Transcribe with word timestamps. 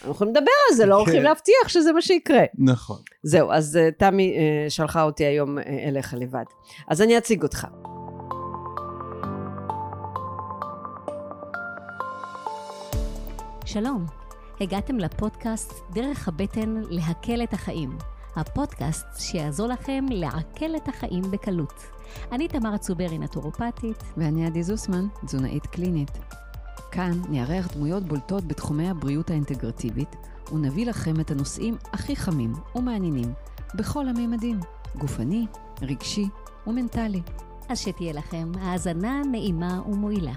אנחנו 0.00 0.14
יכולים 0.14 0.34
לדבר 0.34 0.50
על 0.70 0.76
זה, 0.76 0.86
לא 0.86 0.94
הולכים 0.94 1.14
כן. 1.14 1.22
להבטיח 1.22 1.68
שזה 1.68 1.92
מה 1.92 2.02
שיקרה. 2.02 2.42
נכון. 2.58 2.98
זהו, 3.22 3.52
אז 3.52 3.76
אה, 3.76 3.90
תמי 3.98 4.34
אה, 4.36 4.70
שלחה 4.70 5.02
אותי 5.02 5.24
היום 5.24 5.58
אה, 5.58 5.62
אליך 5.88 6.14
לבד. 6.18 6.44
אז 6.88 7.02
אני 7.02 7.18
אציג 7.18 7.42
אותך. 7.42 7.66
שלום, 13.64 14.06
הגעתם 14.60 14.98
לפודקאסט 14.98 15.72
דרך 15.92 16.28
הבטן 16.28 16.82
להקל 16.90 17.42
את 17.42 17.52
החיים. 17.52 17.98
הפודקאסט 18.36 19.06
שיעזור 19.18 19.66
לכם 19.66 20.04
לעכל 20.10 20.76
את 20.76 20.88
החיים 20.88 21.22
בקלות. 21.30 21.82
אני 22.32 22.48
תמרה 22.48 22.78
צוברי, 22.78 23.18
נטורופטית. 23.18 24.02
ואני 24.16 24.46
עדי 24.46 24.62
זוסמן, 24.62 25.06
תזונאית 25.26 25.66
קלינית. 25.66 26.10
כאן 26.90 27.22
נארח 27.28 27.68
דמויות 27.74 28.02
בולטות 28.02 28.44
בתחומי 28.44 28.90
הבריאות 28.90 29.30
האינטגרטיבית, 29.30 30.16
ונביא 30.52 30.86
לכם 30.86 31.20
את 31.20 31.30
הנושאים 31.30 31.76
הכי 31.92 32.16
חמים 32.16 32.52
ומעניינים 32.74 33.32
בכל 33.74 34.08
הממדים, 34.08 34.60
גופני, 34.98 35.46
רגשי 35.82 36.28
ומנטלי. 36.66 37.22
אז 37.68 37.78
שתהיה 37.78 38.12
לכם 38.12 38.52
האזנה 38.60 39.22
נעימה 39.30 39.80
ומועילה. 39.86 40.32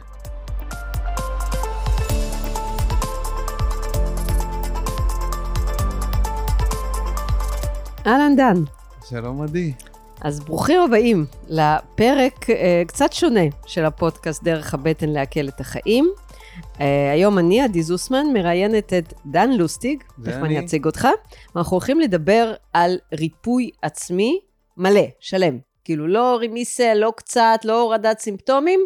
אהלן 8.08 8.36
דן. 8.36 8.64
שלום 9.10 9.42
עדי. 9.42 9.74
אז 10.24 10.40
ברוכים 10.40 10.82
הבאים 10.82 11.26
לפרק 11.50 12.50
אה, 12.50 12.84
קצת 12.88 13.14
שונה 13.14 13.42
של 13.66 13.86
הפודקאסט 13.86 14.44
דרך 14.44 14.74
הבטן 14.74 15.10
לעכל 15.10 15.48
את 15.48 15.60
החיים. 15.60 16.12
אה, 16.82 17.12
היום 17.12 17.40
אני, 17.40 17.62
עדי 17.62 17.84
זוסמן, 17.84 18.26
מראיינת 18.34 18.94
את 18.94 19.14
דן 19.26 19.52
לוסטיג, 19.52 20.04
תכף. 20.24 20.38
אני 20.44 20.60
אציג 20.60 20.86
אותך, 20.86 21.08
ואנחנו 21.56 21.78
הולכים 21.78 22.00
לדבר 22.00 22.54
על 22.74 22.98
ריפוי 23.14 23.70
עצמי 23.82 24.40
מלא, 24.78 25.06
שלם. 25.20 25.58
כאילו 25.84 26.08
לא 26.08 26.40
רמיסה, 26.42 26.94
לא 26.94 27.14
קצת, 27.16 27.60
לא 27.64 27.82
הורדת 27.82 28.20
סימפטומים, 28.20 28.86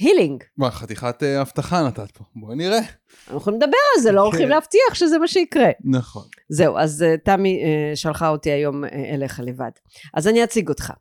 הילינג. 0.00 0.44
מה, 0.56 0.70
חתיכת 0.70 1.22
אה, 1.22 1.40
הבטחה 1.40 1.82
נתת 1.82 2.10
פה. 2.10 2.24
בואי 2.36 2.56
נראה. 2.56 2.78
אנחנו 2.78 3.36
יכולים 3.36 3.60
לדבר 3.60 3.76
על 3.96 4.02
זה, 4.02 4.12
לא 4.12 4.20
הולכים 4.20 4.42
כן. 4.42 4.48
להבטיח 4.48 4.94
שזה 4.94 5.18
מה 5.18 5.28
שיקרה. 5.28 5.70
נכון. 5.84 6.22
זהו, 6.48 6.78
אז 6.78 7.04
uh, 7.04 7.24
תמי 7.24 7.62
uh, 7.62 7.96
שלחה 7.96 8.28
אותי 8.28 8.50
היום 8.50 8.84
אליך 8.84 9.40
לבד. 9.44 9.70
אז 10.14 10.28
אני 10.28 10.44
אציג 10.44 10.68
אותך. 10.68 10.92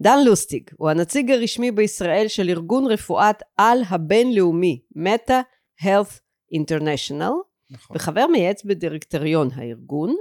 דן 0.00 0.18
לוסטיג 0.24 0.70
הוא 0.76 0.90
הנציג 0.90 1.30
הרשמי 1.30 1.70
בישראל 1.70 2.28
של 2.28 2.48
ארגון 2.48 2.86
רפואת 2.86 3.42
על 3.56 3.78
הבינלאומי, 3.88 4.80
מטה 4.96 5.40
Health 5.82 6.20
International, 6.60 7.32
נכון. 7.70 7.96
וחבר 7.96 8.26
מייעץ 8.26 8.64
בדירקטוריון 8.64 9.48
הארגון. 9.54 10.16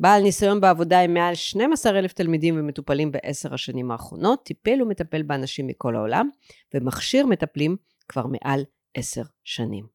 בעל 0.00 0.22
ניסיון 0.22 0.60
בעבודה 0.60 1.00
עם 1.00 1.14
מעל 1.14 1.34
12,000 1.34 2.12
תלמידים 2.12 2.60
ומטופלים 2.60 3.12
בעשר 3.12 3.54
השנים 3.54 3.90
האחרונות, 3.90 4.44
טיפל 4.44 4.82
ומטפל 4.82 5.22
באנשים 5.22 5.66
מכל 5.66 5.96
העולם, 5.96 6.28
ומכשיר 6.74 7.26
מטפלים 7.26 7.76
כבר 8.08 8.26
מעל 8.26 8.64
עשר 8.94 9.22
שנים. 9.44 9.86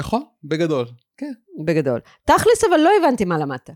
נכון, 0.00 0.22
בגדול. 0.44 0.86
כן. 1.16 1.32
בגדול. 1.64 2.00
תכלס, 2.26 2.64
אבל 2.68 2.80
לא 2.80 2.90
הבנתי 3.00 3.24
מה 3.24 3.38
למדת. 3.38 3.70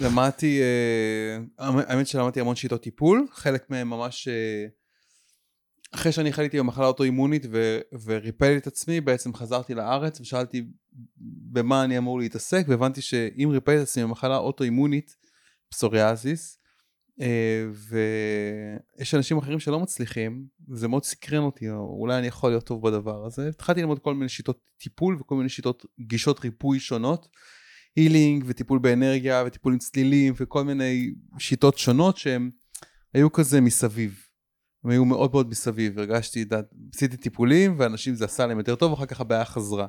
למדתי, 0.00 0.60
אה, 0.62 1.38
האמת 1.58 2.06
שלמדתי 2.06 2.40
המון 2.40 2.56
שיטות 2.56 2.82
טיפול, 2.82 3.26
חלק 3.30 3.70
מהם 3.70 3.90
ממש... 3.90 4.28
אה, 4.28 4.66
אחרי 5.94 6.12
שאני 6.12 6.32
חליתי 6.32 6.58
במחלה 6.58 6.86
אוטואימונית 6.86 7.46
ו- 7.50 7.80
וריפאתי 8.04 8.56
את 8.56 8.66
עצמי, 8.66 9.00
בעצם 9.00 9.34
חזרתי 9.34 9.74
לארץ 9.74 10.20
ושאלתי 10.20 10.64
במה 11.52 11.84
אני 11.84 11.98
אמור 11.98 12.18
להתעסק, 12.18 12.64
והבנתי 12.68 13.00
שאם 13.00 13.48
ריפאתי 13.52 13.78
את 13.78 13.82
עצמי 13.82 14.02
במחלה 14.02 14.36
אוטואימונית, 14.36 15.16
פסוריאזיס, 15.68 16.58
אה, 17.20 17.64
ויש 18.98 19.14
אנשים 19.14 19.38
אחרים 19.38 19.60
שלא 19.60 19.80
מצליחים, 19.80 20.46
וזה 20.68 20.88
מאוד 20.88 21.04
סקרן 21.04 21.42
אותי, 21.42 21.70
או 21.70 21.96
אולי 22.00 22.18
אני 22.18 22.26
יכול 22.26 22.50
להיות 22.50 22.66
טוב 22.66 22.82
בדבר 22.82 23.26
הזה. 23.26 23.48
התחלתי 23.48 23.80
ללמוד 23.80 23.98
כל 23.98 24.14
מיני 24.14 24.28
שיטות 24.28 24.60
טיפול 24.78 25.16
וכל 25.20 25.34
מיני 25.34 25.48
שיטות, 25.48 25.86
גישות 26.00 26.40
ריפוי 26.40 26.80
שונות. 26.80 27.28
הילינג 27.96 28.44
וטיפול 28.46 28.78
באנרגיה 28.78 29.44
וטיפול 29.46 29.72
עם 29.72 29.78
צלילים 29.78 30.34
וכל 30.36 30.64
מיני 30.64 31.14
שיטות 31.38 31.78
שונות 31.78 32.16
שהם 32.16 32.50
היו 33.14 33.32
כזה 33.32 33.60
מסביב. 33.60 34.20
הם 34.84 34.90
היו 34.90 35.04
מאוד 35.04 35.30
מאוד 35.32 35.48
מסביב, 35.48 35.98
הרגשתי, 35.98 36.44
עשיתי 36.94 37.16
טיפולים 37.16 37.74
ואנשים 37.78 38.14
זה 38.14 38.24
עשה 38.24 38.46
להם 38.46 38.58
יותר 38.58 38.74
טוב, 38.74 38.92
אחר 38.92 39.06
כך 39.06 39.20
הבעיה 39.20 39.44
חזרה. 39.44 39.86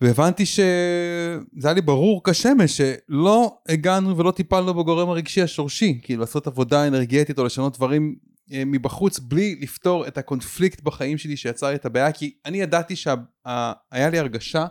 והבנתי 0.00 0.46
שזה 0.46 1.40
היה 1.64 1.74
לי 1.74 1.80
ברור 1.80 2.22
כשמש 2.24 2.76
שלא 2.76 3.58
הגענו 3.68 4.16
ולא 4.16 4.30
טיפלנו 4.30 4.74
בגורם 4.74 5.08
הרגשי 5.08 5.42
השורשי, 5.42 6.00
כאילו 6.02 6.20
לעשות 6.20 6.46
עבודה 6.46 6.86
אנרגטית 6.86 7.38
או 7.38 7.44
לשנות 7.44 7.76
דברים 7.76 8.16
אה, 8.52 8.62
מבחוץ 8.66 9.18
בלי 9.18 9.58
לפתור 9.60 10.06
את 10.06 10.18
הקונפליקט 10.18 10.80
בחיים 10.80 11.18
שלי 11.18 11.36
שיצר 11.36 11.74
את 11.74 11.86
הבעיה, 11.86 12.12
כי 12.12 12.34
אני 12.44 12.60
ידעתי 12.60 12.96
שהיה 12.96 14.10
לי 14.10 14.18
הרגשה 14.18 14.66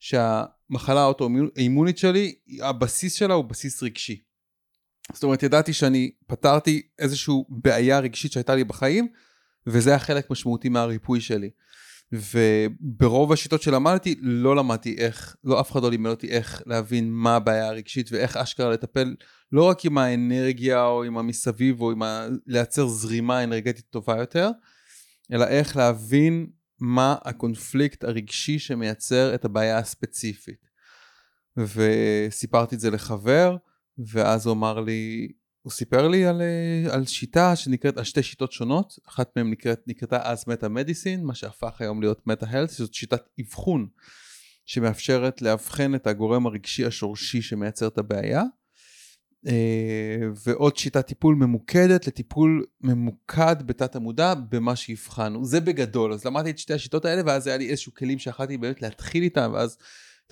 שהמחלה 0.00 1.00
האוטואימונית 1.00 1.98
שלי, 1.98 2.34
הבסיס 2.60 3.14
שלה 3.14 3.34
הוא 3.34 3.44
בסיס 3.44 3.82
רגשי. 3.82 4.20
זאת 5.12 5.22
אומרת, 5.22 5.42
ידעתי 5.42 5.72
שאני 5.72 6.10
פתרתי 6.26 6.82
איזושהי 6.98 7.34
בעיה 7.48 7.98
רגשית 7.98 8.32
שהייתה 8.32 8.54
לי 8.54 8.64
בחיים, 8.64 9.08
וזה 9.66 9.90
היה 9.90 9.98
חלק 9.98 10.30
משמעותי 10.30 10.68
מהריפוי 10.68 11.20
שלי. 11.20 11.50
וברוב 12.12 13.32
השיטות 13.32 13.62
שלמדתי, 13.62 14.14
לא 14.20 14.56
למדתי 14.56 14.96
איך, 14.98 15.36
לא 15.44 15.60
אף 15.60 15.72
אחד 15.72 15.82
לא 15.82 15.90
לימד 15.90 16.10
אותי 16.10 16.28
איך 16.28 16.62
להבין 16.66 17.12
מה 17.12 17.36
הבעיה 17.36 17.68
הרגשית 17.68 18.12
ואיך 18.12 18.36
אשכרה 18.36 18.70
לטפל 18.70 19.14
לא 19.52 19.64
רק 19.64 19.84
עם 19.84 19.98
האנרגיה 19.98 20.84
או 20.84 21.04
עם 21.04 21.18
המסביב 21.18 21.80
או 21.80 21.90
עם 21.90 22.02
ה... 22.02 22.26
לייצר 22.46 22.86
זרימה 22.86 23.44
אנרגטית 23.44 23.84
טובה 23.90 24.16
יותר, 24.16 24.50
אלא 25.32 25.46
איך 25.46 25.76
להבין 25.76 26.46
מה 26.80 27.16
הקונפליקט 27.24 28.04
הרגשי 28.04 28.58
שמייצר 28.58 29.34
את 29.34 29.44
הבעיה 29.44 29.78
הספציפית. 29.78 30.70
וסיפרתי 31.56 32.74
את 32.74 32.80
זה 32.80 32.90
לחבר, 32.90 33.56
ואז 33.98 34.46
הוא 34.46 34.54
אמר 34.54 34.80
לי, 34.80 35.32
הוא 35.62 35.72
סיפר 35.72 36.08
לי 36.08 36.26
על, 36.26 36.42
אה, 36.42 36.94
על 36.94 37.06
שיטה 37.06 37.56
שנקראת, 37.56 37.98
על 37.98 38.04
שתי 38.04 38.22
שיטות 38.22 38.52
שונות, 38.52 38.98
אחת 39.08 39.30
מהן 39.36 39.50
נקראת, 39.50 39.80
נקראתה 39.86 40.22
אז 40.22 40.44
מטה 40.46 40.68
מדיסין, 40.68 41.24
מה 41.24 41.34
שהפך 41.34 41.80
היום 41.80 42.00
להיות 42.00 42.26
מטה 42.26 42.46
הלט, 42.48 42.70
זאת 42.70 42.94
שיטת 42.94 43.22
אבחון 43.40 43.86
שמאפשרת 44.66 45.42
לאבחן 45.42 45.94
את 45.94 46.06
הגורם 46.06 46.46
הרגשי 46.46 46.84
השורשי 46.84 47.42
שמייצר 47.42 47.86
את 47.86 47.98
הבעיה. 47.98 48.42
אה, 49.46 50.28
ועוד 50.46 50.76
שיטת 50.76 51.06
טיפול 51.06 51.34
ממוקדת 51.34 52.06
לטיפול 52.06 52.64
ממוקד 52.80 53.56
בתת 53.66 53.96
המודע 53.96 54.34
במה 54.34 54.76
שיבחנו. 54.76 55.44
זה 55.44 55.60
בגדול. 55.60 56.12
אז 56.12 56.24
למדתי 56.24 56.50
את 56.50 56.58
שתי 56.58 56.74
השיטות 56.74 57.04
האלה 57.04 57.22
ואז 57.26 57.46
היה 57.46 57.56
לי 57.56 57.70
איזשהו 57.70 57.94
כלים 57.94 58.18
שיכלתי 58.18 58.58
באמת 58.58 58.82
להתחיל 58.82 59.22
איתם 59.22 59.50
ואז 59.54 59.78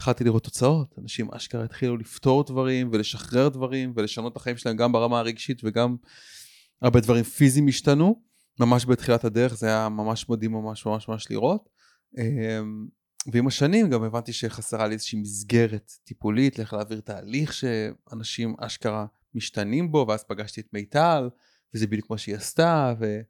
התחלתי 0.01 0.25
לראות 0.25 0.45
תוצאות. 0.45 0.95
אנשים 0.99 1.29
אשכרה 1.35 1.65
התחילו 1.65 1.97
לפתור 1.97 2.45
דברים 2.45 2.91
ולשחרר 2.93 3.49
דברים 3.49 3.93
ולשנות 3.97 4.33
את 4.33 4.37
החיים 4.37 4.57
שלהם 4.57 4.77
גם 4.77 4.93
ברמה 4.93 5.19
הרגשית 5.19 5.61
וגם 5.65 5.97
הרבה 6.83 7.01
דברים 7.01 7.25
פיזיים 7.25 7.69
השתנו. 7.69 8.23
ממש 8.61 8.87
בתחילת 8.87 9.25
הדרך 9.25 9.55
זה 9.55 9.67
היה 9.67 9.89
ממש 9.89 10.29
מדהים 10.29 10.53
ממש 10.53 10.87
ממש 10.87 11.09
ממש 11.09 11.31
לראות. 11.31 11.69
אה, 12.19 12.61
ועם 13.33 13.47
השנים 13.47 13.91
גם 13.91 14.03
הבנתי 14.03 14.33
שחסרה 14.33 14.87
לי 14.87 14.95
איזושהי 14.95 15.21
מסגרת 15.21 15.93
טיפולית, 16.05 16.59
לאיך 16.59 16.73
להעביר 16.73 17.01
תהליך 17.01 17.53
שאנשים 17.53 18.55
אשכרה 18.59 19.07
משתנים 19.35 19.93
בו, 19.93 20.07
ואז 20.09 20.25
פגשתי 20.25 20.61
את 20.61 20.69
מיטל, 20.73 21.29
וזה 21.75 21.87
בדיוק 21.87 22.11
מה 22.11 22.19
שהיא 22.19 22.37
עשתה, 22.37 22.95
ו... 23.01 23.21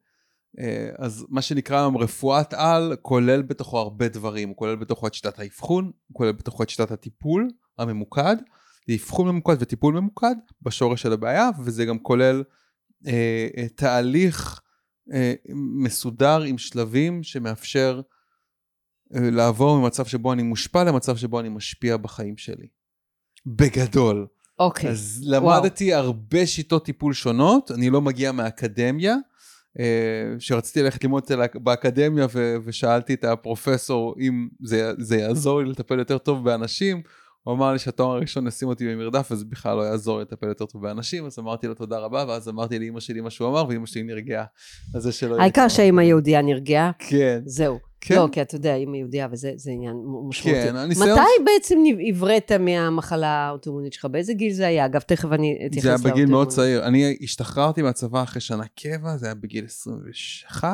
אה, 0.59 0.89
אז 0.97 1.25
מה 1.29 1.41
שנקרא 1.41 1.77
היום 1.77 1.97
רפואת 1.97 2.53
על 2.53 2.95
כולל 3.01 3.41
בתוכו 3.41 3.79
הרבה 3.79 4.07
דברים, 4.07 4.49
הוא 4.49 4.57
כולל 4.57 4.75
בתוכו 4.75 5.07
את 5.07 5.13
שיטת 5.13 5.39
האבחון, 5.39 5.91
הוא 6.07 6.15
כולל 6.15 6.31
בתוכו 6.31 6.63
את 6.63 6.69
שיטת 6.69 6.91
הטיפול 6.91 7.49
הממוקד, 7.77 8.35
אבחון 8.95 9.27
ממוקד 9.27 9.55
וטיפול 9.59 9.93
ממוקד 9.93 10.35
בשורש 10.61 11.01
של 11.01 11.13
הבעיה, 11.13 11.49
וזה 11.65 11.85
גם 11.85 11.99
כולל 11.99 12.43
אה, 13.07 13.47
אה, 13.57 13.67
תהליך 13.75 14.61
אה, 15.13 15.33
מסודר 15.83 16.41
עם 16.41 16.57
שלבים 16.57 17.23
שמאפשר 17.23 18.01
אה, 19.15 19.29
לעבור 19.31 19.79
ממצב 19.79 20.05
שבו 20.05 20.33
אני 20.33 20.43
מושפע 20.43 20.83
למצב 20.83 21.17
שבו 21.17 21.39
אני 21.39 21.49
משפיע 21.49 21.97
בחיים 21.97 22.37
שלי. 22.37 22.67
בגדול. 23.45 24.27
אוקיי. 24.59 24.89
אז 24.89 25.21
למדתי 25.25 25.93
הרבה 25.93 26.45
שיטות 26.45 26.85
טיפול 26.85 27.13
שונות, 27.13 27.71
אני 27.71 27.89
לא 27.89 28.01
מגיע 28.01 28.31
מהאקדמיה. 28.31 29.15
אה, 29.79 29.85
שרציתי 30.39 30.83
ללכת 30.83 31.03
ללמוד 31.03 31.23
באקדמיה 31.53 32.27
ושאלתי 32.63 33.13
את 33.13 33.23
הפרופסור 33.23 34.15
אם 34.19 34.47
זה, 34.59 34.91
זה 34.97 35.17
יעזור 35.17 35.61
לי 35.61 35.69
לטפל 35.69 35.99
יותר 35.99 36.17
טוב 36.17 36.45
באנשים, 36.45 37.01
הוא 37.43 37.53
אמר 37.53 37.73
לי 37.73 37.79
שהתואר 37.79 38.15
הראשון 38.15 38.47
ישים 38.47 38.67
אותי 38.67 38.87
במרדף, 38.87 39.27
וזה 39.31 39.45
בכלל 39.45 39.77
לא 39.77 39.81
יעזור 39.81 40.19
לטפל 40.19 40.47
יותר 40.47 40.65
טוב 40.65 40.81
באנשים, 40.81 41.25
אז 41.25 41.39
אמרתי 41.39 41.67
לו 41.67 41.73
תודה 41.73 41.99
רבה, 41.99 42.25
ואז 42.27 42.49
אמרתי 42.49 42.79
לאימא 42.79 42.99
שלי 42.99 43.21
מה 43.21 43.29
שהוא 43.29 43.49
אמר, 43.49 43.65
ואימא 43.67 43.85
שלי 43.85 44.03
נרגעה. 44.03 44.45
אז 44.95 45.03
זה 45.03 45.11
שלא... 45.11 45.41
העיקר. 45.41 45.67
שהאימא 45.67 46.01
יהודייה 46.01 46.41
נרגעה, 46.41 46.91
כן. 46.99 47.41
זהו. 47.45 47.79
כן. 48.01 48.15
לא, 48.15 48.27
כי 48.31 48.41
אתה 48.41 48.55
יודע, 48.55 48.75
אימא 48.75 48.95
יהודייה, 48.95 49.27
וזה 49.31 49.51
זה 49.55 49.71
עניין 49.71 49.95
משמעותי. 50.29 50.61
כן, 50.61 50.75
הניסיון... 50.75 51.11
מתי 51.11 51.43
בעצם 51.45 51.79
הבראת 52.09 52.51
מהמחלה 52.51 53.27
האוטואימונית 53.27 53.93
שלך? 53.93 54.05
באיזה 54.05 54.33
גיל 54.33 54.53
זה 54.53 54.67
היה? 54.67 54.85
אגב, 54.85 55.01
תכף 55.01 55.31
אני 55.31 55.57
אתייחס 55.65 55.83
זה 55.83 55.89
היה 55.89 56.13
בגיל 56.13 56.25
מאוד. 56.25 56.47
צעיר. 56.47 56.87
אני 56.87 57.17
השתחררתי 57.21 57.81
מהצבא 57.81 58.23
אחרי 58.23 58.41
שנה 58.41 58.63
קבע, 58.79 59.17
זה 59.17 59.25
היה 59.25 59.35
בגיל 59.35 59.65
21. 59.65 60.67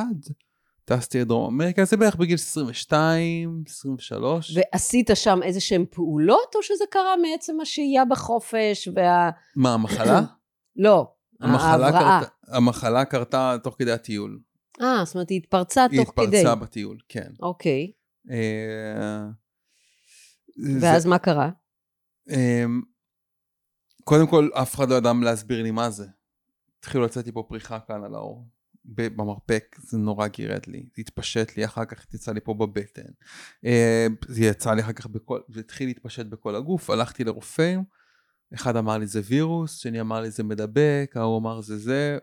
טסתי 0.89 1.19
לדרום 1.21 1.53
אמריקה, 1.61 1.85
זה 1.85 1.97
בערך 1.97 2.15
בגיל 2.15 2.35
22, 2.35 3.63
23. 3.67 4.57
ועשית 4.57 5.09
שם 5.15 5.39
איזה 5.43 5.59
שהן 5.61 5.85
פעולות, 5.91 6.55
או 6.55 6.63
שזה 6.63 6.83
קרה 6.91 7.15
מעצם 7.21 7.59
השהייה 7.61 8.05
בחופש 8.05 8.87
וה... 8.95 9.29
מה, 9.55 9.73
המחלה? 9.73 10.21
לא, 10.75 11.11
המחלה 11.41 11.69
ההבראה. 11.85 12.19
קרתה- 12.21 12.55
המחלה 12.55 13.05
קרתה 13.05 13.55
תוך 13.63 13.75
כדי 13.79 13.91
הטיול. 13.91 14.39
אה, 14.81 15.01
זאת 15.05 15.15
אומרת, 15.15 15.29
היא 15.29 15.37
התפרצה 15.37 15.85
היא 15.91 16.03
תוך 16.05 16.13
כדי. 16.15 16.25
התפרצה 16.37 16.55
בטיול, 16.55 16.97
כן. 17.09 17.31
אוקיי. 17.41 17.91
אה, 18.31 19.25
זה- 20.57 20.79
ואז 20.81 21.05
מה 21.05 21.17
קרה? 21.19 21.49
אמ, 22.29 22.81
קודם 24.03 24.27
כל, 24.27 24.49
אף 24.53 24.75
אחד 24.75 24.89
לא 24.89 24.95
ידע 24.95 25.11
להסביר 25.23 25.63
לי 25.63 25.71
מה 25.71 25.89
זה. 25.89 26.05
התחילו 26.79 27.03
לצאת 27.05 27.25
לי 27.25 27.31
פה 27.31 27.43
פריחה 27.49 27.79
כאן 27.79 28.03
על 28.03 28.15
האור. 28.15 28.47
במרפק 28.87 29.75
זה 29.79 29.97
נורא 29.97 30.27
גירד 30.27 30.65
לי, 30.67 30.85
זה 30.95 31.01
התפשט 31.01 31.57
לי, 31.57 31.65
אחר 31.65 31.85
כך 31.85 32.13
יצא 32.13 32.31
לי 32.31 32.39
פה 32.41 32.53
בבטן. 32.53 33.11
אה, 33.65 34.07
זה 34.27 34.45
יצא 34.45 34.73
לי 34.73 34.81
אחר 34.81 34.93
כך 34.93 35.07
בכל, 35.07 35.39
זה 35.49 35.59
התחיל 35.59 35.89
להתפשט 35.89 36.25
בכל 36.25 36.55
הגוף, 36.55 36.89
הלכתי 36.89 37.23
לרופאים, 37.23 37.83
אחד 38.53 38.75
אמר 38.75 38.97
לי 38.97 39.07
זה 39.07 39.21
וירוס, 39.25 39.77
שני 39.77 40.01
אמר 40.01 40.21
לי 40.21 40.31
זה 40.31 40.43
מדבק, 40.43 41.11
ההוא 41.15 41.39
אמר 41.39 41.61
זה 41.61 41.77
זה. 41.77 42.17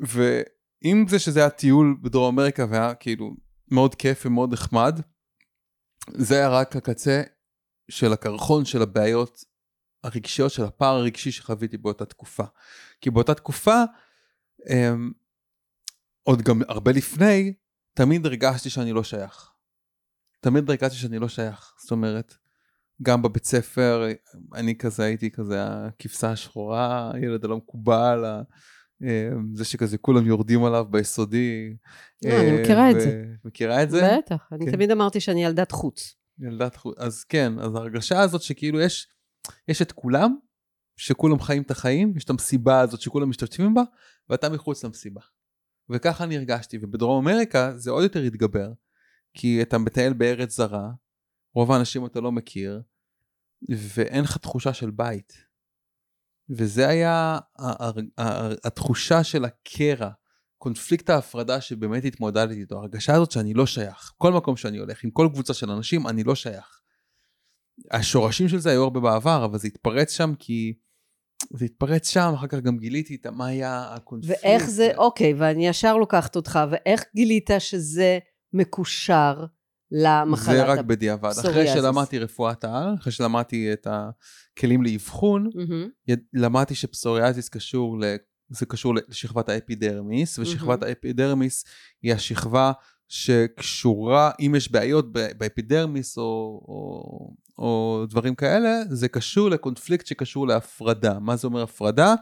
ועם 0.00 1.08
זה 1.08 1.18
שזה 1.18 1.40
היה 1.40 1.50
טיול 1.50 1.96
בדרום 2.02 2.38
אמריקה 2.38 2.66
והיה 2.70 2.94
כאילו 2.94 3.36
מאוד 3.70 3.94
כיף 3.94 4.26
ומאוד 4.26 4.52
נחמד, 4.52 5.00
זה 6.10 6.34
היה 6.34 6.48
רק 6.48 6.76
הקצה 6.76 7.22
של 7.90 8.12
הקרחון 8.12 8.64
של 8.64 8.82
הבעיות 8.82 9.44
הרגשיות, 10.04 10.50
של 10.50 10.64
הפער 10.64 10.94
הרגשי 10.94 11.32
שחוויתי 11.32 11.76
באותה 11.76 12.04
תקופה. 12.04 12.44
כי 13.00 13.10
באותה 13.10 13.34
תקופה, 13.34 13.82
עוד 16.22 16.42
גם 16.42 16.60
הרבה 16.68 16.92
לפני, 16.92 17.54
תמיד 17.94 18.26
הרגשתי 18.26 18.70
שאני 18.70 18.92
לא 18.92 19.04
שייך. 19.04 19.50
תמיד 20.40 20.70
הרגשתי 20.70 20.96
שאני 20.96 21.18
לא 21.18 21.28
שייך. 21.28 21.74
זאת 21.82 21.90
אומרת, 21.90 22.34
גם 23.02 23.22
בבית 23.22 23.44
ספר, 23.44 24.06
אני 24.54 24.78
כזה 24.78 25.04
הייתי 25.04 25.30
כזה 25.30 25.64
הכבשה 25.64 26.30
השחורה, 26.30 27.10
הילד 27.14 27.44
הלא 27.44 27.56
מקובל, 27.56 28.24
אמ, 29.02 29.54
זה 29.54 29.64
שכזה 29.64 29.98
כולם 29.98 30.26
יורדים 30.26 30.64
עליו 30.64 30.84
ביסודי. 30.90 31.76
אה, 32.26 32.40
אני 32.40 32.56
אה, 32.56 32.62
מכירה 32.62 32.90
את 32.90 33.00
זה. 33.00 33.24
מכירה 33.44 33.82
את 33.82 33.90
זה? 33.90 34.16
בטח, 34.18 34.48
אני 34.52 34.66
כן. 34.66 34.72
תמיד 34.72 34.90
אמרתי 34.90 35.20
שאני 35.20 35.44
ילדת 35.44 35.72
חוץ. 35.72 36.14
ילדת 36.38 36.76
חוץ. 36.76 36.98
אז 36.98 37.24
כן, 37.24 37.58
אז 37.58 37.74
ההרגשה 37.74 38.20
הזאת 38.20 38.42
שכאילו 38.42 38.80
יש, 38.80 39.08
יש 39.68 39.82
את 39.82 39.92
כולם, 39.92 40.36
שכולם 40.96 41.40
חיים 41.40 41.62
את 41.62 41.70
החיים, 41.70 42.12
יש 42.16 42.24
את 42.24 42.30
המסיבה 42.30 42.80
הזאת 42.80 43.00
שכולם 43.00 43.30
משתתפים 43.30 43.74
בה, 43.74 43.82
ואתה 44.28 44.48
מחוץ 44.48 44.84
למסיבה. 44.84 45.20
וככה 45.90 46.24
אני 46.24 46.36
הרגשתי, 46.36 46.78
ובדרום 46.82 47.28
אמריקה 47.28 47.72
זה 47.76 47.90
עוד 47.90 48.02
יותר 48.02 48.22
התגבר, 48.22 48.72
כי 49.34 49.62
אתה 49.62 49.78
מטייל 49.78 50.12
בארץ 50.12 50.56
זרה, 50.56 50.90
רוב 51.54 51.72
האנשים 51.72 52.06
אתה 52.06 52.20
לא 52.20 52.32
מכיר, 52.32 52.82
ואין 53.68 54.24
לך 54.24 54.36
תחושה 54.36 54.74
של 54.74 54.90
בית. 54.90 55.32
וזה 56.50 56.88
היה 56.88 57.38
התחושה 58.64 59.24
של 59.24 59.44
הקרע, 59.44 60.10
קונפליקט 60.58 61.10
ההפרדה 61.10 61.60
שבאמת 61.60 62.04
התמודדתי 62.04 62.60
איתו, 62.60 62.78
ההרגשה 62.78 63.14
הזאת 63.14 63.30
שאני 63.30 63.54
לא 63.54 63.66
שייך. 63.66 64.12
כל 64.18 64.32
מקום 64.32 64.56
שאני 64.56 64.78
הולך, 64.78 65.04
עם 65.04 65.10
כל 65.10 65.28
קבוצה 65.32 65.54
של 65.54 65.70
אנשים, 65.70 66.08
אני 66.08 66.24
לא 66.24 66.34
שייך. 66.34 66.80
השורשים 67.90 68.48
של 68.48 68.58
זה 68.58 68.70
היו 68.70 68.82
הרבה 68.82 69.00
בעבר, 69.00 69.44
אבל 69.44 69.58
זה 69.58 69.68
התפרץ 69.68 70.10
שם 70.12 70.34
כי... 70.38 70.74
זה 71.52 71.64
התפרץ 71.64 72.08
שם, 72.10 72.32
אחר 72.34 72.46
כך 72.46 72.58
גם 72.60 72.78
גיליתי 72.78 73.14
את 73.14 73.26
מה 73.26 73.46
היה 73.46 73.94
הקונפליקט. 73.94 74.40
ואיך 74.44 74.70
זה, 74.70 74.90
אוקיי, 74.96 75.34
ואני 75.38 75.66
ישר 75.68 75.96
לוקחת 75.96 76.36
אותך, 76.36 76.58
ואיך 76.70 77.04
גילית 77.16 77.50
שזה 77.58 78.18
מקושר 78.52 79.44
למחלת 79.90 80.56
זה 80.56 80.64
רק 80.64 80.78
בדיעבד. 80.78 81.30
אחרי. 81.30 81.68
שלמדתי 81.68 82.18
רפואת 82.18 82.64
העל, 82.64 82.94
אחרי 83.00 83.12
שלמדתי 83.12 83.72
את 83.72 83.86
הכלים 83.90 84.82
לאבחון. 84.82 85.50
יד- 86.08 86.24
למדתי 86.34 86.74
שפסוריאזיס 86.74 87.48
קשור 87.48 88.00
ל... 88.00 88.04
זה 88.50 88.66
קשור 88.66 88.94
לשכבת 88.94 89.48
האפידרמיס, 89.48 90.38
ושכבת 90.38 90.68
מהמם. 90.68 90.82
האפידרמיס 90.82 91.64
היא 92.02 92.12
השכבה 92.14 92.72
שקשורה, 93.14 94.30
אם 94.40 94.54
יש 94.56 94.72
בעיות 94.72 95.12
באפידרמיס 95.12 96.18
או, 96.18 96.22
או, 96.68 97.34
או 97.58 98.04
דברים 98.08 98.34
כאלה, 98.34 98.82
זה 98.90 99.08
קשור 99.08 99.50
לקונפליקט 99.50 100.06
שקשור 100.06 100.46
להפרדה. 100.46 101.18
מה 101.18 101.36
זה 101.36 101.46
אומר 101.46 101.62
הפרדה? 101.62 102.14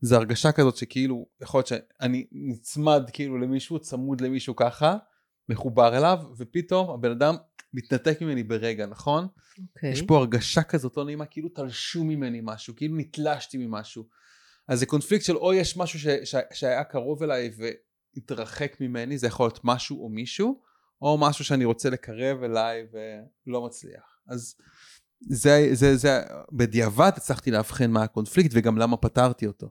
זה 0.00 0.16
הרגשה 0.16 0.52
כזאת 0.52 0.76
שכאילו, 0.76 1.26
יכול 1.42 1.58
להיות 1.58 1.66
שאני 1.66 2.26
נצמד 2.32 3.10
כאילו 3.12 3.38
למישהו, 3.38 3.78
צמוד 3.78 4.20
למישהו 4.20 4.56
ככה, 4.56 4.96
מחובר 5.48 5.96
אליו, 5.96 6.18
ופתאום 6.36 6.90
הבן 6.90 7.10
אדם 7.10 7.34
מתנתק 7.74 8.22
ממני 8.22 8.42
ברגע, 8.42 8.86
נכון? 8.86 9.26
אוקיי. 9.74 9.90
יש 9.90 10.02
פה 10.02 10.16
הרגשה 10.16 10.62
כזאת 10.62 10.96
לא 10.96 11.04
נעימה, 11.04 11.26
כאילו 11.26 11.48
תלשו 11.48 12.04
ממני 12.04 12.40
משהו, 12.42 12.76
כאילו 12.76 12.96
נתלשתי 12.96 13.58
ממשהו. 13.58 14.04
אז 14.68 14.78
זה 14.78 14.86
קונפליקט 14.86 15.24
של 15.24 15.36
או 15.36 15.54
יש 15.54 15.76
משהו 15.76 15.98
ש, 15.98 16.06
ש, 16.06 16.34
שהיה 16.52 16.84
קרוב 16.84 17.22
אליי 17.22 17.50
והתרחק 18.16 18.76
ממני, 18.80 19.18
זה 19.18 19.26
יכול 19.26 19.46
להיות 19.46 19.60
משהו 19.64 20.02
או 20.02 20.08
מישהו, 20.08 20.60
או 21.02 21.18
משהו 21.18 21.44
שאני 21.44 21.64
רוצה 21.64 21.90
לקרב 21.90 22.42
אליי 22.42 22.86
ולא 23.46 23.66
מצליח. 23.66 24.18
אז 24.28 24.54
זה, 25.20 25.68
זה, 25.72 25.96
זה, 25.96 26.20
בדיעבד 26.52 27.12
הצלחתי 27.16 27.50
לאבחן 27.50 27.90
מה 27.90 28.02
הקונפליקט 28.02 28.50
וגם 28.54 28.78
למה 28.78 28.96
פתרתי 28.96 29.46
אותו. 29.46 29.70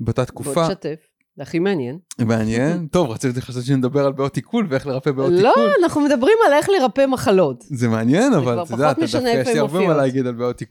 באותה 0.00 0.24
תקופה, 0.24 0.54
בוא 0.54 0.68
תשתף, 0.68 1.10
זה 1.36 1.42
הכי 1.42 1.58
מעניין. 1.58 1.98
מעניין, 2.18 2.86
טוב 2.92 3.10
רציתי 3.10 3.40
חשבתי 3.40 3.66
שנדבר 3.66 4.06
על 4.06 4.12
בעיות 4.12 4.34
תיקון 4.34 4.66
ואיך 4.70 4.86
לרפא 4.86 5.10
בעיות 5.10 5.32
לא, 5.32 5.52
תיקון. 5.54 5.70
אנחנו 5.82 6.00
מדברים 6.00 6.36
על 6.46 6.52
איך 6.52 6.68
לרפא 6.68 7.06
מחלות. 7.06 7.64
זה 7.68 7.88
מעניין, 7.88 8.32
אבל 8.32 8.62
אתה 8.62 8.74
יודע, 8.74 8.90
אתה 8.90 9.00
דווקא 9.00 9.28
יש 9.28 9.48
לי 9.48 9.58
הרבה 9.58 9.86
מה. 9.86 9.94
להגיד 9.94 10.26
על 10.26 10.34
בעיות. 10.34 10.62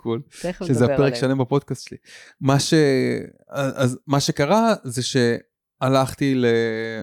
תכף 0.42 0.66
שזה 0.66 0.86
הפרק. 0.86 1.16
שלם 1.16 1.38
בפודקאסט 1.38 1.88
שלי. 1.88 1.98
מה, 2.42 2.60
ש... 2.60 2.74
אז 3.50 4.00
מה 4.08 4.20
שקרה 4.20 4.74
זה 4.84 5.04
שהלכתי 5.84 6.36
ל... 6.36 6.46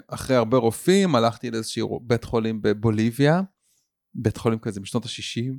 אחרי 0.08 0.36
הרבה 0.36 0.56
רופאים, 0.56 1.14
הלכתי 1.14 1.50
לאיזשהו 1.50 2.00
בית 2.02 2.24
חולים 2.24 2.62
בבוליביה, 2.62 3.40
בית 4.14 4.36
חולים 4.36 4.58
כזה 4.58 4.80
בשנות 4.80 5.04
ה-60, 5.04 5.52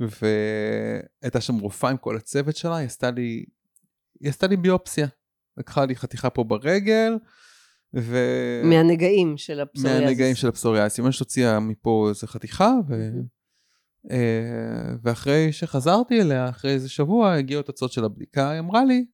והייתה 0.00 1.40
שם 1.40 1.58
רופאה 1.58 1.90
עם 1.90 1.96
כל 1.96 2.16
הצוות 2.16 2.56
שלה, 2.56 2.76
היא 2.76 2.86
עשתה 2.86 3.10
לי, 3.10 3.44
היא 4.20 4.28
עשתה 4.30 4.46
לי 4.46 4.56
ביופסיה. 4.56 5.06
לקחה 5.56 5.84
לי 5.84 5.96
חתיכה 5.96 6.30
פה 6.30 6.44
ברגל, 6.44 7.12
ו... 7.94 8.16
מהנגעים 8.64 9.36
של 9.36 9.60
הפסוריאזיס. 9.60 10.02
מהנגעים 10.02 10.34
של 10.34 10.48
הפסוריאסיס. 10.48 10.98
ממש 10.98 11.18
הוציאה 11.18 11.60
מפה 11.60 12.06
איזה 12.08 12.26
חתיכה, 12.26 12.72
ו... 12.88 13.10
אה, 14.10 14.94
ואחרי 15.02 15.52
שחזרתי 15.52 16.22
אליה, 16.22 16.48
אחרי 16.48 16.70
איזה 16.70 16.88
שבוע, 16.88 17.32
הגיעו 17.32 17.62
תוצאות 17.62 17.92
של 17.92 18.04
הבדיקה, 18.04 18.50
היא 18.50 18.58
אמרה 18.58 18.84
לי, 18.84 19.04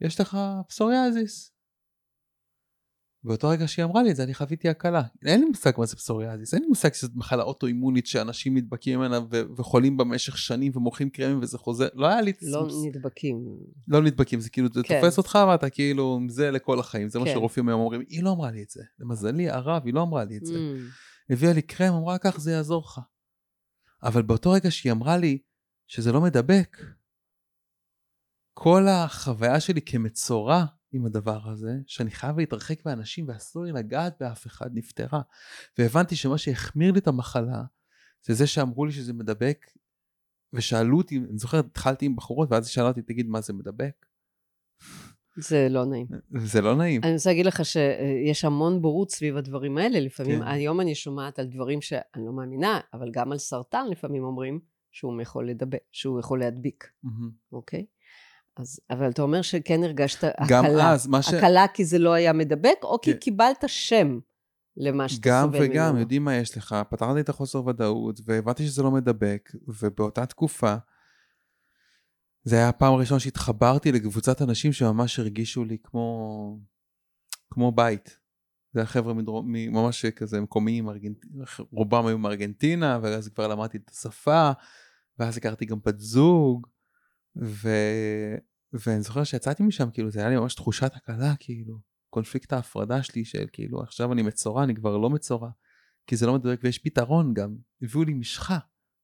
יש 0.00 0.20
לך 0.20 0.38
פסוריאזיס. 0.68 1.55
באותו 3.26 3.48
רגע 3.48 3.68
שהיא 3.68 3.84
אמרה 3.84 4.02
לי 4.02 4.10
את 4.10 4.16
זה, 4.16 4.22
אני 4.22 4.34
חוויתי 4.34 4.68
הקלה. 4.68 5.02
אין 5.24 5.40
לי 5.40 5.46
מושג 5.46 5.72
מה 5.78 5.86
זה 5.86 5.96
פסוריאזיס, 5.96 6.54
אין 6.54 6.62
לי 6.62 6.68
מושג 6.68 6.92
שזאת 6.92 7.10
מחלה 7.14 7.42
אוטואימונית 7.42 8.06
שאנשים 8.06 8.56
נדבקים 8.56 8.98
ממנה 8.98 9.20
ו- 9.30 9.42
וחולים 9.56 9.96
במשך 9.96 10.38
שנים 10.38 10.72
ומורחים 10.74 11.10
קרמים 11.10 11.38
וזה 11.42 11.58
חוזר, 11.58 11.88
לא 11.94 12.06
היה 12.06 12.20
לי... 12.20 12.32
לא 12.42 12.68
נדבקים. 12.86 13.36
לא 13.88 14.02
נדבקים, 14.02 14.40
זה 14.40 14.50
כאילו, 14.50 14.68
זה 14.74 14.82
כן. 14.82 15.00
תופס 15.00 15.18
אותך 15.18 15.38
ואתה 15.48 15.70
כאילו, 15.70 16.20
זה 16.28 16.50
לכל 16.50 16.80
החיים, 16.80 17.08
זה 17.08 17.18
מה 17.18 17.24
כן. 17.24 17.32
שרופאים 17.32 17.68
היום 17.68 17.80
אומרים, 17.80 18.02
היא 18.08 18.22
לא 18.22 18.32
אמרה 18.32 18.50
לי 18.50 18.62
את 18.62 18.70
זה, 18.70 18.82
למזלי 18.98 19.50
הרב, 19.50 19.82
היא 19.84 19.94
לא 19.94 20.02
אמרה 20.02 20.24
לי 20.24 20.36
את 20.36 20.46
זה. 20.46 20.54
Mm. 20.54 21.32
הביאה 21.32 21.52
לי 21.52 21.62
קרם, 21.62 21.94
אמרה 21.94 22.18
כך 22.18 22.40
זה 22.40 22.52
יעזור 22.52 22.82
לך. 22.82 23.00
אבל 24.02 24.22
באותו 24.22 24.50
רגע 24.50 24.70
שהיא 24.70 24.92
אמרה 24.92 25.16
לי 25.16 25.38
שזה 25.86 26.12
לא 26.12 26.20
מדבק, 26.20 26.76
כל 28.54 28.88
החוויה 28.88 29.60
שלי 29.60 29.80
כמצורע 29.82 30.64
עם 30.96 31.06
הדבר 31.06 31.48
הזה, 31.48 31.72
שאני 31.86 32.10
חייב 32.10 32.38
להתרחק 32.38 32.86
מאנשים 32.86 33.28
ואסור 33.28 33.64
לי 33.64 33.72
לגעת 33.72 34.16
באף 34.20 34.46
אחד, 34.46 34.70
נפתרה. 34.74 35.20
והבנתי 35.78 36.16
שמה 36.16 36.38
שהחמיר 36.38 36.92
לי 36.92 36.98
את 36.98 37.06
המחלה, 37.06 37.62
זה 38.26 38.34
זה 38.34 38.46
שאמרו 38.46 38.84
לי 38.84 38.92
שזה 38.92 39.12
מדבק, 39.12 39.66
ושאלו 40.52 40.96
אותי, 40.98 41.18
אני 41.18 41.38
זוכר, 41.38 41.58
התחלתי 41.58 42.06
עם 42.06 42.16
בחורות, 42.16 42.52
ואז 42.52 42.68
שאלה 42.68 42.88
אותי, 42.88 43.02
תגיד, 43.02 43.28
מה 43.28 43.40
זה 43.40 43.52
מדבק? 43.52 44.06
זה 45.38 45.68
לא 45.70 45.84
נעים. 45.84 46.06
זה 46.38 46.60
לא 46.60 46.76
נעים. 46.76 47.00
אני 47.04 47.12
רוצה 47.12 47.30
להגיד 47.30 47.46
לך 47.46 47.64
שיש 47.64 48.44
המון 48.44 48.82
בורות 48.82 49.10
סביב 49.10 49.36
הדברים 49.36 49.78
האלה. 49.78 50.00
לפעמים, 50.00 50.40
כן. 50.40 50.46
היום 50.46 50.80
אני 50.80 50.94
שומעת 50.94 51.38
על 51.38 51.46
דברים 51.46 51.80
שאני 51.80 52.26
לא 52.26 52.32
מאמינה, 52.32 52.80
אבל 52.92 53.10
גם 53.10 53.32
על 53.32 53.38
סרטן 53.38 53.86
לפעמים 53.90 54.24
אומרים 54.24 54.60
שהוא 54.92 55.22
יכול 55.22 55.50
לדבק, 55.50 55.82
שהוא 55.92 56.20
יכול 56.20 56.40
להדביק. 56.40 56.84
אוקיי? 57.52 57.86
אז, 58.56 58.80
אבל 58.90 59.10
אתה 59.10 59.22
אומר 59.22 59.42
שכן 59.42 59.84
הרגשת 59.84 60.24
גם 60.48 60.64
הקלה. 60.64 60.92
אז, 60.92 61.06
מה 61.06 61.22
ש... 61.22 61.34
הקלה 61.34 61.66
כי 61.74 61.84
זה 61.84 61.98
לא 61.98 62.12
היה 62.12 62.32
מדבק, 62.32 62.78
או 62.82 63.00
כי 63.00 63.12
כן. 63.12 63.18
קיבלת 63.18 63.64
שם 63.66 64.18
למה 64.76 65.08
שאתה 65.08 65.28
גם 65.28 65.44
סובל 65.46 65.58
וגם, 65.62 65.88
ממנו. 65.88 66.00
יודעים 66.00 66.24
מה 66.24 66.34
יש 66.34 66.56
לך, 66.56 66.76
פתרתי 66.90 67.20
את 67.20 67.28
החוסר 67.28 67.66
ודאות, 67.66 68.20
והבנתי 68.24 68.66
שזה 68.66 68.82
לא 68.82 68.90
מדבק, 68.90 69.52
ובאותה 69.68 70.26
תקופה, 70.26 70.76
זה 72.44 72.56
היה 72.56 72.68
הפעם 72.68 72.94
הראשונה 72.94 73.20
שהתחברתי 73.20 73.92
לקבוצת 73.92 74.42
אנשים 74.42 74.72
שממש 74.72 75.18
הרגישו 75.18 75.64
לי 75.64 75.76
כמו, 75.82 76.58
כמו 77.50 77.72
בית. 77.72 78.18
זה 78.72 78.80
היה 78.80 78.86
חבר'ה 78.86 79.14
מדרום, 79.14 79.52
ממש 79.52 80.06
כזה 80.06 80.40
מקומיים, 80.40 80.88
ארגנט... 80.88 81.26
רובם 81.72 82.06
היו 82.06 82.18
מארגנטינה, 82.18 82.98
ואז 83.02 83.28
כבר 83.28 83.48
למדתי 83.48 83.78
את 83.78 83.90
השפה, 83.90 84.50
ואז 85.18 85.36
הכרתי 85.36 85.64
גם 85.64 85.78
בת 85.84 85.98
זוג, 85.98 86.66
ו... 87.42 87.68
ואני 88.72 89.02
זוכר 89.02 89.24
שיצאתי 89.24 89.62
משם, 89.62 89.90
כאילו, 89.90 90.10
זה 90.10 90.20
היה 90.20 90.28
לי 90.28 90.36
ממש 90.36 90.54
תחושת 90.54 90.90
הקלה, 90.94 91.34
כאילו, 91.38 91.78
קונפליקט 92.10 92.52
ההפרדה 92.52 93.02
שלי 93.02 93.24
של 93.24 93.46
כאילו, 93.52 93.82
עכשיו 93.82 94.12
אני 94.12 94.22
מצורע, 94.22 94.64
אני 94.64 94.74
כבר 94.74 94.96
לא 94.96 95.10
מצורע, 95.10 95.50
כי 96.06 96.16
זה 96.16 96.26
לא 96.26 96.34
מדויק, 96.34 96.60
ויש 96.62 96.78
פתרון 96.78 97.34
גם, 97.34 97.56
הביאו 97.82 98.04
לי 98.04 98.14
משחה, 98.14 98.58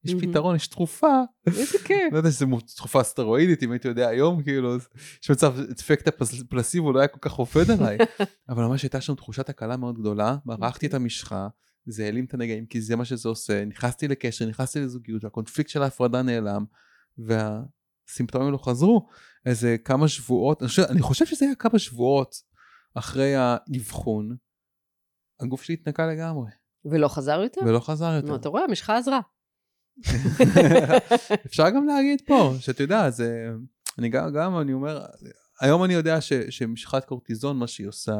יש. 0.04 0.14
פתרון, 0.14 0.56
יש 0.56 0.66
תרופה, 0.66 1.22
איזה 1.46 1.78
כיף. 1.84 1.98
לא 2.12 2.16
יודע 2.16 2.30
שזה 2.30 2.46
תרופה 2.76 3.02
סטרואידית, 3.02 3.62
אם 3.62 3.72
הייתי 3.72 3.88
יודע 3.88 4.08
היום, 4.08 4.42
כאילו, 4.42 4.76
יש 5.22 5.30
מצב, 5.30 5.54
אפקט 5.80 6.08
הפלסיבו 6.08 6.92
לא 6.92 6.98
היה 6.98 7.08
כל 7.08 7.18
כך 7.20 7.32
עובד 7.32 7.70
עליי, 7.70 7.98
אבל 8.50 8.64
ממש 8.64 8.82
הייתה 8.82 9.00
שם 9.00 9.14
תחושת 9.14 9.48
הקלה 9.48 9.76
מאוד 9.76 9.98
גדולה, 9.98 10.36
מרחתי 10.46 10.86
את 10.86 10.94
המשחה, 10.94 11.48
זה 11.86 12.04
העלים 12.04 12.24
את 12.24 12.34
הנגעים, 12.34 12.66
כי 12.66 12.80
זה 12.80 12.96
מה 12.96 13.04
שזה 13.04 13.28
עושה, 13.28 13.64
נכנסתי 13.64 14.08
לקשר, 14.08 14.46
נכנסתי 14.46 14.80
לזוגיות, 14.80 15.24
והקונפליקט 15.24 15.70
של 15.70 15.82
ההפרדה 15.82 16.22
נעלם, 16.22 16.64
והסימפטומים 18.08 18.52
לא 18.52 18.58
חזרו. 18.58 19.08
איזה 19.46 19.76
כמה 19.84 20.08
שבועות, 20.08 20.62
אני 20.62 20.68
חושב, 20.68 20.82
אני 20.82 21.02
חושב 21.02 21.26
שזה 21.26 21.44
היה 21.44 21.54
כמה 21.54 21.78
שבועות 21.78 22.34
אחרי 22.94 23.34
האבחון, 23.34 24.36
הגוף 25.40 25.62
שלי 25.62 25.74
התנקה 25.74 26.06
לגמרי, 26.06 26.50
ולא 26.84 27.08
חזר 27.08 27.40
יותר? 27.42 27.60
ולא 27.66 27.80
חזר 27.80 28.12
יותר. 28.16 28.28
נו, 28.28 28.36
אתה 28.36 28.48
רואה, 28.48 28.64
המשחה 28.64 28.96
עזרה. 28.98 29.20
אפשר 31.46 31.70
גם 31.70 31.86
להגיד 31.86 32.22
פה, 32.26 32.54
שאתה 32.60 32.82
יודע, 32.82 33.10
זה, 33.10 33.48
אני 33.98 34.08
גם, 34.08 34.32
גם 34.32 34.58
אני 34.58 34.72
אומר, 34.72 35.04
היום 35.60 35.84
אני 35.84 35.94
יודע 35.94 36.20
ש, 36.20 36.32
שמשחת 36.32 37.04
קורטיזון, 37.04 37.58
מה 37.58 37.66
שהיא 37.66 37.88
עושה, 37.88 38.16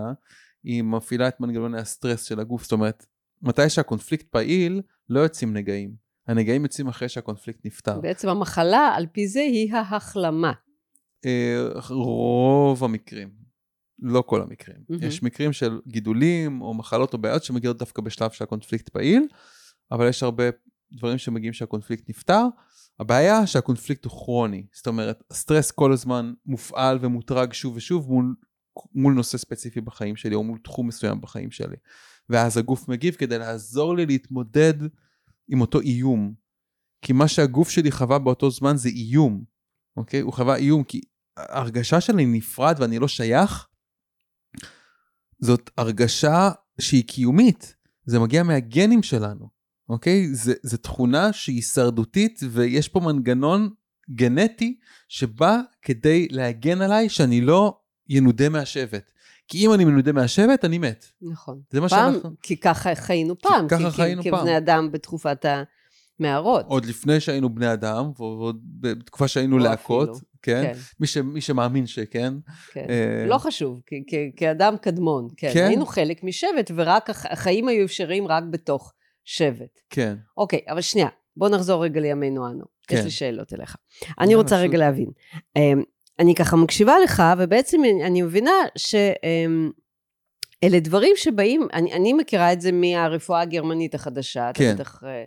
היא 0.65 0.83
מפעילה 0.83 1.29
את 1.29 1.41
מנגנוני 1.41 1.79
הסטרס 1.79 2.25
של 2.25 2.41
הגוף, 2.41 2.63
זאת 2.63 2.73
אומרת, 2.73 3.07
מתי 3.43 3.69
שהקונפליקט 3.69 4.27
פעיל, 4.29 4.83
לא 5.09 5.21
יוצאים 5.21 5.53
נגעים. 5.53 6.02
הנגעים 6.29 6.63
יוצאים 6.63 6.89
אחרי 6.89 7.09
שהקונפליקט 7.09 7.67
נפתר. 7.67 8.01
בעצם 8.01 8.29
המחלה, 8.29 8.93
על 8.97 9.07
פי 9.13 9.29
זה, 9.29 9.41
היא 9.41 9.75
ההחלמה. 9.75 10.53
אה, 11.27 11.69
רוב 11.91 12.85
המקרים, 12.85 13.31
לא 13.99 14.23
כל 14.27 14.43
המקרים. 14.43 14.79
מהמם. 14.89 15.03
יש 15.03 15.23
מקרים 15.23 15.53
של 15.53 15.81
גידולים 15.89 16.63
או 16.63 16.75
מחלות 16.75 17.13
או 17.13 17.19
בעיות 17.19 17.45
שמגיעות 17.45 17.79
דווקא 17.79 18.03
בשלב 18.03 18.31
שהקונפליקט 18.31 18.89
פעיל, 18.89 19.27
אבל 19.93 20.09
יש 20.09 20.23
הרבה 20.23 20.45
דברים 20.93 21.19
שמגיעים 21.19 21.53
שהקונפליקט 21.53 22.11
נפתר. 22.11 22.45
הבעיה 23.01 23.47
שהקונפליקט 23.47 24.05
הוא 24.05 24.11
כרוני, 24.11 24.67
זאת 24.73 24.87
אומרת, 24.87 25.23
הסטרס 25.31 25.71
כל 25.71 25.93
הזמן 25.93 26.33
מופעל 26.47 26.99
ומוטרג 27.01 27.53
שוב 27.53 27.77
ושוב 27.77 28.09
מול, 28.09 28.35
מול 28.95 29.15
נושא 29.15 29.39
ספציפי 29.39 29.81
בחיים 29.81 30.17
שלי 30.17 30.35
או 30.35 30.45
מול 30.45 30.59
תחום 30.65 30.89
מסוים 30.89 31.21
בחיים 31.21 31.51
שלי. 31.51 31.77
ואז 32.29 32.57
הגוף 32.57 32.89
מגיב 32.89 33.15
כדי 33.15 33.39
לעזור 33.39 33.97
לי 33.97 34.07
להתמודד 34.07 34.75
עם 35.53 35.61
אותו 35.61 35.81
איום. 35.81 36.35
כי 37.03 37.13
מה 37.13 37.29
שהגוף 37.29 37.71
שלי 37.71 37.93
חווה 37.93 38.19
באותו 38.19 38.51
זמן 38.51 38.77
זה 38.77 38.89
איום, 38.89 39.45
אוקיי? 39.97 40.21
הוא 40.21 40.33
חווה 40.33 40.57
איום 40.57 40.85
כי 40.85 41.01
ההרגשה 41.37 42.01
שלי 42.01 42.27
נפרד 42.27 42.77
ואני 42.79 42.99
לא 42.99 43.09
שייך, 43.09 43.69
זאת 45.41 45.71
הרגשה 45.79 46.51
שהיא 46.81 47.05
קיומית. 47.05 47.77
זה 48.05 48.19
מגיע 48.19 48.43
מהגנים 48.43 49.03
שלנו, 49.03 49.49
אוקיי? 49.89 50.35
זה, 50.35 50.55
זה 50.63 50.79
תכונה 50.79 51.33
שהיא 51.33 51.57
הישרדותית 51.57 52.41
ויש 52.51 52.89
פה 52.89 53.01
מנגנון 53.01 53.71
גנטי 54.11 54.79
שבא 55.09 55.61
כדי 55.83 56.29
להגן 56.31 56.83
עליי 56.83 57.09
שאני 57.09 57.41
לא 57.41 57.81
ינודה 58.09 58.49
מהשבט. 58.49 59.11
כי 59.53 59.67
אם 59.67 59.73
אני 59.75 59.85
מנודה 59.85 60.13
מהשבט, 60.13 60.65
אני 60.65 60.79
מת. 60.79 61.05
נכון. 61.23 61.61
זה 61.71 61.81
מה 61.81 61.89
פעם, 61.89 62.13
שאנחנו... 62.13 62.31
כי 62.43 62.57
ככה 62.57 62.95
חיינו 62.95 63.39
פעם. 63.39 63.69
ככה 63.69 63.91
כי- 63.91 63.97
חיינו 63.97 64.23
כי, 64.23 64.31
פעם. 64.31 64.41
כבני 64.41 64.57
אדם 64.57 64.93
בתקופת 64.93 65.45
המערות. 66.21 66.67
עוד 66.69 66.85
לפני 66.85 67.21
שהיינו 67.21 67.55
בני 67.55 67.73
אדם, 67.73 68.11
ועוד 68.19 68.61
בתקופה 68.81 69.29
שהיינו 69.29 69.59
לא 69.59 69.65
להקות, 69.65 70.09
אפילו. 70.09 70.21
כן? 70.43 70.63
כן, 70.73 70.79
מי, 71.01 71.07
ש, 71.07 71.17
מי 71.17 71.41
שמאמין 71.41 71.87
שכן. 71.87 72.35
כן. 72.73 72.87
אה, 72.89 73.25
לא 73.29 73.39
חשוב, 73.39 73.81
כי- 73.87 74.03
כי- 74.07 74.31
כאדם 74.37 74.75
קדמון. 74.81 75.29
כן. 75.37 75.51
כן. 75.55 75.65
היינו 75.67 75.87
חלק 75.87 76.25
משבט, 76.25 76.71
ורק 76.75 77.11
הח- 77.11 77.27
החיים 77.27 77.69
היו 77.69 77.85
אפשריים 77.85 78.27
רק 78.29 78.43
בתוך 78.51 78.93
שבט. 79.25 79.81
כן. 79.91 80.17
אוקיי, 80.37 80.61
אבל 80.69 80.81
שנייה, 80.81 81.09
בוא 81.37 81.49
נחזור 81.49 81.85
רגע 81.85 82.01
לימינו 82.01 82.47
אנו. 82.51 82.65
יש 82.91 82.99
כן. 82.99 83.05
לי 83.05 83.11
שאלות 83.11 83.53
אליך. 83.53 83.77
אני 84.21 84.27
יאללה, 84.31 84.43
רוצה. 84.43 84.57
רגע 84.61 84.79
להבין. 84.79 85.11
אמ, 86.21 86.27
אני 86.27 86.35
ככה 86.35 86.57
מקשיבה 86.57 86.95
לך, 87.05 87.23
ובעצם 87.39 87.81
אני 88.07 88.23
מבינה 88.23 88.51
שאלה 88.79 89.71
דברים 90.81 91.13
שבאים, 91.17 91.69
אני, 91.73 91.93
אני 91.93 92.13
מכירה 92.13 92.53
את 92.53 92.61
זה 92.61 92.73
מהרפואה 92.73 93.41
הגרמנית 93.41 93.95
החדשה, 93.95 94.51
כן. 94.55 94.73
אתה 94.75 94.83
בטח 94.83 95.03
אה, 95.05 95.25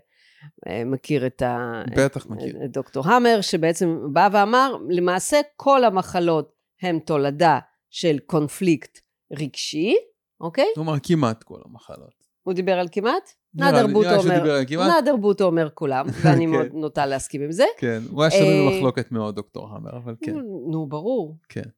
אה, 0.68 0.84
מכיר 0.86 1.28
את 1.28 1.42
ה... 1.42 1.84
בטח 1.96 2.26
מכיר. 2.26 2.58
את 2.66 2.72
דוקטור 2.72 3.08
המר, 3.08 3.42
שבעצם 3.42 4.00
בא 4.14 4.30
ואמר, 4.32 4.78
למעשה 4.90 5.42
כל 5.56 5.84
המחלות 5.84 6.52
הן 6.82 7.00
תולדה 7.00 7.60
של 7.90 8.20
קונפליקט 8.26 9.00
רגשי, 9.40 9.96
אוקיי? 10.42 10.68
אמר 10.78 10.96
כמעט 11.04 11.44
כל 11.44 11.60
המחלות. 11.66 12.26
הוא 12.44 12.54
דיבר 12.54 12.80
על 12.80 12.88
כמעט? 12.92 13.30
נאדר 13.56 13.88
בוטו 13.88 14.16
אומר. 14.16 14.88
נאדר 14.88 15.16
בוטו 15.16 15.44
אומר 15.44 15.70
כולם, 15.74 16.06
ואני 16.22 16.46
כן. 16.46 16.52
מאוד 16.52 16.68
נוטה 16.74 17.06
להסכים 17.06 17.42
עם 17.42 17.52
זה. 17.52 17.66
כן, 17.78 18.02
הוא 18.10 18.24
היה 18.24 18.32
שנוי 18.32 18.68
אה, 18.68 18.72
במחלוקת 18.72 19.12
מאוד, 19.12 19.36
דוקטור 19.36 19.70
המר, 19.72 19.98
אבל 19.98 20.16
כן. 20.22 20.36
נו, 20.72 20.86
ברור. 20.90 21.38
כן. 21.50 21.70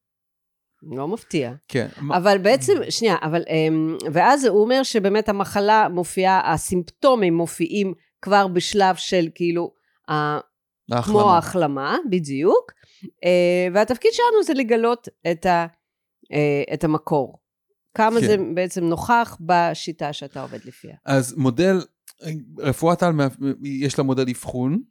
לא 0.84 1.08
מפתיע. 1.08 1.54
כן. 1.68 1.88
אבל 2.18 2.38
בעצם, 2.38 2.74
שנייה, 2.90 3.16
אבל, 3.22 3.44
אמ, 3.50 3.98
ואז 4.12 4.46
הוא 4.46 4.62
אומר 4.62 4.84
שבאמת 4.84 5.30
המחלה 5.30 5.88
מופיעה, 5.90 6.54
הסימפטומים 6.54 7.34
מופיעים 7.34 7.94
כבר 8.22 8.48
בשלב 8.48 8.96
של 8.96 9.28
כאילו, 9.36 9.72
כמו 11.06 11.32
ההחלמה. 11.32 11.98
בדיוק, 12.10 12.72
אה, 13.26 13.68
והתפקיד 13.74 14.12
שלנו 14.14 14.44
זה 14.44 14.54
לגלות 14.54 15.08
את, 15.32 15.46
אה, 15.46 16.64
את 16.74 16.84
המקור. 16.84 17.40
כמה 17.98 18.20
כן. 18.20 18.27
זה 18.27 18.38
בעצם 18.56 18.84
נוכח 18.84 19.38
בשיטה 19.39 20.13
שאתה 20.13 20.42
עובד 20.42 20.60
לפיה. 20.66 20.96
אז 21.06 21.34
מודל, 21.38 21.82
רפואת 22.60 23.04
על, 23.04 23.13
יש 23.63 23.98
לה 23.98 24.04
מודל 24.04 24.30
אבחון. 24.30 24.82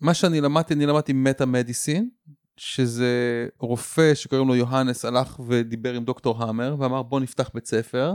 מה 0.00 0.14
שאני 0.14 0.40
למדתי, 0.40 0.74
אני 0.74 0.86
למדתי 0.86 1.12
מטה 1.12 1.46
מדיסין, 1.46 2.08
שזה 2.56 3.46
רופא 3.58 4.14
שקוראים 4.14 4.48
לו 4.48 4.54
יוהנס, 4.56 5.04
הלך 5.04 5.40
ודיבר 5.46 5.94
עם 5.94 6.04
דוקטור 6.04 6.42
המר, 6.42 6.76
ואמר 6.78 7.02
בוא 7.02 7.20
נפתח 7.20 7.50
בית 7.54 7.66
ספר, 7.66 8.14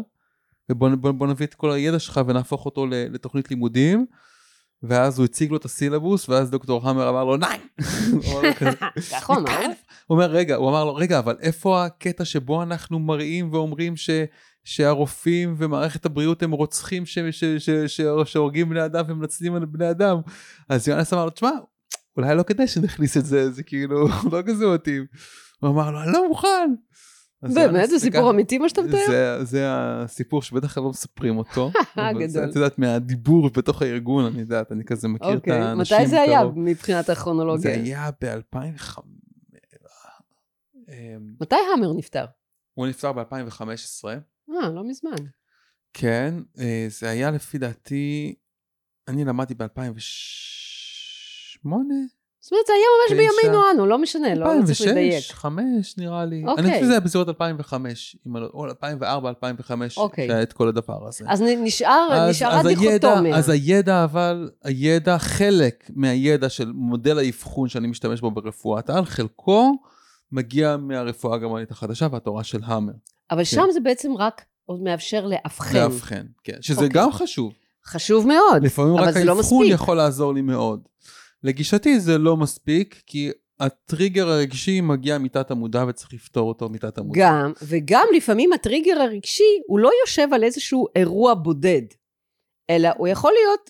ובוא 0.72 0.90
בוא, 0.90 1.12
בוא 1.12 1.28
נביא 1.28 1.48
את 1.48 1.54
כל 1.54 1.72
הידע 1.72 2.00
שלך 2.00 2.22
ונהפוך 2.28 2.66
אותו 2.66 2.86
לתוכנית 2.90 3.50
לימודים. 3.50 4.06
ואז 4.88 5.20
הוא 5.20 5.26
הציג 5.26 5.52
לו 5.52 5.58
את 5.58 5.66
הסילבוס, 5.66 6.30
ואז 6.30 6.50
דוקטור 6.50 6.90
המר 6.90 7.10
אמר 7.10 7.24
לו, 7.24 7.38
ניין! 7.38 7.62
ככה 9.12 9.34
הוא 9.34 9.38
אמר. 9.38 9.66
הוא 10.08 10.16
אומר, 10.16 10.26
רגע, 10.32 10.56
הוא 10.56 10.70
אמר 10.70 10.86
לו, 10.86 10.96
רגע, 10.96 11.20
אבל 11.20 11.36
איפה 11.42 11.86
הקטע 11.86 12.26
שבו 12.26 12.64
אנחנו 12.64 13.00
מראים 13.00 13.54
ואומרים 13.54 13.96
ש, 13.96 14.10
שהרופאים 14.64 15.56
ומערכת 15.58 16.06
הבריאות 16.06 16.44
הם 16.44 16.52
רוצחים 16.52 17.04
שהורגים 18.26 18.70
בני 18.70 18.86
אדם 18.86 19.06
ומנצלים 19.08 19.56
על 19.56 19.66
בני 19.66 19.90
אדם? 19.90 20.18
אז 20.70 20.88
יונס 20.88 21.14
אמר 21.14 21.26
לו, 21.26 21.30
תשמע, 21.30 21.52
אולי 22.18 22.36
לא 22.36 22.44
כדאי 22.44 22.68
שנכניס 22.68 23.18
את 23.18 23.26
זה, 23.26 23.52
זה 23.52 23.64
כאילו 23.64 24.08
לא 24.32 24.42
כזה 24.46 24.66
מתאים. 24.68 25.06
הוא 25.60 25.70
אמר 25.70 25.92
לו, 25.92 26.02
אני 26.04 26.12
לא 26.14 26.28
מוכן. 26.28 26.74
באמת? 27.42 27.90
זה 27.90 28.00
סיפור 28.00 28.30
אמיתי 28.30 28.58
מה 28.58 28.70
שאתה 28.70 28.82
מתאר? 28.82 29.00
זה, 29.08 29.44
זה 29.44 29.66
הסיפור 29.68 30.42
שבטח 30.42 30.78
לא 30.78 30.90
מספרים 30.90 31.38
אותו. 31.38 31.72
זה, 31.96 32.02
גדול. 32.20 32.50
את 32.50 32.56
יודעת, 32.56 32.80
מהדיבור 32.80 33.50
בתוך 33.50 33.82
הארגון, 33.82 34.26
אני 34.26 34.40
יודעת, 34.40 34.72
אני 34.72 34.84
כזה 34.84 35.08
מכיר 35.08 35.34
את 35.34 35.36
אוקיי, 35.36 35.54
האנשים 35.54 35.98
מתי 35.98 36.08
זה 36.08 36.22
היה. 36.22 36.42
מבחינת 36.56 37.06
זה 37.06 37.14
הכרונולוגיה? 37.14 37.72
היה 37.72 38.10
ב-2005. 38.22 39.00
מתי 41.40 41.56
המר 41.74 41.94
נפטר? 41.94 42.26
הוא 42.74 42.88
נפטר 42.88 43.12
ב-2015. 43.12 44.06
אה, 44.06 44.70
לא 44.70 44.88
מזמן. 44.88 45.16
כן, 45.94 46.34
אה, 46.60 46.86
זה 46.90 47.10
היה 47.10 47.32
לפי 47.32 47.58
דעתי, 47.58 48.36
אני 49.08 49.26
למדתי 49.26 49.54
ב-2008, 49.54 51.68
זאת 52.46 52.52
אומרת, 52.52 52.66
זה 52.68 52.74
היה 52.74 53.18
ממש. 53.20 53.28
בימינו 53.44 53.64
אנו, 53.74 53.86
לא 53.86 53.98
משנה, 53.98 54.36
לא 54.36 54.46
לא 54.46 54.66
צריך 54.66 54.82
לדייק. 54.82 55.14
2006, 55.14 55.32
2005 55.32 55.98
נראה 55.98 56.26
לי. 56.26 56.44
אוקיי. 56.48 56.64
אני 56.64 56.72
חושב 56.72 56.84
שזה 56.84 56.92
היה 56.92 57.00
בסביבות 57.00 57.30
2005, 57.30 58.16
אם 58.28 58.36
אני 58.38 58.44
לא- 58.44 58.50
או 58.54 58.66
2004, 58.66 59.30
2005, 59.30 59.98
אוקיי. 59.98 60.28
שהיה 60.28 60.42
את 60.42 60.54
כל 60.54 60.68
הדבר 60.68 61.08
הזה. 61.08 61.26
אז 61.28 61.42
נשארה 61.42 62.64
דיכוטומיה. 62.64 63.36
אז 63.36 63.50
הידע 63.50 64.04
אבל, 64.04 64.50
הידע, 64.64 65.18
חלק 65.18 65.90
מהידע 65.96 66.50
של 66.50 66.72
מודל 66.72 67.18
האבחון 67.18 67.70
שאני 67.70 67.88
משתמש 67.88 68.22
בו 68.22 68.32
ברפואת 68.32 68.90
על, 68.90 69.06
חלקו 69.06 69.72
מגיע 70.32 70.78
מהרפואה 70.78 71.36
הגרמנית 71.36 71.72
החדשה 71.72 72.08
והתורה 72.12 72.44
של 72.44 72.60
המר. 72.64 72.94
אבל 73.32 73.44
שם 73.44 73.66
זה 73.74 73.80
בעצם 73.80 74.12
רק 74.18 74.46
עוד 74.66 74.82
מאפשר 74.82 75.26
לאבחן. 75.26 75.78
לאבחן, 75.78 76.26
כן. 76.44 76.58
שזה 76.62 76.86
אוקיי. 76.86 76.90
גם 77.02 77.12
חשוב. 77.12 77.54
חשוב 77.86 78.28
מאוד. 78.28 78.64
לפעמים 78.64 78.94
אבל 78.98 79.08
רק 79.08 79.14
זה 79.14 79.24
לא 79.24 79.36
האבחון 79.36 79.64
מספיק. 79.64 79.74
יכול 79.74 79.98
לעזור 79.98 80.34
לי 80.34 80.42
מאוד. 80.42 80.80
לגישתי 81.46 82.00
זה 82.00 82.18
לא 82.18 82.38
מספיק, 82.38 83.02
כי 83.06 83.32
הטריגר 83.60 84.28
הרגשי 84.28 84.82
מגיע 84.82 85.18
מתת 85.18 85.52
המודע 85.52 85.86
וצריך 85.88 86.14
לפתור 86.14 86.50
אותו 86.50 86.70
מתת 86.70 86.98
המודע. 86.98 87.20
גם, 87.22 87.54
וגם 87.62 88.08
לפעמים 88.16 88.54
הטריגר 88.54 89.00
הרגשי, 89.02 89.60
הוא 89.68 89.80
לא 89.80 89.90
יושב 90.02 90.28
על 90.34 90.44
איזשהו 90.44 90.88
אירוע 90.96 91.34
בודד, 91.34 91.82
אלא 92.70 92.90
הוא 92.98 93.08
יכול 93.08 93.34
להיות 93.42 93.70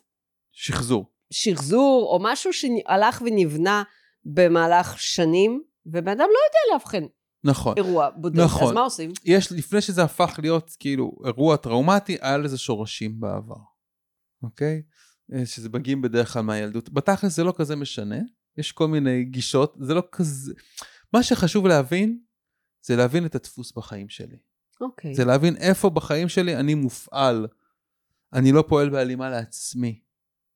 שחזור. 0.52 1.06
שחזור 1.34 2.10
או 2.12 2.20
משהו 2.22 2.54
שהלך 2.54 3.22
ונבנה 3.26 3.84
במהלך 4.26 5.00
שנים, 5.00 5.64
ובן 5.86 6.12
אדם 6.12 6.20
לא 6.20 6.24
יודע 6.26 6.74
לאבחן 6.74 7.04
נכון. 7.44 7.74
אירוע 7.78 8.10
בודד. 8.10 8.40
נכון. 8.40 8.68
אז 8.68 8.74
מה 8.74 8.82
עושים? 8.82 9.12
יש, 9.26 9.52
לפני 9.52 9.82
שזה 9.82 10.04
הפך 10.04 10.40
להיות 10.42 10.72
כאילו 10.80 11.12
אירוע 11.26 11.56
טראומטי, 11.56 12.18
היה 12.22 12.38
לזה 12.38 12.58
שורשים 12.58 13.20
בעבר, 13.20 13.56
אוקיי? 14.44 14.82
אה, 15.34 15.46
שזה 15.46 15.70
מגיעים 15.70 16.02
בדרך 16.02 16.34
כלל 16.34 16.42
מהילדות. 16.42 16.90
בתכלס 16.90 17.36
זה 17.36 17.44
לא 17.44 17.54
כזה 17.58 17.76
משנה, 17.76 18.20
יש 18.58 18.72
כל 18.72 18.88
מיני 18.88 19.24
גישות, 19.24 19.78
זה 19.80 19.94
לא 19.94 20.04
כזה... 20.12 20.54
מה 21.14 21.24
שחשוב 21.24 21.68
להבין, 21.68 22.20
זה 22.86 22.96
להבין 22.96 23.26
את 23.26 23.36
הדפוס 23.36 23.72
בחיים 23.72 24.10
שלי. 24.10 24.38
אוקיי. 24.82 25.16
זה 25.16 25.26
להבין 25.26 25.56
איפה 25.56 25.90
בחיים 25.90 26.30
שלי 26.30 26.56
אני 26.56 26.74
מופעל. 26.74 27.48
אני 28.34 28.52
לא 28.52 28.64
פועל 28.68 28.90
בהלימה 28.90 29.30
לעצמי, 29.30 30.00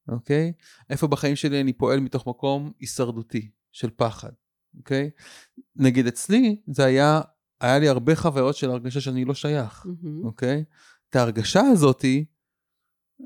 אוקיי? 0.08 0.54
איפה 0.90 1.08
בחיים 1.08 1.36
שלי 1.36 1.62
אני 1.62 1.74
פועל 1.74 2.00
מתוך 2.00 2.28
מקום 2.28 2.72
הישרדותי, 2.80 3.52
של 3.72 3.90
פחד, 3.96 4.32
אוקיי? 4.78 5.10
נגיד 5.76 6.08
אצלי, 6.08 6.62
זה 6.68 6.86
היה, 6.86 7.22
היה 7.62 7.80
לי 7.80 7.88
הרבה 7.90 8.16
חוויות 8.16 8.56
של 8.56 8.70
הרגשה 8.70 9.02
שאני 9.02 9.26
לא 9.26 9.34
שייך. 9.34 9.86
אוקיי? 10.24 10.64
את 11.10 11.16
ההרגשה 11.16 11.62
הזאתי, 11.62 12.26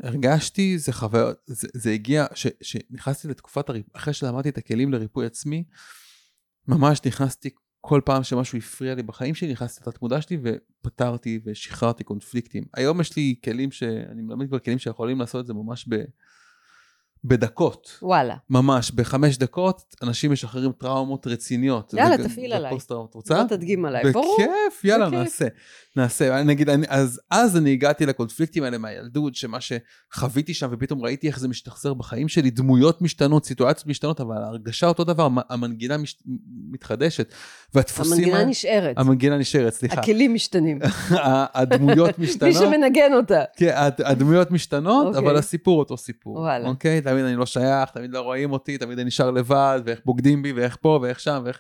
הרגשתי, 0.04 0.78
זה 0.78 0.94
חוויות, 0.94 1.38
זה, 1.46 1.68
זה 1.74 1.92
הגיע, 1.92 2.26
ש- 2.34 2.48
שנכנסתי 2.62 3.28
לתקופת 3.28 3.70
הריפוי, 3.70 3.92
אחרי 3.94 4.14
שלמדתי 4.14 4.50
את 4.50 4.58
הכלים 4.58 4.92
לריפוי 4.92 5.26
עצמי, 5.26 5.64
ממש 6.68 7.00
נכנסתי 7.06 7.50
כל 7.82 8.02
פעם 8.06 8.24
שמשהו 8.24 8.58
הפריע 8.58 8.96
לי 8.96 9.04
בחיים 9.04 9.36
שלי, 9.36 9.52
נכנסתי 9.52 9.82
לתת 9.88 10.02
מודע 10.02 10.22
שלי 10.22 10.38
ופתרתי 10.44 11.40
ושחררתי 11.46 12.04
קונפליקטים. 12.04 12.64
היום 12.74 13.02
יש 13.02 13.16
לי 13.16 13.36
כלים 13.44 13.72
ש... 13.72 13.84
אני 13.84 14.22
מלמד 14.22 14.48
כבר 14.48 14.60
כלים 14.60 14.80
שיכולים 14.80 15.20
לעשות 15.20 15.42
את 15.42 15.48
זה 15.48 15.54
ממש 15.54 15.86
ב... 15.90 15.96
בדקות. 17.24 18.00
וואלה. 18.02 18.36
ממש, 18.50 18.92
בחמש 18.92 19.38
דקות 19.38 19.96
אנשים 20.04 20.32
משחררים 20.32 20.72
טראומות 20.72 21.28
רציניות. 21.28 21.94
יאללה, 21.94 22.18
תפעיל 22.30 22.54
עליי. 22.54 22.72
ופוסט-טראומות. 22.72 23.14
רוצה? 23.14 23.36
בוא 23.36 23.58
תדגים 23.58 23.86
עליי. 23.86 24.12
ברור. 24.12 24.38
בכיף, 24.40 24.84
יאללה, 24.84 25.06
בכיף. 25.06 25.20
נעשה. 25.20 25.46
נעשה. 25.96 26.44
נגיד, 26.44 26.70
אני, 26.70 26.86
אז, 26.90 27.22
אז 27.32 27.58
אני 27.58 27.72
הגעתי 27.72 28.06
לקונפליקטים 28.06 28.64
האלה 28.64 28.78
מהילדות, 28.78 29.36
שמה 29.36 29.58
שחוויתי 29.62 30.54
שם, 30.54 30.70
ופתאום 30.72 31.02
ראיתי 31.02 31.28
איך 31.28 31.40
זה 31.40 31.48
משתחזר 31.48 31.94
בחיים 31.94 32.28
שלי, 32.28 32.50
דמויות 32.50 33.02
משתנות, 33.02 33.46
סיטואציות 33.46 33.88
משתנות, 33.88 34.22
אבל 34.22 34.36
ההרגשה 34.38 34.88
אותו 34.88 35.04
דבר, 35.04 35.26
המ- 35.26 35.38
המנגינה 35.50 35.98
מש, 35.98 36.18
מתחדשת. 36.72 37.34
והדפוסים... 37.74 38.14
המנגינה 38.14 38.38
האלה- 38.38 38.50
נשארת. 38.50 38.98
המנגינה 38.98 39.38
נשארת, 39.38 39.74
סליחה. 39.74 40.02
הכלים 40.02 40.34
משתנים. 40.34 40.80
ה- 41.12 41.60
הדמויות 41.62 42.20
מי 42.20 42.26
משתנות. 42.26 42.54
שמנגן 42.54 43.14
אותה. 43.14 43.44
כן, 43.58 43.72
הד- 43.76 44.02
הדמויות 44.02 44.52
משתנות, 44.52 45.08
אוקיי. 45.08 45.22
אבל 45.22 45.38
הסיפור 45.38 45.80
אותו 45.80 45.98
סיפור. 45.98 46.38
וואלה. 46.38 46.68
אוקיי? 46.70 47.02
תמיד 47.02 47.26
אני 47.26 47.36
לא 47.36 47.46
שייך, 47.46 47.90
תמיד 47.90 48.12
לא 48.12 48.22
רואים 48.22 48.52
אותי, 48.52 48.78
תמיד 48.78 49.00
אני 49.00 49.08
נשאר 49.08 49.32
לבד, 49.32 49.82
ואיך 49.86 50.00
בוגדים 50.06 50.42
בי, 50.44 50.52
ואיך 50.52 50.78
פה, 50.82 51.00
ואיך 51.02 51.20
שם, 51.20 51.42
ואיך... 51.46 51.60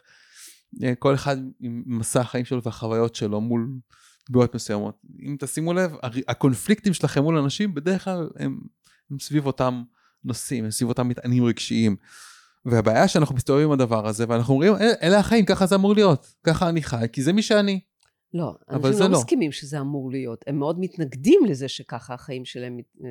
אה, 0.83 0.95
כל 0.99 1.13
אחד 1.13 1.37
עם 1.61 1.83
מסע 1.85 2.21
החיים 2.21 2.45
שלו 2.45 2.63
והחוויות 2.63 3.15
שלו 3.15 3.41
מול 3.41 3.67
דמויות 4.29 4.55
מסוימות. 4.55 4.95
אם 5.21 5.35
תשימו 5.39 5.73
לב, 5.73 5.95
הקונפליקטים 6.27 6.93
שלכם 6.93 7.23
מול 7.23 7.37
אנשים, 7.37 7.73
בדרך 7.73 8.03
כלל 8.03 8.29
הם, 8.39 8.59
הם 9.11 9.19
סביב 9.19 9.45
אותם 9.45 9.83
נושאים, 10.23 10.63
הם 10.65 10.71
סביב 10.71 10.89
אותם 10.89 11.07
מטענים 11.07 11.45
רגשיים. 11.45 11.95
והבעיה 12.65 13.07
שאנחנו 13.07 13.35
מסתובבים 13.35 13.65
עם 13.67 13.71
הדבר 13.71 14.07
הזה, 14.07 14.25
ואנחנו 14.27 14.53
אומרים, 14.53 14.73
"אל- 14.75 14.93
אלה 15.03 15.19
החיים, 15.19 15.45
ככה 15.45 15.65
זה 15.65 15.75
אמור 15.75 15.93
להיות, 15.93 16.35
ככה 16.43 16.69
אני 16.69 16.83
חי, 16.83 17.05
כי 17.13 17.21
זה 17.23 17.33
מי 17.33 17.41
שאני. 17.41 17.79
לא, 18.33 18.53
אנשים 18.69 18.99
לא 18.99 19.07
לא. 19.09 19.17
מסכימים 19.17 19.51
שזה 19.51 19.79
אמור 19.79 20.11
להיות. 20.11 20.43
הם 20.47 20.59
מאוד 20.59 20.79
מתנגדים 20.79 21.45
לזה 21.49 21.67
שככה 21.67 22.13
החיים 22.13 22.45
שלהם 22.45 22.77
מת- 22.77 23.01
אה, 23.05 23.09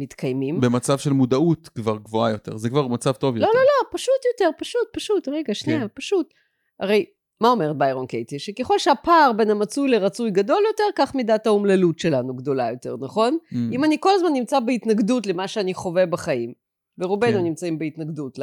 מתקיימים. 0.00 0.60
במצב 0.60 0.98
של 0.98 1.12
מודעות 1.12 1.68
כבר 1.68 1.96
גבוהה 1.96 2.30
יותר, 2.30 2.56
זה 2.56 2.70
כבר 2.70 2.86
מצב 2.88 3.12
טוב 3.12 3.36
לא, 3.36 3.46
יותר. 3.46 3.58
לא, 3.58 3.88
פשוט 3.98 4.14
יותר, 4.34 4.50
פשוט, 4.58 4.82
פשוט, 4.92 5.28
רגע, 5.28 5.54
שנייה, 5.54 5.80
כן. 5.80 5.86
פשוט. 5.94 6.34
הרי, 6.80 7.04
מה 7.40 7.48
אומרת 7.48 7.78
ביירון 7.78 8.06
קייטי? 8.06 8.38
שככל 8.38 8.78
שהפער 8.78 9.32
בין 9.36 9.50
המצוי 9.50 9.88
לרצוי 9.88 10.30
גדול 10.30 10.62
יותר, 10.70 10.84
כך 10.96 11.14
מידת 11.14 11.46
האומללות 11.46 11.98
שלנו 11.98 12.36
גדולה 12.36 12.70
יותר, 12.70 12.96
נכון? 13.00 13.38
Mm. 13.42 13.56
אם 13.72 13.84
אני 13.84 13.96
כל 14.00 14.10
הזמן 14.14 14.32
נמצא 14.32 14.60
בהתנגדות 14.60 15.26
למה 15.26 15.48
שאני 15.48 15.74
חווה 15.74 16.06
בחיים, 16.06 16.52
ורובנו 16.98 17.38
כן. 17.38 17.44
נמצאים 17.44 17.78
בהתנגדות 17.78 18.38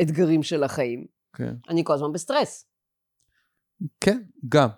לאתגרים 0.00 0.42
של 0.42 0.62
החיים, 0.64 1.06
כן. 1.36 1.54
אני 1.68 1.84
כל 1.84 1.92
הזמן 1.92 2.12
בסטרס. 2.12 2.64
כן, 4.00 4.22
גם. 4.48 4.68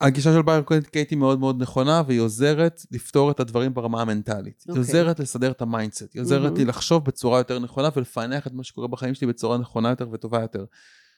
הגישה 0.00 0.32
של 0.32 0.42
ביירון 0.42 0.62
קייטי 0.90 1.10
היא 1.10 1.18
מאוד 1.18 1.40
מאוד 1.40 1.62
נכונה, 1.62 2.02
והיא 2.06 2.20
עוזרת 2.20 2.80
לפתור 2.90 3.30
את 3.30 3.40
הדברים 3.40 3.74
ברמה 3.74 4.02
המנטלית. 4.02 4.64
היא 4.66 4.70
אוקיי. 4.70 4.78
עוזרת 4.78 5.20
לסדר 5.20 5.50
את 5.50 5.62
ה 5.62 5.68
mindset, 5.68 6.14
היא 6.14 6.22
עוזרת 6.22 6.42
מהמם. 6.42 6.56
לי 6.56 6.64
לחשוב 6.64 7.04
בצורה 7.04 7.38
יותר 7.38 7.58
נכונה 7.58 7.88
ולפענח 7.96 8.46
את 8.46 8.52
מה 8.52 8.64
שקורה 8.64 8.88
בחיים 8.88 9.14
שלי 9.14 9.26
בצורה 9.26 9.58
נכונה 9.58 9.90
יותר 9.90 10.08
וטובה 10.12 10.40
יותר. 10.40 10.64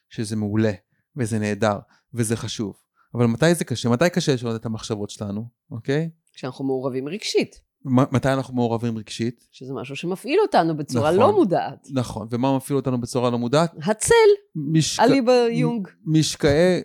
שזה 0.08 0.36
מעולה, 0.36 0.72
וזה 1.16 1.38
נהדר, 1.38 1.78
וזה 2.14 2.36
חשוב. 2.36 2.76
אבל 3.14 3.26
מתי 3.26 3.54
זה 3.54 3.64
קשה? 3.64 3.88
מתי 3.88 4.10
קשה 4.10 4.34
לשנות 4.34 4.60
את 4.60 4.66
המחשבות 4.66 5.10
שלנו, 5.10 5.48
אוקיי? 5.70 6.10
כשאנחנו 6.32 6.64
מעורבים 6.64 7.08
רגשית, 7.08 7.60
מתי 7.84 8.32
אנחנו 8.32 8.54
מעורבים 8.54 8.98
רגשית? 8.98 9.48
שזה 9.52 9.72
משהו 9.74 9.96
שמפעיל 9.96 10.38
אותנו 10.40 10.76
בצורה 10.76 11.10
נכון. 11.10 11.20
לא 11.20 11.32
מודעת. 11.32 11.88
נכון, 11.90 12.28
ומה 12.30 12.56
מפעיל 12.56 12.76
אותנו 12.76 13.00
בצורה 13.00 13.30
לא 13.30 13.38
מודעת? 13.38 13.74
הצל, 13.82 14.14
משק... 14.56 15.00
אליבא 15.00 15.32
יונג. 15.32 15.88
משקעי, 16.04 16.80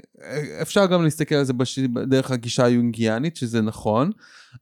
אפשר 0.62 0.86
גם 0.86 1.04
להסתכל 1.04 1.36
על 1.36 1.44
זה 1.44 1.54
בש... 1.54 1.80
דרך 2.10 2.32
הגישה 2.32 2.66
היונגיאנית, 2.66 3.36
שזה 3.36 3.62
נכון, 3.62 4.12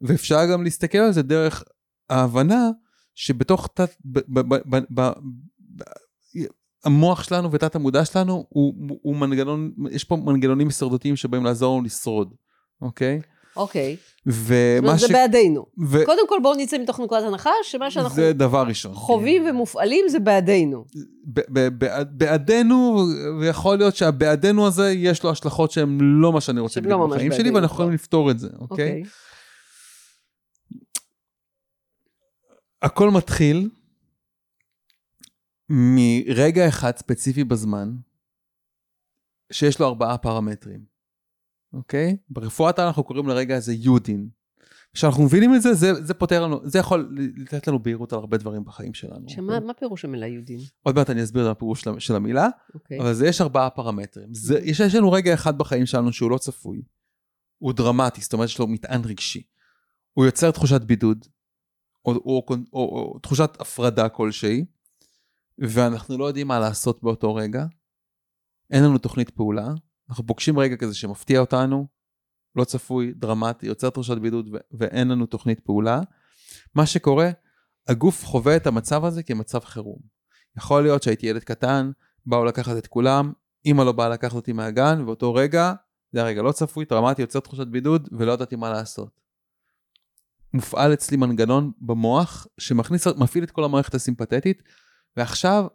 ואפשר 0.01 0.51
גם 0.51 0.63
להסתכל 0.63 0.97
על 0.97 1.11
זה 1.11 1.21
דרך 1.21 1.63
ההבנה 2.09 2.69
שבתוך 3.15 3.67
תת... 3.73 3.89
ב... 4.05 4.19
ב... 4.39 4.55
ב... 4.75 4.79
ב... 4.99 5.11
ב... 6.85 6.87
ב... 6.87 6.91
המוח 6.91 7.23
שלנו 7.23 7.51
ותת 7.51 7.75
המודע 7.75 8.05
שלנו 8.05 8.45
הוא, 8.49 8.73
הוא 9.01 9.15
מנגנון, 9.15 9.71
יש 9.91 10.03
פה 10.03 10.15
מנגנונים 10.15 10.67
הישרדותיים 10.67 11.15
שבאים 11.15 11.45
לעזור 11.45 11.75
לנו 11.77 11.85
לשרוד, 11.85 12.33
אוקיי? 12.81 13.21
אוקיי. 13.55 13.95
זאת 14.25 14.35
ומה 14.47 14.87
אומרת, 14.87 14.99
זה 14.99 15.07
ש... 15.07 15.11
בעדינו. 15.11 15.65
ו... 15.87 16.05
קודם 16.05 16.27
כל 16.29 16.35
בואו 16.43 16.53
נצא 16.57 16.77
מתוך 16.77 16.99
נקודת 16.99 17.23
הנחה 17.23 17.49
שמה 17.63 17.91
שאנחנו 17.91 18.15
זה 18.15 18.33
דבר 18.33 18.63
ראשון. 18.67 18.93
חווים 18.93 19.45
ומופעלים 19.49 20.05
זה 20.09 20.19
בעדינו. 20.19 20.85
ב- 21.33 21.39
ב- 21.59 21.67
בעד- 21.79 22.17
בעדנו, 22.17 23.05
ויכול 23.39 23.77
להיות 23.77 23.95
שהבעדנו 23.95 24.67
הזה 24.67 24.91
יש 24.91 25.23
לו 25.23 25.29
השלכות 25.29 25.71
שהן 25.71 25.97
לא 26.01 26.33
מה 26.33 26.41
שאני 26.41 26.59
רוצה 26.59 26.81
בדיוק 26.81 26.99
לא 26.99 27.07
בחיים 27.07 27.31
שלי, 27.31 27.43
בעדנו, 27.43 27.55
ואנחנו 27.55 27.75
יכולים. 27.75 27.93
לפתור 27.93 28.31
את 28.31 28.39
זה, 28.39 28.47
אוקיי? 28.59 28.67
אוקיי. 28.89 29.03
הכל 32.81 33.11
מתחיל 33.11 33.69
מרגע 35.71 36.67
אחד 36.67 36.97
ספציפי 36.97 37.43
בזמן, 37.43 37.95
שיש 39.51 39.79
לו 39.79 39.87
ארבעה 39.87 40.17
פרמטרים, 40.17 40.85
אוקיי? 41.73 42.17
ברפואת 42.29 42.79
אנחנו 42.79 43.03
קוראים 43.03 43.27
לרגע 43.27 43.55
הזה 43.57 43.73
יודין. 43.73 44.29
כשאנחנו 44.93 45.23
מבינים 45.23 45.55
את 45.55 45.61
זה, 45.61 45.73
זה, 45.73 45.93
זה 46.03 46.13
פותר 46.13 46.43
לנו, 46.43 46.59
זה 46.69 46.79
יכול 46.79 47.17
לתת 47.37 47.67
לנו 47.67 47.79
בהירות 47.79 48.13
על 48.13 48.19
הרבה 48.19 48.37
דברים 48.37 48.63
בחיים 48.65 48.93
שלנו. 48.93 49.29
שמה 49.29 49.59
מה 49.59 49.73
פירוש 49.73 50.05
המילה 50.05 50.27
יהודים? 50.27 50.59
עוד 50.83 50.95
מעט 50.95 51.09
אני 51.09 51.23
אסביר 51.23 51.45
את 51.51 51.55
הפירוש 51.55 51.81
של- 51.81 51.99
של 51.99 52.15
המילה, 52.15 52.47
אוקיי. 52.73 52.99
אבל 52.99 53.13
זה 53.13 53.27
יש 53.27 53.41
ארבעה 53.41 53.69
פרמטרים. 53.69 54.33
זה, 54.33 54.59
יש, 54.59 54.79
יש 54.79 54.95
לנו 54.95 55.11
רגע 55.11 55.33
אחד 55.33 55.57
בחיים 55.57 55.85
שלנו 55.85 56.13
שהוא 56.13 56.31
לא 56.31 56.37
צפוי. 56.37 56.81
הוא 57.57 57.73
דרמטי, 57.73 58.21
זאת 58.21 58.33
אומרת 58.33 58.47
יש 58.49 58.59
לו 58.59 58.67
מטען 58.67 59.01
רגשי. 59.05 59.43
הוא 60.13 60.25
יוצר 60.25 60.51
תחושת 60.51 60.81
בידוד, 60.81 61.25
או, 62.05 62.11
או, 62.11 62.45
או, 62.49 62.55
או, 62.73 63.13
או 63.13 63.19
תחושת 63.19 63.49
הפרדה 63.59 64.09
כלשהי, 64.09 64.65
ואנחנו 65.59 66.17
לא 66.17 66.25
יודעים 66.25 66.47
מה 66.47 66.59
לעשות 66.59 67.03
באותו 67.03 67.35
רגע. 67.35 67.65
אין 68.71 68.83
לנו 68.83 68.97
תוכנית 68.97 69.29
פעולה. 69.29 69.67
אנחנו 70.09 70.27
פוגשים 70.27 70.59
רגע 70.59 70.75
כזה 70.75 70.95
שמפתיע 70.95 71.39
אותנו, 71.39 71.87
לא 72.55 72.63
צפוי, 72.63 73.13
דרמטי, 73.15 73.67
יוצר 73.67 73.89
תחושת 73.89 74.17
בידוד 74.17 74.49
ו- 74.53 74.57
ואין 74.71 75.07
לנו 75.07 75.25
תוכנית 75.25 75.59
פעולה. 75.59 76.01
מה 76.75 76.85
שקורה, 76.85 77.29
הגוף 77.87 78.25
חווה 78.25 78.55
את 78.55 78.67
המצב 78.67 79.05
הזה 79.05 79.23
כמצב 79.23 79.59
חירום. 79.59 79.99
יכול 80.57 80.83
להיות 80.83 81.03
שהייתי 81.03 81.27
ילד 81.27 81.43
קטן, 81.43 81.91
באו 82.25 82.45
לקחת 82.45 82.77
את 82.77 82.87
כולם, 82.87 83.33
אמא 83.65 83.83
לא 83.83 83.91
באה 83.91 84.09
לקחת 84.09 84.35
אותי 84.35 84.53
מהגן, 84.53 85.03
ואותו 85.05 85.33
רגע, 85.33 85.73
זה 86.11 86.21
הרגע 86.21 86.41
לא 86.41 86.51
צפוי, 86.51 86.85
טראומטי, 86.85 87.21
יוצר 87.21 87.39
תחושת 87.39 87.67
בידוד, 87.67 88.09
ולא 88.11 88.31
ידעתי 88.31 88.55
מה 88.55 88.69
לעשות. 88.69 89.21
מופעל 90.53 90.93
אצלי 90.93 91.17
מנגנון 91.17 91.71
במוח 91.81 92.47
שמכניס, 92.57 93.07
מפעיל 93.07 93.43
את 93.43 93.51
כל 93.51 93.63
המערכת 93.63 93.95
הסימפתטית, 93.95 94.63
ועכשיו 95.17 95.65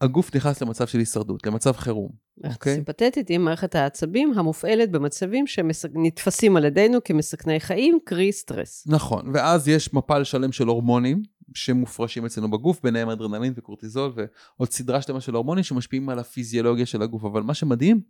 הגוף 0.00 0.34
נכנס 0.36 0.62
למצב 0.62 0.86
של 0.86 0.98
הישרדות, 0.98 1.46
למצב 1.46 1.72
חירום. 1.72 2.10
אוקיי? 2.44 2.74
סימפתטית 2.74 3.28
היא 3.28 3.38
מערכת 3.38 3.74
העצבים 3.74 4.32
המופעלת 4.36 4.90
במצבים 4.90 5.46
שנתפסים 5.46 6.56
על 6.56 6.64
ידינו 6.64 6.98
כמסכני 7.04 7.60
חיים, 7.60 7.98
קרי 8.04 8.32
סטרס. 8.32 8.84
נכון, 8.86 9.30
ואז 9.34 9.68
יש 9.68 9.94
מפל 9.94 10.24
שלם 10.24 10.52
של 10.52 10.66
הורמונים 10.66 11.22
שמופרשים 11.54 12.26
אצלנו 12.26 12.50
בגוף, 12.50 12.80
ביניהם 12.82 13.08
אדרנלין 13.08 13.52
וקורטיזול 13.56 14.12
ועוד 14.16 14.72
סדרה 14.72 15.02
שלמה 15.02 15.20
של 15.20 15.34
הורמונים 15.34 15.64
שמשפיעים 15.64 16.08
על 16.08 16.18
הפיזיולוגיה 16.18 16.86
של 16.86 17.02
הגוף. 17.02 17.24
אבל 17.24 17.42
מה 17.42 17.54
שמדהים 17.54 18.00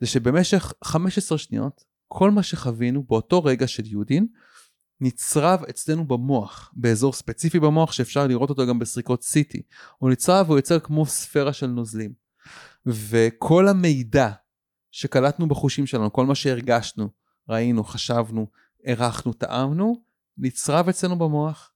זה 0.00 0.06
שבמשך 0.06 0.72
15 0.84 1.38
שניות, 1.38 1.84
כל 2.08 2.30
מה 2.30 2.42
שחווינו 2.42 3.02
באותו 3.02 3.44
רגע 3.44 3.66
של 3.66 3.86
יודין, 3.86 4.26
נצרב 5.00 5.62
אצלנו 5.70 6.06
במוח, 6.06 6.72
באזור 6.76 7.12
ספציפי 7.12 7.60
במוח 7.60 7.92
שאפשר 7.92 8.26
לראות 8.26 8.50
אותו 8.50 8.66
גם 8.66 8.78
בסריקות 8.78 9.22
CT. 9.22 9.58
הוא 9.98 10.10
נצרב 10.10 10.46
והוא 10.46 10.58
יוצר 10.58 10.78
כמו 10.78 11.06
ספירה 11.06 11.52
של 11.52 11.66
נוזלים. 11.66 12.12
וכל 12.86 13.68
המידע 13.68 14.30
שקלטנו 14.90 15.48
בחושים 15.48 15.86
שלנו, 15.86 16.12
כל 16.12 16.26
מה 16.26 16.34
שהרגשנו, 16.34 17.08
ראינו, 17.48 17.84
חשבנו, 17.84 18.46
הערכנו, 18.84 19.32
טעמנו, 19.32 20.02
נצרב 20.38 20.88
אצלנו 20.88 21.18
במוח 21.18 21.72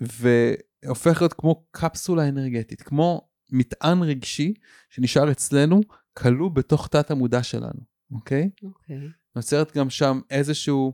והופך 0.00 1.20
להיות 1.20 1.32
כמו 1.32 1.64
קפסולה 1.70 2.28
אנרגטית, 2.28 2.82
כמו 2.82 3.28
מטען 3.50 4.02
רגשי 4.02 4.54
שנשאר 4.90 5.30
אצלנו 5.30 5.80
כלוא 6.12 6.50
בתוך 6.50 6.88
תת 6.88 7.10
המודע 7.10 7.42
שלנו, 7.42 7.80
אוקיי? 8.12 8.50
אוקיי. 8.64 8.96
נוצרת 9.36 9.76
גם 9.76 9.90
שם 9.90 10.20
איזשהו... 10.30 10.92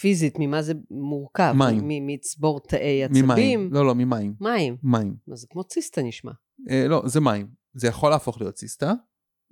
פיזית, 0.00 0.34
ממה 0.38 0.62
זה 0.62 0.72
מורכב? 0.90 1.54
מים. 1.56 2.06
מצבור 2.06 2.60
תאי 2.60 3.04
עצבים? 3.04 3.24
ממים. 3.24 3.72
לא, 3.72 3.86
לא, 3.86 3.94
ממים. 3.94 4.34
מים. 4.40 4.76
מים. 4.82 5.14
זה 5.34 5.46
כמו 5.50 5.64
ציסטה 5.64 6.02
נשמע. 6.02 6.32
אה, 6.70 6.88
לא, 6.88 7.02
זה 7.06 7.20
מים. 7.20 7.46
זה 7.74 7.88
יכול 7.88 8.10
להפוך 8.10 8.40
להיות 8.40 8.54
ציסטה, 8.54 8.92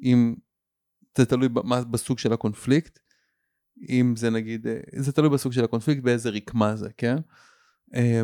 אם 0.05 0.35
זה 1.19 1.27
תלוי 1.27 1.49
במה, 1.49 1.85
בסוג 1.85 2.19
של 2.19 2.33
הקונפליקט, 2.33 2.99
אם 3.89 4.15
זה 4.17 4.31
נגיד, 4.31 4.67
אה, 4.67 4.81
זה 4.97 5.13
תלוי 5.13 5.31
בסוג 5.31 5.53
של 5.53 5.65
הקונפליקט, 5.65 6.03
באיזה 6.03 6.31
רקמה 6.31 6.77
זה, 6.77 6.89
כן? 6.97 7.17
אה, 7.95 8.23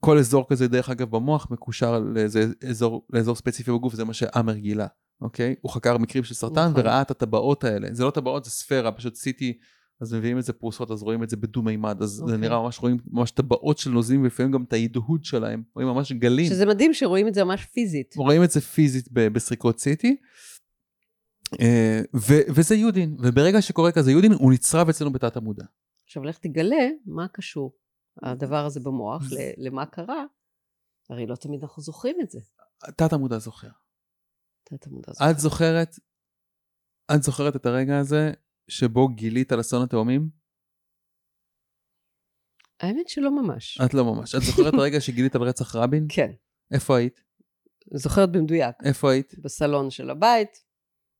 כל 0.00 0.18
אזור 0.18 0.48
כזה, 0.48 0.68
דרך 0.68 0.90
אגב, 0.90 1.10
במוח 1.10 1.50
מקושר 1.50 1.98
לאיזה 1.98 2.46
אזור, 2.68 3.06
לאזור 3.10 3.36
ספציפי 3.36 3.72
בגוף, 3.72 3.94
זה 3.94 4.04
מה 4.04 4.14
שעמר 4.14 4.56
גילה, 4.56 4.86
אוקיי? 5.20 5.54
הוא 5.60 5.72
חקר 5.72 5.98
מקרים 5.98 6.24
של 6.24 6.34
סרטן 6.34 6.68
נכון. 6.70 6.80
וראה 6.80 7.02
את 7.02 7.10
הטבעות 7.10 7.64
האלה. 7.64 7.88
זה 7.92 8.04
לא 8.04 8.10
טבעות, 8.10 8.44
זה 8.44 8.50
ספירה, 8.50 8.92
פשוט 8.92 9.14
עשיתי... 9.14 9.58
אז 10.00 10.14
מביאים 10.14 10.38
את 10.38 10.44
זה 10.44 10.52
פרוסות, 10.52 10.90
אז 10.90 11.02
רואים 11.02 11.22
את 11.22 11.30
זה 11.30 11.36
בדו-מימד, 11.36 12.02
אז 12.02 12.12
okay. 12.12 12.16
זה 12.16 12.22
אוקיי. 12.22 12.38
נראה 12.38 12.62
ממש, 12.62 12.78
רואים 12.78 12.96
ממש 13.06 13.30
טבעות 13.30 13.78
של 13.78 13.90
נוזלים, 13.90 14.22
ולפעמים 14.22 14.52
גם 14.52 14.64
את 14.64 14.72
ההדהוד 14.72 15.24
שלהם, 15.24 15.62
רואים 15.74 15.88
ממש 15.88 16.12
גלים. 16.12 16.46
שזה 16.46 16.66
מדהים 16.66 16.94
שרואים 16.94 17.28
את 17.28 17.34
זה 17.34 17.44
ממש 17.44 17.64
פיזית. 17.64 18.14
רואים 18.16 18.44
את 18.44 18.50
זה 18.50 18.60
פיזית 18.60 19.08
בסריקות 19.12 19.78
סיטי, 19.78 20.16
אה, 21.60 22.00
ו- 22.14 22.52
וזה 22.54 22.74
יודין, 22.74 23.16
וברגע 23.22 23.62
שקורה 23.62 23.92
כזה 23.92 24.12
יודין, 24.12 24.32
הוא 24.32 24.52
נצרב 24.52 24.88
אצלנו 24.88 25.12
בתת 25.12 25.36
המודע. 25.36 25.64
עכשיו 26.06 26.24
לך 26.24 26.38
תגלה 26.38 26.88
מה 27.06 27.28
קשור 27.28 27.72
הדבר 28.22 28.64
הזה 28.64 28.80
במוח, 28.80 29.22
ל- 29.32 29.66
למה 29.66 29.86
קרה. 29.86 30.24
הרי 31.10 31.26
לא 31.26 31.36
תמיד 31.36 31.62
אנחנו 31.62 31.82
זוכרים 31.82 32.16
את 32.22 32.30
זה. 32.30 32.40
תת 32.96 33.12
המודע 33.12 33.38
זוכר. 33.38 33.68
תת 34.64 34.86
המודע 34.86 35.12
זוכר. 35.12 35.30
את 35.30 35.38
זוכרת, 35.38 35.98
את 37.14 37.22
זוכרת 37.22 37.56
את 37.56 37.66
הרגע 37.66 37.98
הזה 37.98 38.32
שבו 38.68 39.08
גילית 39.08 39.52
על 39.52 39.60
אסון 39.60 39.82
התאומים? 39.82 40.28
האמת 42.80 43.08
שלא 43.08 43.42
ממש. 43.42 43.80
את 43.84 43.94
לא 43.94 44.04
ממש. 44.04 44.34
את 44.34 44.40
זוכרת 44.40 44.74
הרגע 44.74 45.00
שגילית 45.00 45.34
על 45.34 45.42
רצח 45.42 45.76
רבין? 45.76 46.06
כן. 46.08 46.30
איפה 46.72 46.96
היית? 46.96 47.24
זוכרת 47.94 48.32
במדויק. 48.32 48.76
איפה 48.84 49.10
היית? 49.12 49.34
בסלון 49.38 49.90
של 49.90 50.10
הבית. 50.10 50.64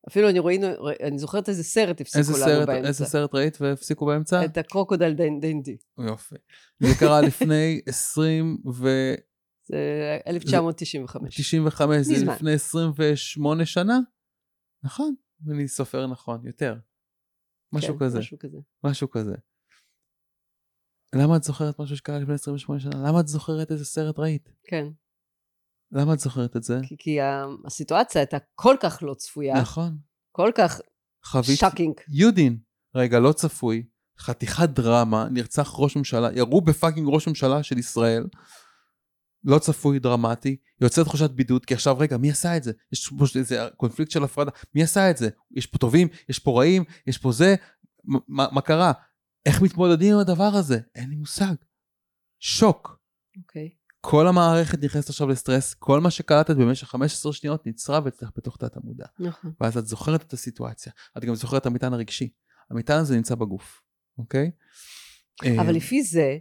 אפילו 0.09 0.29
אני 0.31 0.39
רואים, 0.39 0.61
אני 1.03 1.19
זוכרת 1.19 1.49
איזה 1.49 1.65
סרט 1.65 2.01
הפסיקו 2.01 2.19
איזה 2.19 2.33
לנו 2.33 2.45
סרט, 2.45 2.67
באמצע. 2.67 2.89
איזה 2.89 3.05
סרט 3.05 3.35
ראית 3.35 3.59
והפסיקו 3.61 4.07
באמצע? 4.07 4.45
את 4.45 4.59
הקרוקודל 4.59 5.13
דיינדי. 5.41 5.77
יופי. 5.99 6.35
זה 6.81 6.89
קרה 7.01 7.21
לפני 7.21 7.81
20 7.87 8.59
ו... 8.75 8.89
זה 9.67 10.19
1995. 10.27 11.41
95, 11.41 12.07
זה 12.07 12.13
מזמן. 12.13 12.35
לפני 12.35 12.53
28 12.53 13.67
שנה? 13.67 13.99
נכון, 14.85 15.15
אני 15.51 15.69
סופר 15.69 16.07
נכון, 16.07 16.47
יותר. 16.47 16.77
משהו 17.75 17.99
כן, 17.99 18.05
כזה, 18.05 18.19
משהו 18.19 18.39
כזה. 18.39 18.59
משהו 18.85 19.11
כזה. 19.11 19.35
למה 21.15 21.37
את 21.37 21.43
זוכרת 21.43 21.79
משהו 21.79 21.97
שקרה 21.97 22.19
לפני 22.19 22.35
28 22.35 22.81
שנה? 22.81 23.09
למה 23.09 23.21
את 23.21 23.29
זוכרת 23.29 23.71
איזה 23.71 23.85
סרט 23.85 24.19
ראית? 24.19 24.53
כן. 24.65 24.87
למה 25.93 26.15
את 26.15 26.19
זוכרת 26.19 26.57
את 26.57 26.63
זה? 26.63 26.79
כי, 26.89 26.97
כי 26.99 27.19
הסיטואציה 27.67 28.21
הייתה 28.21 28.37
כל 28.55 28.77
כך 28.83 28.99
לא 29.03 29.15
צפויה, 29.15 29.61
נכון. 29.61 29.99
כל 30.33 30.51
כך 30.55 30.81
חווית 31.25 31.59
shocking. 31.59 31.95
UDIN, 32.09 32.59
רגע 32.95 33.21
לא 33.21 33.33
צפוי, 33.33 33.87
חתיכת 34.19 34.69
דרמה, 34.69 35.29
נרצח 35.31 35.71
ראש 35.79 35.97
ממשלה, 35.97 36.29
ירו 36.35 36.61
ב 36.61 36.67
fucking 36.67 37.09
ראש 37.13 37.29
ממשלה 37.29 37.63
של 37.63 37.79
ישראל, 37.79 38.27
לא 39.45 39.59
צפוי, 39.59 39.99
דרמטי, 39.99 40.57
יוצר 40.81 41.05
תחושת 41.05 41.31
בידוד, 41.31 41.65
כי 41.65 41.75
עכשיו 41.75 41.99
רגע, 41.99 42.17
מי 42.17 42.31
עשה 42.31 42.57
את 42.57 42.63
זה? 42.63 42.73
יש 42.93 43.13
פה 43.19 43.25
איזה 43.39 43.69
קונפליקט 43.77 44.11
של 44.11 44.25
הפרדה, 44.25 44.51
מי 44.75 44.83
עשה 44.83 45.11
את 45.11 45.17
זה? 45.17 45.29
יש 45.57 45.67
פה 45.67 45.79
טובים, 45.79 46.09
יש 46.29 46.39
פה 46.39 46.59
רעים, 46.61 46.85
יש 47.07 47.19
פה 47.19 47.33
זה, 47.33 47.55
מה, 48.05 48.47
מה- 48.53 48.61
קרה? 48.61 48.93
איך 49.47 49.63
מתמודדים 49.63 50.15
עם 50.15 50.21
הדבר 50.21 50.51
הזה? 50.55 50.79
אין 50.95 51.11
לי 51.11 51.17
מושג. 51.17 51.55
שוק. 52.39 52.99
אוקיי. 53.39 53.71
כל 54.01 54.27
המערכת 54.27 54.85
נכנסת 54.85 55.09
עכשיו 55.09 55.29
לסטרס, 55.29 55.75
כל 55.75 56.01
מה 56.01 56.11
שקלטת 56.11 56.57
במשך 56.57 56.89
15 56.89 57.33
שניות 57.33 57.67
נצרב 57.67 58.07
אצלך 58.07 58.31
בתוך 58.37 58.57
תת 58.57 58.77
המודע. 58.77 59.07
נכון. 59.19 59.53
ואז 59.61 59.77
את 59.79 59.87
זוכרת 59.87 60.23
את 60.23 60.33
הסיטואציה. 60.33 60.93
את 61.19 61.25
גם 61.25 61.35
זוכרת 61.35 61.63
את 61.63 61.67
המטען 61.67 61.93
הרגשי. 61.93 62.31
המטען 62.71 63.01
הזה 63.01 63.17
נמצא 63.17 63.35
בגוף, 63.35 63.81
אוקיי? 64.19 64.51
אבל 65.43 65.67
אה, 65.67 65.73
לפי 65.73 66.03
זה, 66.03 66.39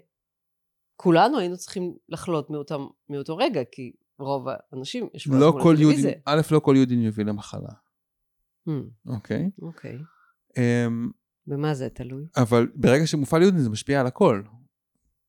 כולנו 0.96 1.40
היינו 1.40 1.58
צריכים 1.58 1.94
לחלות 2.10 2.50
מאותם, 2.50 2.86
מאותו 3.10 3.38
רגע, 3.38 3.62
כי 3.72 3.92
רוב 4.20 4.48
האנשים 4.72 5.08
ישבו 5.14 5.36
לא 5.36 5.54
כל. 5.64 5.76
יודין, 5.80 6.06
א', 6.26 6.42
לא 6.52 6.60
כל 6.60 6.76
יודין 6.78 7.02
יביא 7.02 7.26
למחלה, 7.26 7.70
Hmm, 8.70 8.72
אוקיי? 9.08 9.50
אוקיי. 9.62 9.98
אמ, 10.58 11.10
במה 11.48 11.74
זה 11.74 11.90
תלוי? 11.90 12.26
אבל 12.38 12.68
ברגע 12.76 13.08
שמופעל 13.08 13.42
UDIN 13.42 13.60
זה 13.62 13.70
משפיע 13.70 14.00
על 14.00 14.08
הכל. 14.08 14.42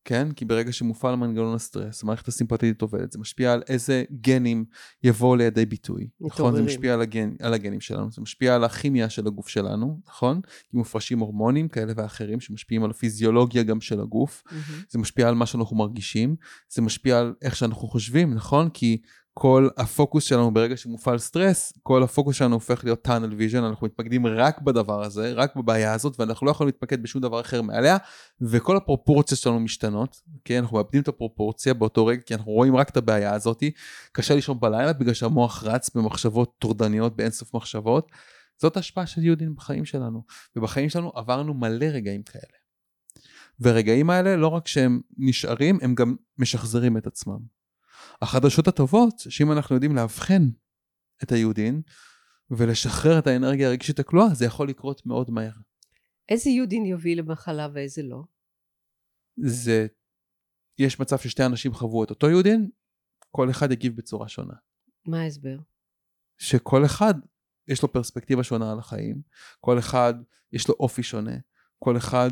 כן? 0.05 0.31
כי 0.31 0.45
ברגע 0.45 0.71
שמופעל 0.71 1.15
מנגנון 1.15 1.55
הסטרס, 1.55 2.03
המערכת 2.03 2.27
הסימפטית 2.27 2.81
עובדת, 2.81 3.11
זה 3.11 3.19
משפיע 3.19 3.53
על 3.53 3.61
איזה 3.67 4.03
גנים 4.21 4.65
יבואו 5.03 5.35
לידי 5.35 5.65
ביטוי. 5.65 6.07
נכון? 6.21 6.55
זה. 6.55 6.61
משפיע 6.61 6.93
על, 6.93 7.01
הגן, 7.01 7.35
על 7.41 7.53
הגנים 7.53 7.81
שלנו, 7.81 8.11
זה 8.11 8.21
משפיע 8.21 8.55
על 8.55 8.63
הכימיה 8.63 9.09
של 9.09 9.27
הגוף 9.27 9.47
שלנו, 9.47 9.99
נכון? 10.07 10.41
כי 10.69 10.77
מופרשים 10.77 11.19
הורמונים 11.19 11.67
כאלה 11.67 11.93
ואחרים 11.95 12.39
שמשפיעים 12.39 12.83
על 12.83 12.89
הפיזיולוגיה 12.89 13.63
גם 13.63 13.81
של 13.81 14.01
הגוף. 14.01 14.43
מהמם. 14.51 14.83
זה 14.89 14.99
משפיע 14.99 15.27
על 15.27 15.35
מה 15.35 15.45
שאנחנו 15.45 15.75
מרגישים, 15.75 16.35
זה 16.69 16.81
משפיע 16.81 17.19
על 17.19 17.33
איך 17.41 17.55
שאנחנו 17.55 17.87
חושבים, 17.87 18.33
נכון? 18.33 18.69
כי 18.69 19.01
כל 19.39 19.69
הפוקוס 19.77 20.23
שלנו 20.23 20.53
ברגע 20.53 20.77
שמופעל 20.77 21.17
סטרס, 21.17 21.73
כל 21.83 22.03
הפוקוס 22.03 22.35
שלנו 22.35 22.55
הופך 22.55 22.83
להיות 22.83 23.01
tunnel 23.01 23.33
vision, 23.33 23.63
אנחנו 23.63 23.87
מתמקדים 23.87 24.27
רק 24.27 24.61
בדבר 24.61 25.03
הזה, 25.03 25.33
רק 25.33 25.55
בבעיה 25.55 25.93
הזאת, 25.93 26.19
ואנחנו 26.19 26.45
לא 26.45 26.51
יכולים 26.51 26.67
להתמקד 26.67 27.03
בשום 27.03 27.21
דבר 27.21 27.41
אחר 27.41 27.61
מעליה, 27.61 27.97
וכל 28.41 28.77
הפרופורציות 28.77 29.39
שלנו 29.39 29.59
משתנות, 29.59 30.21
כן? 30.45 30.57
אנחנו 30.57 30.77
מאבדים 30.77 31.01
את 31.01 31.07
הפרופורציה 31.07 31.73
באותו 31.73 32.05
רגע, 32.05 32.21
כי 32.21 32.35
אנחנו 32.35 32.51
רואים 32.51 32.75
רק 32.75 32.89
את 32.89 32.97
הבעיה 32.97 33.33
הזאת, 33.33 33.63
קשה 34.11 34.35
לישון 34.35 34.59
בלילה 34.59 34.93
בגלל 34.93 35.13
שהמוח 35.13 35.63
רץ 35.63 35.89
במחשבות 35.95 36.55
טורדניות, 36.59 37.15
באינסוף 37.15 37.53
מחשבות. 37.53 38.11
זאת 38.61 38.77
ההשפעה 38.77 39.05
של 39.05 39.23
יהודים 39.23 39.55
בחיים 39.55 39.85
שלנו, 39.85 40.23
ובחיים 40.55 40.89
שלנו 40.89 41.11
עברנו 41.15 41.53
מלא 41.53 41.85
רגעים 41.85 42.23
כאלה. 42.23 42.57
והרגעים 43.59 44.09
האלה, 44.09 44.35
לא 44.35 44.47
רק 44.47 44.67
שהם 44.67 45.01
נשארים, 45.17 45.79
הם 45.81 45.95
גם 45.95 46.15
משחזרים 46.37 46.97
את 46.97 47.07
עצמם. 47.07 47.64
החדשות 48.21 48.67
הטובות, 48.67 49.13
שאם 49.19 49.51
אנחנו 49.51 49.75
יודעים 49.75 49.95
לאבחן 49.95 50.41
את 51.23 51.31
היהודים 51.31 51.81
ולשחרר 52.49 53.19
את 53.19 53.27
האנרגיה 53.27 53.67
הרגשית 53.67 53.99
הכלואה, 53.99 54.33
זה 54.33 54.45
יכול 54.45 54.69
לקרות 54.69 55.05
מאוד 55.05 55.29
מהר. 55.31 55.53
איזה 56.29 56.49
יודין 56.49 56.85
יוביל 56.85 57.19
למחלה 57.19 57.67
ואיזה 57.73 58.03
לא? 58.03 58.23
זה, 59.37 59.87
יש 60.79 60.99
מצב 60.99 61.17
ששתי 61.17 61.45
אנשים 61.45 61.73
חוו 61.73 62.03
את 62.03 62.09
אותו 62.09 62.29
יהודין, 62.29 62.69
כל 63.31 63.49
אחד 63.49 63.71
יגיב 63.71 63.95
בצורה 63.97 64.27
שונה. 64.27 64.53
מה 65.07 65.21
ההסבר? 65.21 65.57
שכל 66.37 66.85
אחד 66.85 67.13
יש 67.67 67.83
לו 67.83 67.91
פרספקטיבה 67.91 68.43
שונה 68.43 68.71
על 68.71 68.79
החיים, 68.79 69.21
כל 69.59 69.79
אחד 69.79 70.13
יש 70.51 70.67
לו 70.67 70.75
אופי 70.79 71.03
שונה, 71.03 71.35
כל 71.79 71.97
אחד 71.97 72.29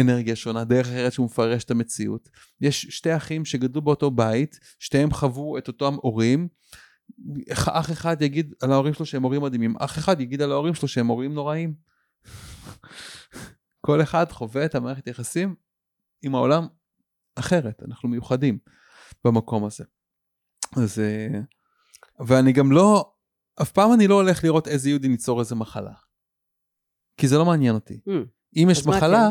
אנרגיה 0.00 0.36
שונה, 0.36 0.64
דרך 0.64 0.86
אחרת 0.86 1.12
שהוא 1.12 1.26
מפרש 1.26 1.64
את 1.64 1.70
המציאות. 1.70 2.28
יש 2.60 2.86
שתי 2.90 3.16
אחים 3.16 3.44
שגדלו 3.44 3.82
באותו 3.82 4.10
בית, 4.10 4.60
שתיהם 4.78 5.10
חוו 5.10 5.58
את 5.58 5.68
אותם 5.68 5.94
הורים. 5.94 6.48
אח 7.52 7.92
אחד 7.92 8.22
יגיד 8.22 8.54
על 8.62 8.72
ההורים 8.72 8.94
שלו 8.94 9.06
שהם 9.06 9.22
הורים 9.22 9.42
מדהימים, 9.42 9.76
אח 9.78 9.98
אחד 9.98 10.20
יגיד 10.20 10.42
על 10.42 10.52
ההורים 10.52 10.74
שלו 10.74 10.88
שהם 10.88 11.06
הורים 11.06 11.34
נוראים. 11.34 11.74
כל 13.86 14.02
אחד 14.02 14.32
חווה 14.32 14.64
את 14.64 14.74
המערכת 14.74 15.06
יחסים 15.06 15.54
עם 16.22 16.34
העולם 16.34 16.66
אחרת, 17.34 17.82
אנחנו 17.88 18.08
מיוחדים 18.08 18.58
במקום 19.24 19.64
הזה. 19.64 19.84
אז... 20.76 20.98
אה, 20.98 21.40
ואני 22.26 22.52
גם 22.52 22.72
לא, 22.72 23.12
אף 23.62 23.72
פעם 23.72 23.92
אני 23.92 24.06
לא 24.06 24.14
הולך 24.14 24.44
לראות 24.44 24.68
איזה 24.68 24.88
יהודי 24.88 25.08
ניצור 25.08 25.40
איזה 25.40 25.54
מחלה. 25.54 25.92
כי 27.16 27.28
זה 27.28 27.38
לא 27.38 27.44
מעניין 27.44 27.74
אותי. 27.74 28.00
Mm. 28.08 28.10
אם 28.56 28.68
יש 28.70 28.86
מחלה, 28.86 29.30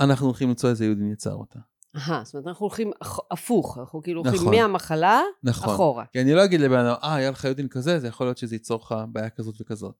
אנחנו 0.00 0.26
הולכים 0.26 0.48
למצוא 0.48 0.70
איזה 0.70 0.84
יהודי 0.84 1.02
ניצר 1.02 1.34
אותה. 1.34 1.58
אהה, 1.96 2.24
זאת 2.24 2.34
אומרת, 2.34 2.46
אנחנו 2.46 2.66
הולכים 2.66 2.90
הפוך, 3.30 3.78
אנחנו 3.78 4.02
כאילו 4.02 4.20
הולכים 4.20 4.40
נכון. 4.40 4.54
מהמחלה 4.54 5.20
נכון. 5.42 5.74
אחורה. 5.74 6.04
כי 6.12 6.20
אני 6.20 6.34
לא 6.34 6.44
אגיד 6.44 6.60
לבן 6.60 6.78
אדם, 6.78 6.94
אה, 7.02 7.14
היה 7.14 7.30
לך 7.30 7.44
יודין 7.44 7.68
כזה, 7.68 7.98
זה 7.98 8.08
יכול 8.08 8.26
להיות 8.26 8.38
שזה 8.38 8.54
ייצור 8.54 8.80
לך 8.82 8.94
בעיה 9.12 9.30
כזאת 9.30 9.54
וכזאת. 9.60 9.94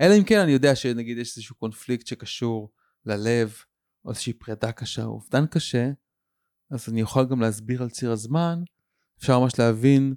אלא 0.00 0.14
אם 0.18 0.24
כן 0.24 0.38
אני 0.38 0.52
יודע 0.52 0.74
שנגיד 0.74 1.18
יש 1.18 1.36
איזשהו 1.36 1.56
קונפליקט 1.56 2.06
שקשור 2.06 2.70
ללב, 3.06 3.54
או 4.04 4.10
איזושהי 4.10 4.32
פרידה 4.32 4.72
קשה, 4.72 5.04
או 5.04 5.10
אובדן 5.10 5.46
קשה, 5.46 5.90
אז 6.70 6.88
אני 6.88 7.00
יכול 7.00 7.24
גם 7.26 7.40
להסביר 7.40 7.82
על 7.82 7.90
ציר 7.90 8.12
הזמן, 8.12 8.62
אפשר 9.18 9.38
ממש 9.40 9.58
להבין 9.58 10.14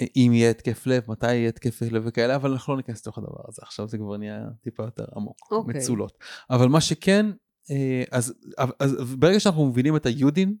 אה, 0.00 0.06
אם 0.16 0.30
יהיה 0.34 0.50
התקף 0.50 0.86
לב, 0.86 1.02
מתי 1.08 1.34
יהיה 1.34 1.48
התקף 1.48 1.82
לב 1.82 2.02
וכאלה, 2.06 2.36
אבל 2.36 2.52
אנחנו 2.52 2.72
לא 2.72 2.76
ניכנס 2.76 3.00
לתוך 3.00 3.18
הדבר 3.18 3.42
הזה, 3.48 3.62
עכשיו 3.62 3.88
זה 3.88 3.98
כבר 3.98 4.16
נהיה 4.16 4.40
טיפה 4.60 4.82
יותר 4.82 5.04
עמוק, 5.16 5.48
אוקיי. 5.50 5.74
מצולות. 5.74 6.18
אבל 6.50 6.68
מה 6.68 6.80
שכן, 6.80 7.26
אז, 8.10 8.34
אז 8.80 9.14
ברגע 9.18 9.40
שאנחנו 9.40 9.66
מבינים 9.66 9.96
את 9.96 10.06
היודין, 10.06 10.56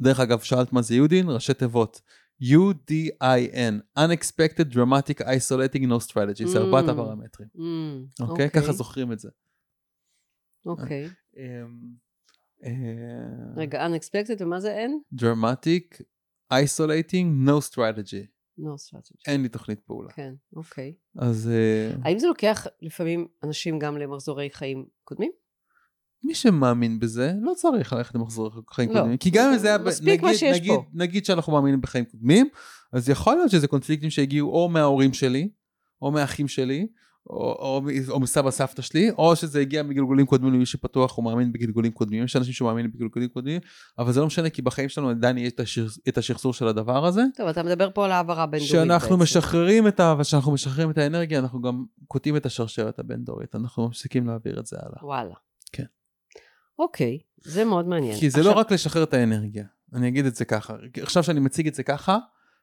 דרך 0.00 0.20
אגב, 0.20 0.40
שאלת 0.40 0.72
מה 0.72 0.82
זה 0.82 0.94
יודין? 0.94 1.28
ראשי 1.28 1.54
תיבות. 1.54 2.00
UDIN, 2.42 3.74
Unexpected 3.98 4.72
Dramatic 4.74 5.20
Isolating 5.20 5.82
No 5.86 6.08
Strategy, 6.10 6.46
זה 6.46 6.58
ארבעת 6.58 6.84
Mm. 6.84 6.90
הפרמטרים, 6.90 7.48
Mm, 7.54 8.22
אוקיי? 8.28 8.50
ככה 8.50 8.72
זוכרים 8.72 9.12
את 9.12 9.18
זה. 9.18 9.28
אוקיי. 10.66 11.08
אמ, 11.36 11.78
אה, 12.64 12.70
רגע, 13.56 13.86
unexpected, 13.86 14.36
ומה 14.42 14.60
זה 14.60 14.86
N? 14.86 15.16
Dramatic 15.20 16.02
Isolating 16.52 17.46
No 17.48 17.72
Strategy, 17.72 18.26
No 18.58 18.74
strategy. 18.88 19.16
אין 19.26 19.42
לי 19.42 19.48
תוכנית 19.48 19.80
פעולה. 19.80 20.10
כן, 20.12 20.34
אוקיי. 20.56 20.94
אז 21.18 21.48
אה, 21.48 21.92
האם 22.04 22.18
זה 22.18 22.26
לוקח 22.26 22.66
לפעמים 22.82 23.28
אנשים 23.44 23.78
גם 23.78 23.96
למחזורי 23.98 24.50
חיים 24.52 24.86
קודמים? 25.04 25.32
מי 26.24 26.34
שמאמין 26.34 26.98
בזה, 27.00 27.32
לא 27.42 27.52
צריך 27.56 27.92
ללכת 27.92 28.14
למחזור 28.14 28.50
חיים 28.72 28.90
לא. 28.90 28.94
קודמים. 29.00 29.16
כי 29.16 29.30
גם 29.30 29.52
אם 29.52 29.58
זה 29.58 29.68
היה, 29.68 29.78
מספיק 29.78 30.22
מה 30.22 30.28
נגיד- 30.28 30.38
שיש 30.38 30.56
נגיד- 30.56 30.72
פה. 30.72 30.84
נגיד 30.94 31.24
שאנחנו 31.24 31.52
מאמינים 31.52 31.80
בחיים 31.80 32.04
קודמים, 32.04 32.48
אז 32.92 33.08
יכול 33.08 33.34
להיות 33.36 33.50
שזה 33.50 33.66
קונפליקטים 33.68 34.10
שהגיעו 34.10 34.50
או 34.50 34.68
מההורים 34.68 35.12
שלי, 35.12 35.48
או 36.02 36.10
מהאחים 36.10 36.48
שלי, 36.48 36.86
או, 37.30 37.36
או, 37.36 37.82
או 38.08 38.20
מסבא 38.20 38.50
סבתא 38.50 38.82
שלי, 38.82 39.10
או 39.10 39.36
שזה 39.36 39.60
הגיע 39.60 39.82
מגלגולים 39.82 40.26
קודמים 40.26 40.52
למי 40.54 40.66
שפתוח 40.66 41.18
או 41.18 41.22
מאמין 41.22 41.52
בגלגולים 41.52 41.92
קודמים. 41.92 42.24
יש 42.24 42.36
אנשים 42.36 42.52
שמאמינים 42.52 42.90
בגלגולים 42.94 43.28
קודמים, 43.28 43.60
אבל 43.98 44.12
זה 44.12 44.20
לא 44.20 44.26
משנה 44.26 44.50
כי 44.50 44.62
בחיים 44.62 44.88
שלנו 44.88 45.08
עדיין 45.10 45.38
יהיה 45.38 45.48
את 45.48 45.60
השח- 45.60 45.96
את 46.08 46.18
השחזור 46.18 46.52
של 46.52 46.68
הדבר 46.68 47.06
הזה. 47.06 47.22
טוב, 47.36 47.46
אתה 47.48 47.62
מדבר 47.62 47.88
פה 47.94 48.04
על 48.04 48.12
העברה 48.12 48.46
בין 48.46 48.58
דורית 48.60 48.72
שאנחנו 48.72 49.08
בעצם. 49.16 49.22
משחררים 49.22 49.88
את 49.88 50.00
ה... 50.00 50.14
וכשאנחנו 50.18 50.52
משחררים 50.52 50.90
את 50.90 50.98
האנרגיה, 50.98 51.38
אנחנו 51.38 51.60
גם 51.62 51.84
קוטעים 52.08 52.36
את 52.36 52.46
השרשרת 52.46 52.98
הבין-דורית. 52.98 53.54
אנחנו 53.54 53.88
מפסיקים 53.88 54.26
להעביר 54.26 54.60
את 54.60 54.66
זה 54.66 54.76
הלאה. 54.82 55.04
וואלה. 55.06 55.34
אוקיי, 56.78 57.18
זה 57.42 57.64
מאוד 57.64 57.86
מעניין. 57.88 58.18
כי 58.20 58.30
זה 58.30 58.38
עכשיו- 58.40 58.54
לא 58.54 58.58
רק 58.58 58.72
לשחרר 58.72 59.02
את 59.02 59.14
האנרגיה, 59.14 59.64
אני 59.94 60.08
אגיד 60.08 60.26
את 60.26 60.34
זה 60.34 60.44
ככה. 60.44 60.74
עכשיו 61.02 61.22
שאני 61.22 61.40
מציג 61.40 61.66
את 61.66 61.74
זה 61.74 61.82
ככה, 61.82 62.18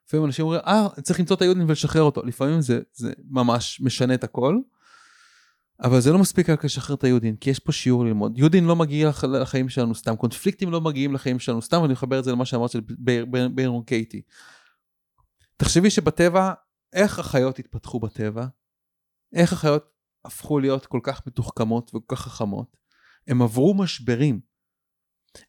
לפעמים 0.06 0.26
אנשים 0.26 0.44
אומרים, 0.44 0.60
אה, 0.66 0.88
צריך 1.02 1.20
למצוא 1.20 1.36
את 1.36 1.42
היודין 1.42 1.62
ולשחרר 1.68 2.02
אותו. 2.02 2.22
לפעמים 2.24 2.60
זה, 2.60 2.80
זה 2.92 3.12
ממש 3.30 3.80
משנה 3.80 4.14
את 4.14 4.24
הכל, 4.24 4.58
אבל 5.84 6.00
זה 6.00 6.12
לא 6.12 6.18
מספיק 6.18 6.50
רק 6.50 6.64
לשחרר 6.64 6.96
את 6.96 7.04
היודין, 7.04 7.36
כי 7.36 7.50
יש 7.50 7.58
פה 7.58 7.72
שיעור 7.72 8.04
ללמוד. 8.04 8.38
יודין 8.38 8.64
לא 8.64 8.76
מגיע 8.76 9.08
לח- 9.08 9.24
לחיים 9.24 9.68
שלנו 9.68 9.94
סתם, 9.94 10.16
קונפליקטים 10.16 10.70
לא 10.70 10.80
מגיעים 10.80 11.14
לחיים 11.14 11.38
שלנו 11.38 11.62
סתם, 11.62 11.82
ואני 11.82 11.92
מחבר 11.92 12.18
את 12.18 12.24
זה 12.24 12.32
למה 12.32 12.44
שאמרת 12.44 12.70
של 12.70 12.80
בייר- 12.98 13.24
בייר- 13.26 13.48
ביירון 13.48 13.84
קייטי. 13.84 14.22
תחשבי 15.56 15.90
שבטבע, 15.90 16.52
איך 16.92 17.18
החיות 17.18 17.58
התפתחו 17.58 18.00
בטבע? 18.00 18.46
איך 19.34 19.52
החיות 19.52 19.84
הפכו 20.24 20.58
להיות 20.58 20.86
כל 20.86 21.00
כך 21.02 21.26
מתוחכמות 21.26 21.90
וכל 21.94 22.16
כך 22.16 22.20
חכמות? 22.20 22.76
הם 23.28 23.42
עברו 23.42 23.74
משברים. 23.74 24.40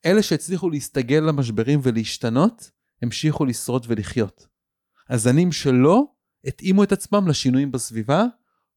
אלה 0.06 0.24
שהצליחו 0.24 0.70
להסתגל 0.70 1.24
למשברים 1.28 1.80
ולהשתנות, 1.84 2.72
המשיכו 3.02 3.46
לשרוד 3.46 3.86
ולחיות. 3.90 4.48
הזנים 5.10 5.52
שלא 5.52 6.06
התאימו 6.46 6.84
את 6.84 6.92
עצמם 6.92 7.28
לשינויים 7.28 7.72
בסביבה, 7.72 8.24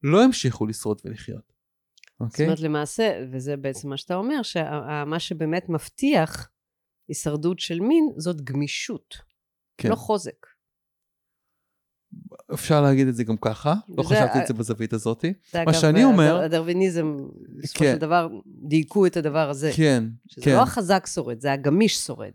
לא 0.03 0.25
המשיכו 0.25 0.67
לשרוד 0.67 1.01
ולחיות. 1.05 1.53
זאת 2.13 2.21
אוקיי? 2.21 2.47
אומרת, 2.47 2.61
למעשה, 2.61 3.25
וזה 3.33 3.57
בעצם 3.57 3.89
מה 3.89 3.97
שאתה 3.97 4.15
אומר, 4.15 4.43
שמה 4.43 5.19
שבאמת 5.19 5.69
מבטיח 5.69 6.51
הישרדות 7.09 7.61
של 7.61 7.81
מין, 7.81 8.13
זאת 8.17 8.41
גמישות, 8.41 9.15
כן. 9.79 9.89
לא 9.89 9.95
חוזק. 9.95 10.47
אפשר 12.55 12.83
להגיד 12.83 13.09
את 13.09 13.15
זה 13.15 13.25
גם 13.25 13.37
ככה, 13.37 13.75
לא 13.99 14.03
חשבתי 14.03 14.39
את 14.43 14.47
זה 14.47 14.55
בזווית 14.55 14.93
הזאתי. 14.93 15.33
זה 15.53 15.65
מה 15.67 15.75
שאני 15.75 16.05
אומר- 16.05 16.37
הדר- 16.37 16.45
הדרוויניזם, 16.45 17.17
בסופו 17.63 17.79
כן. 17.79 17.93
של 17.95 17.99
דבר, 18.01 18.29
דייקו 18.47 19.07
את 19.07 19.17
הדבר 19.17 19.51
הזה. 19.51 19.71
כן, 19.75 20.05
שזה 20.27 20.45
כן. 20.45 20.53
לא 20.57 20.63
החזק 20.63 21.07
שורד, 21.15 21.41
זה 21.41 21.53
הגמיש 21.53 21.97
שורד. 22.07 22.31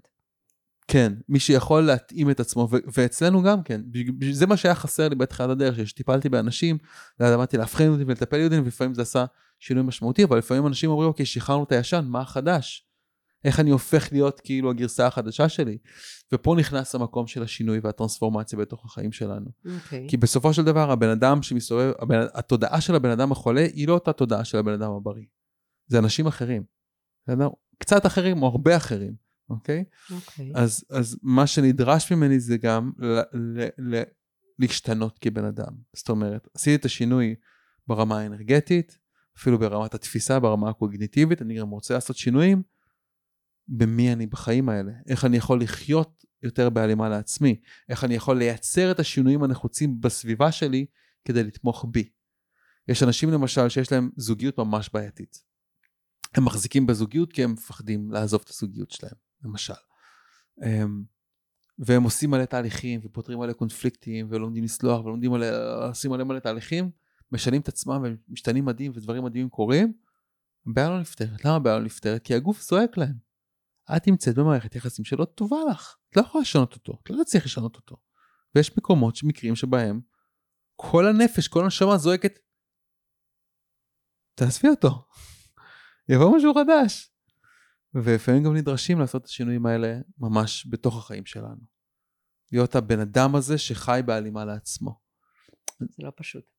כן, 0.88 1.13
מי 1.30 1.39
שיכול 1.39 1.82
להתאים 1.82 2.30
את 2.30 2.39
עצמו, 2.39 2.67
ו- 2.71 2.77
ואצלנו 2.97 3.43
גם 3.43 3.63
כן, 3.63 3.82
זה 4.32 4.45
מה 4.47 4.58
שהיה 4.58 4.75
חסר 4.75 5.10
לי 5.10 5.15
בתחילת 5.15 5.49
הדרך, 5.49 5.88
שטיפלתי 5.88 6.30
באנשים, 6.30 6.77
למדתי 7.19 7.58
לאבחן 7.58 7.84
יהודים 7.84 8.08
ולטפל 8.08 8.38
יהודים, 8.38 8.63
ולפעמים 8.63 8.93
זה 8.93 9.01
עשה 9.01 9.25
שינוי 9.60 9.84
משמעותי, 9.84 10.23
אבל 10.23 10.38
לפעמים 10.38 10.67
אנשים 10.67 10.89
אומרים, 10.89 11.08
אוקיי, 11.10 11.25
שחררנו 11.25 11.63
את 11.63 11.71
הישן, 11.71 12.06
מה 12.08 12.21
החדש? 12.21 12.87
איך 13.47 13.60
אני 13.60 13.69
הופך 13.69 14.12
להיות 14.12 14.39
כאילו 14.39 14.69
הגרסה 14.69 15.07
החדשה 15.07 15.49
שלי? 15.49 15.77
ופה 16.33 16.55
נכנס 16.60 16.95
המקום 16.95 17.27
של 17.27 17.43
השינוי 17.43 17.79
והטרנספורמציה 17.83 18.60
בתוך 18.60 18.86
החיים 18.86 19.12
שלנו. 19.12 19.49
אוקיי. 19.75 20.05
כי 20.10 20.17
בסופו 20.17 20.53
של 20.53 20.63
דבר, 20.63 20.91
הבן 20.91 21.10
אדם 21.10 21.41
שמסתובב, 21.41 21.91
הבן, 21.99 22.19
התודעה 22.33 22.81
של 22.81 22.95
הבן 22.95 23.10
אדם 23.10 23.31
החולה, 23.31 23.62
היא 23.62 23.88
לא 23.88 23.93
אותה 23.93 24.13
תודעה 24.13 24.45
של 24.45 24.57
הבן 24.57 24.73
אדם 24.73 24.91
הבריא. 24.91 25.25
זה 25.88 25.99
אנשים 25.99 26.27
אחרים. 26.27 26.63
קצת 27.77 28.05
אחרים 28.05 28.41
או 28.43 28.47
הרבה 28.47 28.77
אחרים, 28.77 29.15
אוקיי? 29.49 29.83
אוקיי. 30.12 30.51
אז, 30.55 30.86
אז 30.89 31.17
מה 31.23 31.47
שנדרש 31.47 32.12
ממני 32.12 32.39
זה 32.39 32.57
גם 32.57 32.91
ל, 32.99 33.19
ל, 33.33 33.67
ל, 33.77 34.01
להשתנות 34.60 35.19
כבן 35.19 35.45
אדם. 35.45 35.73
זאת 35.95 36.10
אומרת, 36.10 36.47
עשיתי 36.55 36.75
את 36.75 36.86
השינוי 36.86 37.36
ברמה 37.88 38.19
האנרגטית, 38.19 38.97
אפילו 39.38 39.60
ברמת 39.60 39.93
התפיסה, 39.93 40.39
ברמה 40.39 40.69
הקוגניטיבית, 40.69 41.41
אני 41.41 41.60
גם 41.60 41.69
רוצה 41.69 41.93
לעשות 41.93 42.15
שינויים 42.15 42.63
במי 43.67 44.13
אני 44.13 44.27
בחיים 44.27 44.69
האלה. 44.69 44.91
איך 45.08 45.25
אני 45.25 45.38
יכול 45.38 45.62
לחיות 45.62 46.25
יותר 46.43 46.69
בהלימה 46.69 47.10
לעצמי. 47.10 47.60
איך 47.89 48.03
אני 48.03 48.15
יכול 48.15 48.38
לייצר 48.38 48.91
את 48.91 48.99
השינויים 48.99 49.43
הנחוצים 49.43 50.01
בסביבה 50.01 50.51
שלי 50.51 50.86
כדי 51.25 51.43
לתמוך 51.43 51.86
בי. 51.91 52.10
יש 52.88 53.03
אנשים 53.03 53.32
למשל 53.32 53.69
שיש 53.69 53.91
להם 53.91 54.10
זוגיות 54.17 54.58
ממש 54.58 54.89
בעייתית. 54.93 55.43
הם 56.36 56.45
מחזיקים 56.45 56.88
בזוגיות 56.88 57.34
כי 57.34 57.43
הם 57.43 57.51
מפחדים 57.51 58.12
לעזוב 58.12 58.41
את 58.45 58.49
הזוגיות 58.49 58.91
שלהם, 58.91 59.15
למשל. 59.43 59.73
אמ, 60.65 61.03
והם 61.80 62.03
עושים 62.03 62.32
מלא 62.32 62.45
תהליכים 62.45 62.99
ופותרים 63.03 63.39
מלא 63.39 63.53
קונפליקטים 63.53 64.27
ולומדים 64.30 64.63
לסלוח 64.63 65.06
ולומדים 65.06 65.32
מלא, 65.32 65.45
עושים 65.89 66.12
מלא 66.12 66.23
מלא 66.23 66.39
תהליכים, 66.39 66.91
משנים 67.32 67.62
את 67.62 67.67
עצמם 67.67 68.03
ומשתנים 68.30 68.65
מדהים 68.65 68.91
ודברים 68.95 69.23
מדהימים 69.23 69.49
קורים, 69.49 69.93
הבעיה 70.67 70.89
לא 70.89 70.99
נפתרת. 70.99 71.45
למה 71.45 71.56
הבעיה 71.56 71.77
לא 71.77 71.86
נפתרת? 71.86 72.23
כי 72.23 72.36
הגוף 72.36 72.62
זועק 72.62 72.97
להם. 72.97 73.26
את 73.95 74.08
נמצאת 74.08 74.36
במערכת 74.36 74.76
יחסים 74.76 75.06
שלא 75.06 75.26
טובה 75.26 75.58
לך. 75.71 75.95
את 76.10 76.17
לא 76.17 76.21
יכולה 76.21 76.41
לשנות 76.41 76.73
אותו, 76.73 77.00
את 77.04 77.10
לא 77.10 77.23
תצליח 77.23 77.45
לשנות 77.45 77.76
אותו. 77.76 77.95
ויש 78.56 78.78
מקומות, 78.78 79.15
מקרים 79.23 79.56
שבהם 79.56 80.02
כל 80.76 81.08
הנפש, 81.08 81.47
כל 81.47 81.63
הנשמה 81.63 81.97
זועקת, 81.97 82.39
תעזבי 84.36 84.69
אותו, 84.69 85.08
יבוא 86.10 86.38
משהו 86.38 86.54
חדש. 86.54 87.12
ולפעמים 87.93 88.43
גם 88.43 88.56
נדרשים 88.56 89.00
לעשות 89.00 89.21
את 89.21 89.28
השינויים 89.28 89.65
האלה 89.65 90.00
ממש 90.17 90.67
בתוך 90.69 90.97
החיים 90.97 91.26
שלנו. 91.26 91.62
להיות 92.52 92.76
הבן 92.76 93.00
אדם 93.00 93.36
הזה 93.36 93.58
שחי 93.58 94.02
בהלימה 94.06 94.45
לעצמו. 94.45 95.00
זה 95.80 96.04
לא 96.04 96.12
פשוט. 96.15 96.57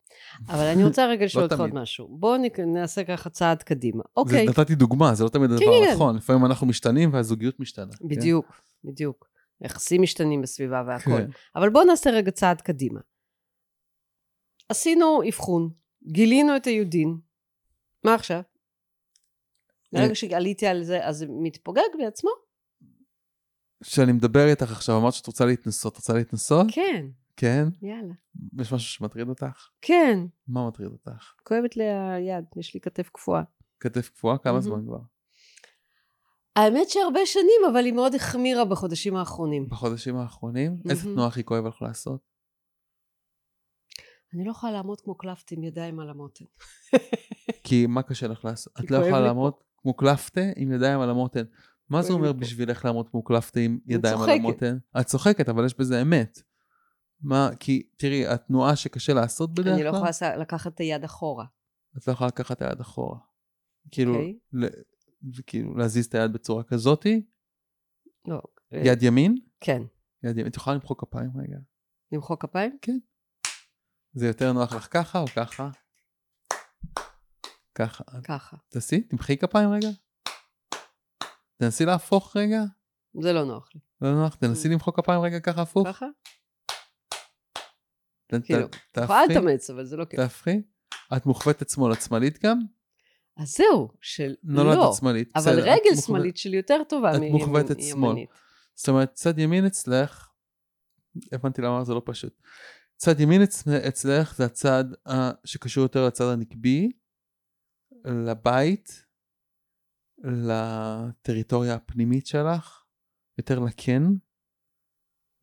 אבל 0.49 0.65
אני 0.65 0.85
רוצה 0.85 1.07
רגע 1.07 1.25
לשאול 1.27 1.45
אותך 1.45 1.61
עוד. 1.61 1.75
משהו. 1.75 2.09
בואו 2.09 2.37
נעשה 2.67 3.05
ככה 3.05 3.31
צעד 3.31 3.63
קדימה. 3.63 4.03
אוקיי, 4.17 4.47
זה, 4.47 4.51
נתתי 4.51 4.75
דוגמה, 4.75 5.15
זה 5.15 5.25
לא 5.25 5.29
תמיד 5.29 5.51
הדבר 5.51 5.65
כן. 5.65 5.91
הנכון. 5.91 6.17
לפעמים 6.17 6.47
אנחנו 6.47 6.67
משתנים 6.67 7.13
והזוגיות 7.13 7.61
משתנה. 7.61 7.93
כן? 7.99 8.09
בדיוק, 8.09 8.63
בדיוק. 8.85 9.29
יחסים 9.61 10.03
משתנים 10.03 10.43
בסביבה 10.43 10.83
והכל. 10.87 11.11
כן. 11.11 11.31
אבל 11.57 11.71
בואו 11.71 11.85
נעשה 11.85 12.11
רגע 12.11 12.31
צעד 12.31 12.61
קדימה. 12.61 13.01
עשינו 14.69 15.21
אבחון, 15.29 15.71
גילינו 16.13 16.57
את 16.57 16.67
היודין, 16.67 17.19
מה 18.05 18.15
עכשיו? 18.15 18.41
ברגע 19.93 20.15
שעליתי 20.15 20.67
על 20.67 20.83
זה, 20.83 21.07
אז 21.07 21.17
זה 21.17 21.27
מתפוגג 21.29 21.83
בעצמו? 21.99 22.31
כשאני 23.83 24.13
מדבר 24.13 24.47
איתך 24.47 24.73
עכשיו, 24.73 24.97
אמרת 24.97 25.13
שאת 25.13 25.27
רוצה 25.27 25.45
להתנסות, 25.45 25.97
רוצה 25.97 26.13
להתנסות? 26.13 26.67
כן, 26.73 27.07
כן? 27.39 27.69
יאללה. 27.83 28.15
יש 28.59 28.73
משהו 28.73 28.89
שמטריד 28.89 29.29
אותך? 29.29 29.69
כן, 29.83 30.19
מה 30.49 30.69
מטריד 30.69 30.89
אותך? 30.93 31.33
כואבת 31.45 31.77
לי 31.77 31.85
היד, 31.85 32.45
יש 32.57 32.75
לי 32.75 32.81
כתף 32.81 33.11
קפואה. 33.13 33.43
כתף 33.81 34.09
קפואה? 34.09 34.39
כמה 34.39 34.53
מהמם. 34.53 34.65
זמן 34.65 34.85
כבר? 34.87 34.99
האמת 36.57 36.89
שהרבה 36.89 37.21
שנים, 37.27 37.73
אבל 37.73 37.85
היא 37.85 37.93
מאוד 37.93 38.15
החמירה 38.15 38.65
בחודשים 38.65 39.17
האחרונים. 39.17 39.69
בחודשים 39.69 40.17
האחרונים? 40.17 40.77
איזה 40.91 41.03
מהמם. 41.03 41.15
תנועה 41.15 41.29
הכי 41.29 41.45
כואב 41.45 41.67
לך 41.67 41.83
לעשות? 41.83 42.21
אני 44.35 44.45
לא 44.45 44.51
יכולה 44.51 44.73
לעמוד 44.73 45.01
כמו 45.01 45.15
קלפטי 45.15 45.55
עם 45.55 45.65
ידיים 45.65 46.01
על 46.01 46.11
המותן. 46.11 46.45
כי 47.65 47.87
מה 47.87 48.03
קשה 48.03 48.27
לך 48.27 48.45
לעשות? 48.45 48.73
את 48.81 48.91
לא 48.91 48.97
יכולה 48.97 49.21
לעמוד 49.21 49.53
כמו 49.83 49.95
קלפטה 49.95 50.41
עם 50.57 50.73
ידיים 50.73 51.01
על 51.01 51.11
המותן. 51.11 51.45
מה 51.91 52.03
זה 52.03 52.13
אומר. 52.13 52.33
בשבילך 52.33 52.85
לעמוד 52.85 53.09
כמו 53.09 53.25
קלפטה 53.25 53.61
עם 53.61 53.79
ידיים 53.87 54.21
על. 54.21 54.31
המותן? 54.31 54.79
את 55.01 55.07
צוחקת, 55.07 55.49
אבל 55.49 55.65
יש 55.67 55.79
בזה 55.79 56.03
אמת. 56.03 56.43
מה, 57.21 57.51
כי 57.61 57.89
תראי, 57.97 58.27
התנועה 58.27 58.77
שקשה 58.77 59.15
לעשות 59.15 59.55
בדרך 59.55 59.75
אני 59.75 59.85
לא 59.85 59.91
כלל, 59.91 60.11
יכולה 60.11 60.37
לקחת 60.37 60.75
את 60.75 60.81
היד 60.81 61.05
אחורה. 61.05 61.45
את 61.99 62.07
לא 62.07 62.13
יכולה 62.13 62.29
לקחת 62.29 62.57
את 62.57 62.63
היד 62.63 62.81
אחורה. 62.81 63.19
כאילו, 63.91 64.15
אוקיי. 64.15 64.39
ל- 64.53 64.67
כאילו 65.47 65.77
להזיז 65.77 66.07
את 66.07 66.15
היד 66.15 66.33
בצורה 66.33 66.63
כזאתי, 66.65 67.27
לא. 68.29 68.41
אה, 68.73 68.83
יד 68.85 69.03
ימין, 69.03 69.37
כן. 69.61 69.83
יד 70.23 70.39
ימין, 70.39 70.47
את 70.47 70.57
יכולה 70.57 70.77
למחוא 70.77 70.97
כפיים 70.99 71.31
רגע. 71.41 71.59
למחוא 72.13 72.37
כפיים? 72.37 72.79
זה 74.13 74.27
יותר 74.27 74.53
נוח 74.53 74.73
לך 74.73 74.89
ככה 74.91 75.19
או 75.21 75.27
ככה? 75.27 75.71
ככה. 77.75 78.05
ככה. 78.25 78.57
תעשי, 78.69 79.01
תמחאי 79.01 79.37
כפיים 79.39 79.71
רגע. 79.71 79.89
תנסי 81.57 81.85
להפוך 81.85 82.37
רגע. 82.37 82.61
זה 83.23 83.33
לא 83.33 83.45
נוח 83.45 83.69
לי. 83.75 83.81
לא 84.01 84.15
נוח, 84.15 84.35
תנסי 84.35 84.69
למחוא 84.69 84.93
כפיים 84.93 85.21
רגע 85.21 85.41
ככה 85.41 85.63
הפוך. 85.63 85.89
ככה? 85.89 86.07
כאילו, 88.45 88.67
יכולה 89.05 89.27
להתאמץ, 89.27 89.71
אבל 89.71 89.85
זה 89.85 89.97
לא 89.97 90.05
כיף. 90.05 90.21
תהפכי. 90.21 90.63
את 91.17 91.27
מוכוותת 91.27 91.71
שמאלת 91.71 92.03
שמאלית 92.03 92.43
גם? 92.43 92.59
אז 93.37 93.57
זהו, 93.57 93.89
של 94.01 94.35
נולדת 94.43 94.77
לא. 94.77 94.93
שמאלית. 95.01 95.31
אבל 95.37 95.43
בסדר, 95.43 95.59
את 95.59 95.65
רגל 95.65 95.91
מוכוות- 95.91 96.05
שמאלית 96.07 96.37
שלי 96.37 96.57
יותר 96.57 96.83
טובה 96.89 97.11
את 97.15 97.21
מימין- 97.21 97.33
מוכוותת 97.33 97.83
שמאל. 97.83 98.17
זאת 98.75 98.89
אומרת, 98.89 99.13
צד 99.13 99.39
ימין 99.39 99.67
אצלך, 99.67 100.29
הבנתי 101.33 101.63
למה 101.63 101.85
זה 101.85 101.95
לא 101.95 102.03
פשוט. 102.05 102.43
צד 102.97 103.21
ימין 103.21 103.43
אצ- 103.43 103.69
אצלך 103.89 104.35
זה 104.37 104.45
הצד 104.45 104.85
שקשור 105.45 105.83
יותר 105.83 106.07
לצד 106.07 106.25
הנקבי, 106.25 106.89
לבית, 108.05 109.05
לטריטוריה 110.25 111.75
הפנימית 111.75 112.27
שלך, 112.27 112.85
יותר 113.39 113.59
לכן, 113.59 114.03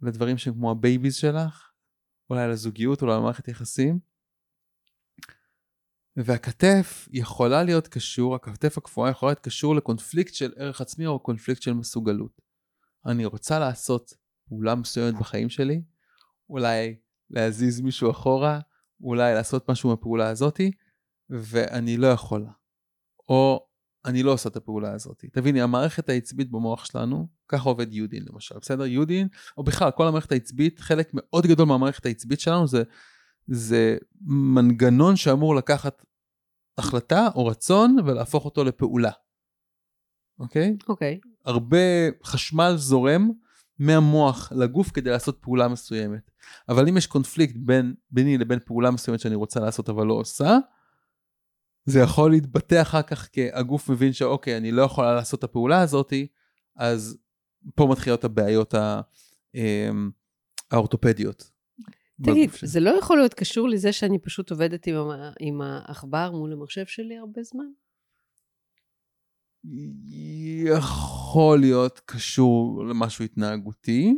לדברים 0.01 0.37
שהם 0.37 0.53
כמו 0.53 0.71
ה 0.71 0.78
babies 0.78 1.15
שלך, 1.15 1.64
אולי 2.29 2.47
לזוגיות, 2.47 3.01
אולי 3.01 3.13
למערכת 3.15 3.47
יחסים. 3.47 3.99
והכתף 6.17 7.07
יכולה 7.11 7.63
להיות 7.63 7.87
קשור, 7.87 8.35
הכתף 8.35 8.77
הקפואה 8.77 9.09
יכולה 9.09 9.31
להיות 9.31 9.43
קשור 9.43 9.75
לקונפליקט 9.75 10.33
של 10.33 10.53
ערך 10.57 10.81
עצמי 10.81 11.07
או 11.07 11.19
קונפליקט 11.19 11.61
של 11.61 11.73
מסוגלות. 11.73 12.41
אני 13.05 13.25
רוצה 13.25 13.59
לעשות 13.59 14.13
פעולה 14.47 14.75
מסוימת 14.75 15.19
בחיים 15.19 15.49
שלי, 15.49 15.81
אולי 16.49 16.95
להזיז 17.29 17.81
מישהו 17.81 18.11
אחורה, 18.11 18.59
אולי 19.01 19.33
לעשות 19.33 19.69
משהו 19.69 19.89
מהפעולה 19.89 20.29
הזאתי, 20.29 20.71
ואני 21.29 21.97
לא 21.97 22.07
יכולה. 22.07 22.51
או 23.29 23.67
אני 24.05 24.23
לא 24.23 24.33
עושה 24.33 24.49
את 24.49 24.55
הפעולה 24.55 24.93
הזאת. 24.93 25.25
תביני, 25.31 25.61
המערכת 25.61 26.09
העצבית 26.09 26.51
במוח 26.51 26.85
שלנו, 26.85 27.27
ככה 27.47 27.69
עובד 27.69 27.93
יודין 27.93 28.23
למשל, 28.31 28.55
בסדר? 28.61 28.85
יודין, 28.85 29.27
או 29.57 29.63
בכלל, 29.63 29.91
כל 29.91 30.07
המערכת 30.07 30.31
העצבית, 30.31 30.79
חלק 30.79 31.09
מאוד 31.13 31.47
גדול 31.47 31.67
מהמערכת 31.67 32.05
העצבית 32.05 32.39
שלנו 32.39 32.67
זה, 32.67 32.83
זה 33.47 33.97
מנגנון 34.21 35.15
שאמור 35.15 35.55
לקחת 35.55 36.05
החלטה 36.77 37.27
או 37.35 37.45
רצון 37.45 37.97
ולהפוך 38.05 38.45
אותו 38.45 38.63
לפעולה. 38.63 39.11
אוקיי? 40.39 40.77
אוקיי. 40.87 41.19
הרבה 41.45 41.77
חשמל 42.23 42.73
זורם 42.75 43.31
מהמוח 43.79 44.51
לגוף 44.55 44.91
כדי 44.91 45.09
לעשות 45.09 45.37
פעולה 45.41 45.67
מסוימת. 45.67 46.31
אבל 46.69 46.87
אם 46.87 46.97
יש 46.97 47.07
קונפליקט 47.07 47.55
בין, 47.57 47.93
ביני 48.11 48.37
לבין 48.37 48.59
פעולה 48.65 48.91
מסוימת 48.91 49.19
שאני 49.19 49.35
רוצה 49.35 49.59
לעשות 49.59 49.89
אבל 49.89 50.05
לא 50.05 50.13
עושה, 50.13 50.57
זה 51.85 51.99
יכול 51.99 52.31
להתבטא 52.31 52.81
אחר 52.81 53.01
כך 53.01 53.27
כי 53.27 53.51
הגוף 53.53 53.89
מבין 53.89 54.13
שאוקיי, 54.13 54.57
אני 54.57 54.71
לא 54.71 54.81
יכולה 54.81 55.15
לעשות 55.15 55.39
את 55.39 55.43
הפעולה 55.43 55.81
הזאתי, 55.81 56.27
אז 56.75 57.17
פה 57.75 57.87
מתחילות 57.91 58.23
הבעיות 58.23 58.73
ה, 58.73 59.01
אמ, 59.55 60.11
האורתופדיות. 60.71 61.51
תגיד, 62.23 62.49
בגוף. 62.49 62.65
זה 62.65 62.79
לא 62.79 62.89
יכול 62.89 63.17
להיות 63.17 63.33
קשור 63.33 63.69
לזה 63.69 63.93
שאני 63.93 64.19
פשוט 64.19 64.51
עובדת 64.51 64.87
עם 64.87 64.95
עם 65.39 65.61
העכבר 65.61 66.31
מול 66.31 66.53
המחשב 66.53 66.85
שלי 66.85 67.17
הרבה 67.17 67.43
זמן? 67.43 67.65
יכול 70.65 71.59
להיות 71.59 72.01
קשור 72.05 72.85
למשהו 72.89 73.25
התנהגותי, 73.25 74.13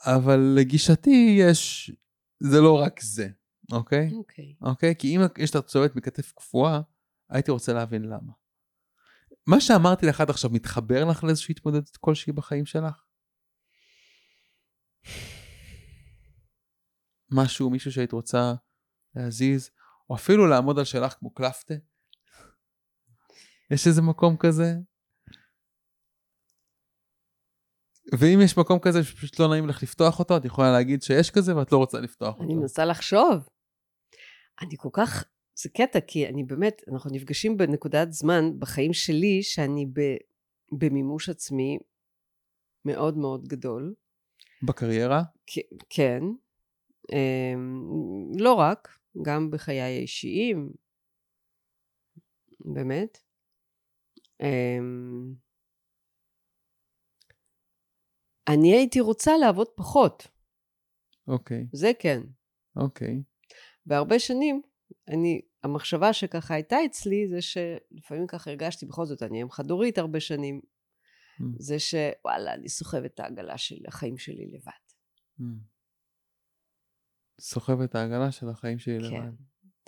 אבל 0.00 0.54
לגישתי 0.56 1.36
יש, 1.40 1.92
זה 2.40 2.60
לא 2.60 2.78
רק 2.78 3.00
זה, 3.00 3.28
אוקיי? 3.72 4.10
אוקיי. 4.12 4.54
אוקיי? 4.62 4.94
כי 4.98 5.16
אם 5.16 5.20
יש 5.38 5.56
לך 5.56 5.64
צובעת 5.64 5.96
מכתף 5.96 6.32
קפואה, 6.32 6.80
הייתי 7.30 7.50
רוצה 7.50 7.72
להבין 7.72 8.02
למה. 8.02 8.32
מה 9.46 9.60
שאמרתי 9.60 10.06
לך 10.06 10.20
עד 10.20 10.30
עכשיו 10.30 10.50
מתחבר 10.50 11.04
לך 11.04 11.24
לאיזושהי 11.24 11.52
התמודדות 11.52 11.96
כלשהי 11.96 12.32
בחיים 12.32 12.66
שלך? 12.66 13.04
משהו, 17.30 17.70
מישהו 17.70 17.92
שהיית 17.92 18.12
רוצה 18.12 18.54
להזיז, 19.14 19.70
או 20.10 20.14
אפילו 20.14 20.46
לעמוד 20.46 20.78
על 20.78 20.84
שלך 20.84 21.12
כמו 21.12 21.34
קלפטה? 21.34 21.74
יש 23.70 23.86
איזה 23.86 24.02
מקום 24.02 24.36
כזה? 24.36 24.74
ואם 28.12 28.38
יש 28.44 28.58
מקום 28.58 28.78
כזה 28.82 29.04
שפשוט 29.04 29.40
לא 29.40 29.48
נעים 29.48 29.68
לך 29.68 29.82
לפתוח 29.82 30.18
אותו, 30.18 30.36
את 30.36 30.44
יכולה 30.44 30.72
להגיד 30.72 31.02
שיש 31.02 31.30
כזה 31.30 31.56
ואת 31.56 31.72
לא 31.72 31.76
רוצה 31.76 32.00
לפתוח 32.00 32.34
אותו. 32.34 32.44
אני 32.44 32.54
מנסה 32.54 32.84
לחשוב. 32.84 33.48
אני 34.62 34.74
כל 34.76 34.88
כך, 34.92 35.24
זה 35.58 35.68
קטע, 35.68 36.00
כי 36.00 36.26
אני 36.28 36.44
באמת, 36.44 36.82
אנחנו 36.92 37.10
נפגשים 37.12 37.56
בנקודת 37.56 38.12
זמן 38.12 38.44
בחיים 38.58 38.92
שלי, 38.92 39.42
שאני 39.42 39.86
ב, 39.86 40.00
במימוש 40.78 41.28
עצמי 41.28 41.78
מאוד 42.84 43.16
מאוד 43.16 43.48
גדול. 43.48 43.94
בקריירה? 44.68 45.22
כ- 45.46 45.74
כן. 45.90 46.20
אמ, 47.12 47.82
לא 48.38 48.54
רק, 48.54 48.88
גם 49.22 49.50
בחיי 49.50 49.80
האישיים. 49.80 50.72
באמת. 52.60 53.18
אמ, 54.42 55.34
אני 58.48 58.76
הייתי 58.76 59.00
רוצה 59.00 59.30
לעבוד 59.40 59.68
פחות, 59.76 60.26
אוקיי, 61.28 61.66
זה 61.72 61.90
כן. 61.98 62.20
אוקיי. 62.76 63.22
והרבה 63.86 64.18
שנים, 64.18 64.62
אני, 65.08 65.40
המחשבה 65.62 66.12
שככה 66.12 66.54
הייתה 66.54 66.76
אצלי, 66.86 67.28
זה 67.28 67.42
שלפעמים 67.42 68.26
ככה 68.26 68.50
הרגשתי, 68.50 68.86
בכל 68.86 69.06
זאת, 69.06 69.22
אני 69.22 69.42
אם 69.42 69.50
חד-הורית 69.50 69.98
הרבה 69.98 70.20
שנים, 70.20 70.60
Mm. 71.40 71.44
זה 71.58 71.78
שוואלה, 71.78 72.54
אני 72.54 72.68
סוחבת 72.68 73.14
את 73.14 73.20
העגלה 73.20 73.58
של 73.58 73.76
החיים 73.88 74.18
שלי 74.18 74.46
לבד. 74.46 74.72
Mm. 75.40 75.42
סוחב 77.40 77.80
את 77.80 77.94
העגלה 77.94 78.32
של 78.32 78.48
החיים 78.48 78.78
שלי 78.78 78.98
כן. 79.10 79.22
לבד. 79.26 79.32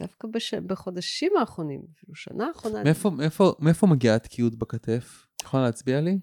דווקא 0.01 0.29
בש... 0.29 0.55
בחודשים 0.55 1.33
האחרונים, 1.41 1.87
אפילו 1.95 2.15
שנה 2.15 2.47
האחרונה. 2.47 2.85
מאיפה, 2.85 3.11
מאיפה, 3.11 3.55
מאיפה 3.59 3.87
מגיעה 3.87 4.17
התקיעות 4.17 4.55
בכתף? 4.59 5.27
את 5.37 5.43
יכולה 5.43 5.63
להצביע 5.63 6.01
לי? 6.01 6.21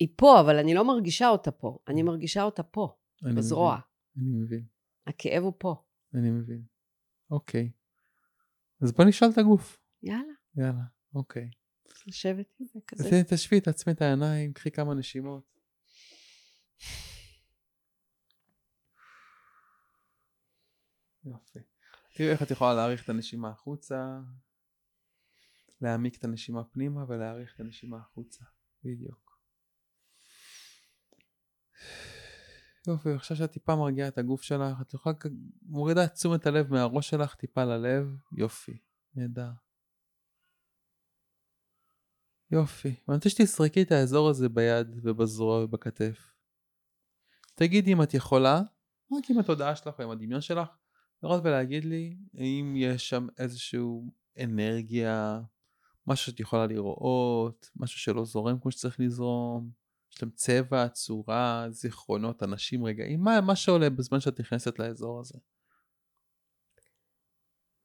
היא 0.00 0.08
פה, 0.16 0.40
אבל 0.40 0.58
אני 0.58 0.74
לא 0.74 0.84
מרגישה 0.84 1.28
אותה 1.28 1.50
פה. 1.50 1.78
אני 1.88 2.02
מרגישה 2.02 2.42
אותה 2.42 2.62
פה, 2.62 2.96
אני 3.24 3.34
בזרוע. 3.34 3.78
מבין, 4.16 4.34
אני 4.34 4.44
מבין, 4.44 4.66
הכאב 5.06 5.42
הוא 5.42 5.52
פה. 5.58 5.84
אני 6.14 6.30
מבין. 6.30 6.62
אוקיי. 7.32 7.70
אז 8.80 8.92
בוא 8.92 9.04
נשאל 9.04 9.28
את 9.32 9.38
הגוף. 9.38 9.78
יאללה, 10.02 10.32
יאללה, 10.56 10.82
אוקיי. 11.14 11.50
לשבת 12.06 12.46
עם 12.60 12.66
זה 12.66 12.78
כזה. 12.86 13.04
אז 13.04 13.24
תשבי, 13.28 13.60
תעצמי 13.60 13.92
את 13.92 14.02
העיניים, 14.02 14.52
קחי 14.52 14.70
כמה 14.70 14.94
נשימות. 14.94 15.58
יופי. 21.24 21.58
תראי 22.14 22.30
איך 22.30 22.42
את 22.42 22.50
יכולה 22.50 22.74
להעריך 22.74 23.04
את 23.04 23.08
הנשימה 23.08 23.50
החוצה, 23.50 24.20
להעמיק 25.80 26.16
את 26.16 26.24
הנשימה 26.24 26.64
פנימה 26.64 27.04
ולהעריך 27.08 27.54
את 27.54 27.60
הנשימה 27.60 27.96
החוצה. 27.98 28.44
בדיוק. 28.84 29.38
יופי, 32.86 33.10
עכשיו 33.10 33.36
שאת 33.36 33.50
טיפה 33.50 33.76
מרגיעה 33.76 34.08
את 34.08 34.18
הגוף 34.18 34.42
שלך, 34.42 34.80
את 34.80 34.94
יכולה, 34.94 35.14
מורידה 35.62 36.04
את 36.04 36.12
תשומת 36.12 36.46
הלב 36.46 36.70
מהראש 36.70 37.10
שלך 37.10 37.34
טיפה 37.34 37.64
ללב, 37.64 38.16
יופי, 38.36 38.78
נהדר. 39.14 39.50
יופי. 42.50 42.94
ואני 43.08 43.16
רוצה 43.16 43.28
שתסרקי 43.28 43.82
את 43.82 43.92
האזור 43.92 44.28
הזה 44.28 44.48
ביד 44.48 45.00
ובזרוע 45.02 45.64
ובכתף. 45.64 46.32
תגידי 47.54 47.92
אם 47.92 48.02
את 48.02 48.14
יכולה, 48.14 48.60
רק 49.12 49.30
עם 49.30 49.38
התודעה 49.38 49.76
שלך 49.76 49.98
או 49.98 50.04
עם 50.04 50.10
הדמיון 50.10 50.40
שלך, 50.40 50.68
לראות 51.22 51.42
ולהגיד 51.44 51.84
לי 51.84 52.16
האם 52.34 52.74
יש 52.76 53.08
שם 53.08 53.26
איזשהו 53.38 54.12
אנרגיה, 54.42 55.40
משהו 56.06 56.32
שאת 56.32 56.40
יכולה 56.40 56.66
לראות, 56.66 57.70
משהו 57.76 58.00
שלא 58.00 58.24
זורם 58.24 58.58
כמו 58.60 58.70
שצריך 58.70 59.00
לזרום, 59.00 59.81
יש 60.14 60.22
להם 60.22 60.30
צבע, 60.30 60.88
צורה, 60.88 61.66
זיכרונות, 61.70 62.42
אנשים, 62.42 62.84
רגעים, 62.84 63.20
מה, 63.20 63.40
מה 63.40 63.56
שעולה 63.56 63.90
בזמן 63.90 64.20
שאת 64.20 64.40
נכנסת 64.40 64.78
לאזור 64.78 65.20
הזה. 65.20 65.38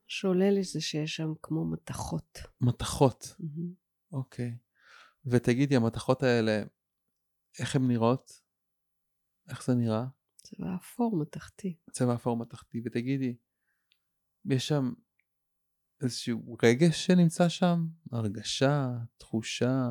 שעולה 0.07 0.49
לי 0.49 0.63
זה 0.63 0.81
שיש 0.81 1.15
שם 1.15 1.33
כמו 1.41 1.65
מתכות. 1.65 2.37
מתכות. 2.61 3.35
אוקיי. 4.11 4.57
ותגידי, 5.25 5.75
המתכות 5.75 6.23
האלה, 6.23 6.63
איך 7.59 7.75
הן 7.75 7.87
נראות? 7.87 8.41
איך 9.49 9.65
זה 9.65 9.73
נראה? 9.75 10.05
צבע 10.35 10.75
אפור 10.75 11.17
מתכתי. 11.21 11.77
צבע 11.91 12.15
אפור 12.15 12.37
מתכתי, 12.37 12.81
ותגידי, 12.85 13.37
יש 14.45 14.67
שם 14.67 14.93
איזשהו 16.01 16.57
רגש 16.63 17.05
שנמצא 17.05 17.49
שם? 17.49 17.87
הרגשה, 18.11 18.89
תחושה, 19.17 19.89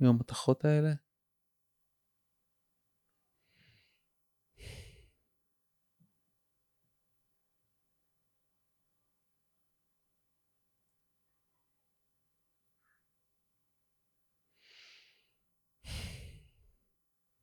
עם 0.00 0.06
המתכות 0.06 0.64
האלה? 0.64 0.92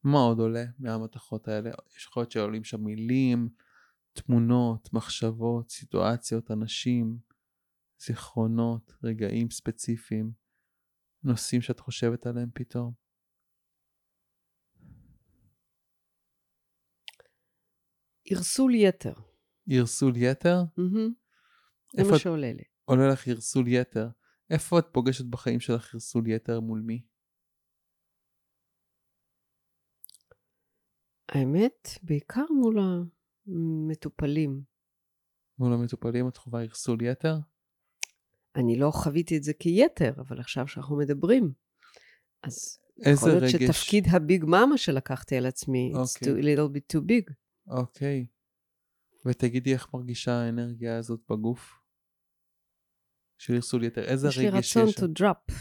מה 0.08 0.20
עוד 0.20 0.40
עולה 0.40 0.66
מהמתכות 0.80 1.48
האלה? 1.48 1.72
יש 1.96 2.06
יכול 2.06 2.22
להיות 2.22 2.32
שעולים 2.32 2.64
שם 2.64 2.84
מילים, 2.84 3.50
תמונות, 4.14 4.94
מחשבות, 4.94 5.70
סיטואציות, 5.70 6.52
אנשים, 6.52 7.18
זיכרונות, 8.00 8.94
רגעים 9.04 9.50
ספציפיים, 9.50 10.32
נושאים 11.24 11.62
שאת 11.62 11.80
חושבת 11.80 12.26
עליהם 12.26 12.50
פתאום. 12.54 12.94
ערסול 18.26 18.76
יתר. 18.76 19.14
ערסול 19.70 20.14
יתר? 20.16 20.64
מהמם. 20.78 21.14
זה 21.96 22.12
מה 22.12 22.20
שעולה 22.20 22.54
לי. 22.54 22.64
עולה 22.86 23.08
לך 23.08 23.28
ערסול 23.28 23.68
יתר. 23.68 24.10
איפה 24.50 24.80
את 24.80 24.86
פוגשת 24.92 25.26
בחיים 25.26 25.60
שלך 25.60 25.94
ערסול 25.94 26.28
יתר 26.28 26.60
מול 26.60 26.82
מי? 26.82 27.02
האמת, 31.30 31.88
בעיקר 32.04 32.46
מול 32.62 32.78
המטופלים. 33.48 34.64
מול 35.60 35.74
המטופלים 35.74 36.28
את 36.28 36.38
חווה 36.38 36.62
ערסול 36.62 37.02
יתר? 37.02 37.36
אני 38.56 38.80
לא 38.80 38.92
חוויתי 38.92 39.38
את 39.38 39.44
זה 39.44 39.54
כיתר, 39.54 40.14
אבל 40.18 40.40
עכשיו 40.40 40.68
שאנחנו 40.68 40.98
מדברים, 40.98 41.54
אז 42.44 42.80
איזה 43.06 43.12
יכול 43.12 43.30
להיות 43.30 43.44
רגש? 43.44 43.78
שתפקיד 43.78 44.04
הביג 44.12 44.46
מאמה 44.46 44.78
שלקחתי 44.78 45.36
על 45.36 45.46
עצמי, 45.46 45.92
it's 45.94 45.98
אוקיי. 45.98 46.34
too 46.34 46.44
little 46.44 46.76
bit 46.76 46.98
too 46.98 47.02
big. 47.02 47.34
אוקיי. 47.68 48.28
ותגידי 49.26 49.74
איך 49.74 49.94
מרגישה 49.94 50.32
האנרגיה 50.32 50.98
הזאת 50.98 51.20
בגוף? 51.30 51.80
של 53.38 53.54
ערסול 53.54 53.84
יתר. 53.84 54.04
איזה 54.04 54.28
יש 54.28 54.38
לי 54.38 54.50
רגש 54.50 54.78
רצון 54.78 54.90
יש 54.90 54.96
שם? 54.96 55.06
to 55.06 55.20
drop, 55.20 55.54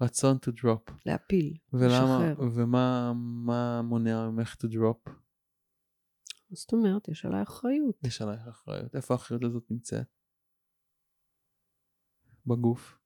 רצון 0.00 0.36
to 0.36 0.62
drop. 0.62 0.92
להפיל, 1.06 1.56
ולמה, 1.72 1.92
לשחרר. 1.92 2.48
ומה 2.54 3.12
מה 3.16 3.82
מונע 3.82 4.30
ממך 4.30 4.54
to 4.54 4.66
drop? 4.66 5.10
זאת 6.50 6.72
אומרת, 6.72 7.08
יש 7.08 7.24
עליי 7.24 7.42
אחריות. 7.42 7.98
יש 8.04 8.22
עלייך 8.22 8.46
אחריות. 8.48 8.96
איפה 8.96 9.14
האחריות 9.14 9.44
הזאת 9.44 9.70
נמצאת? 9.70 10.06
בגוף. 12.46 12.98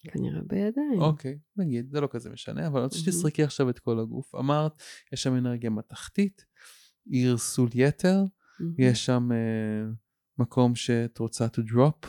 כנראה 0.00 0.40
בידיים. 0.46 1.00
אוקיי, 1.00 1.38
נגיד, 1.56 1.90
זה 1.90 2.00
לא 2.00 2.08
כזה 2.10 2.30
משנה, 2.30 2.66
אבל 2.66 2.76
אני 2.76 2.84
רוצה. 2.84 2.98
שתסרקי 2.98 3.42
עכשיו 3.42 3.70
את 3.70 3.78
כל 3.78 4.00
הגוף. 4.00 4.34
אמרת, 4.34 4.82
יש 5.12 5.22
שם 5.22 5.36
אנרגיה 5.36 5.70
מתכתית, 5.70 6.44
ערסול 7.12 7.68
יתר. 7.74 8.24
יש 8.78 9.06
שם 9.06 9.28
אה, 9.32 9.90
מקום 10.38 10.74
שאת 10.74 11.18
רוצה 11.18 11.46
to 11.46 11.72
drop 11.72 12.06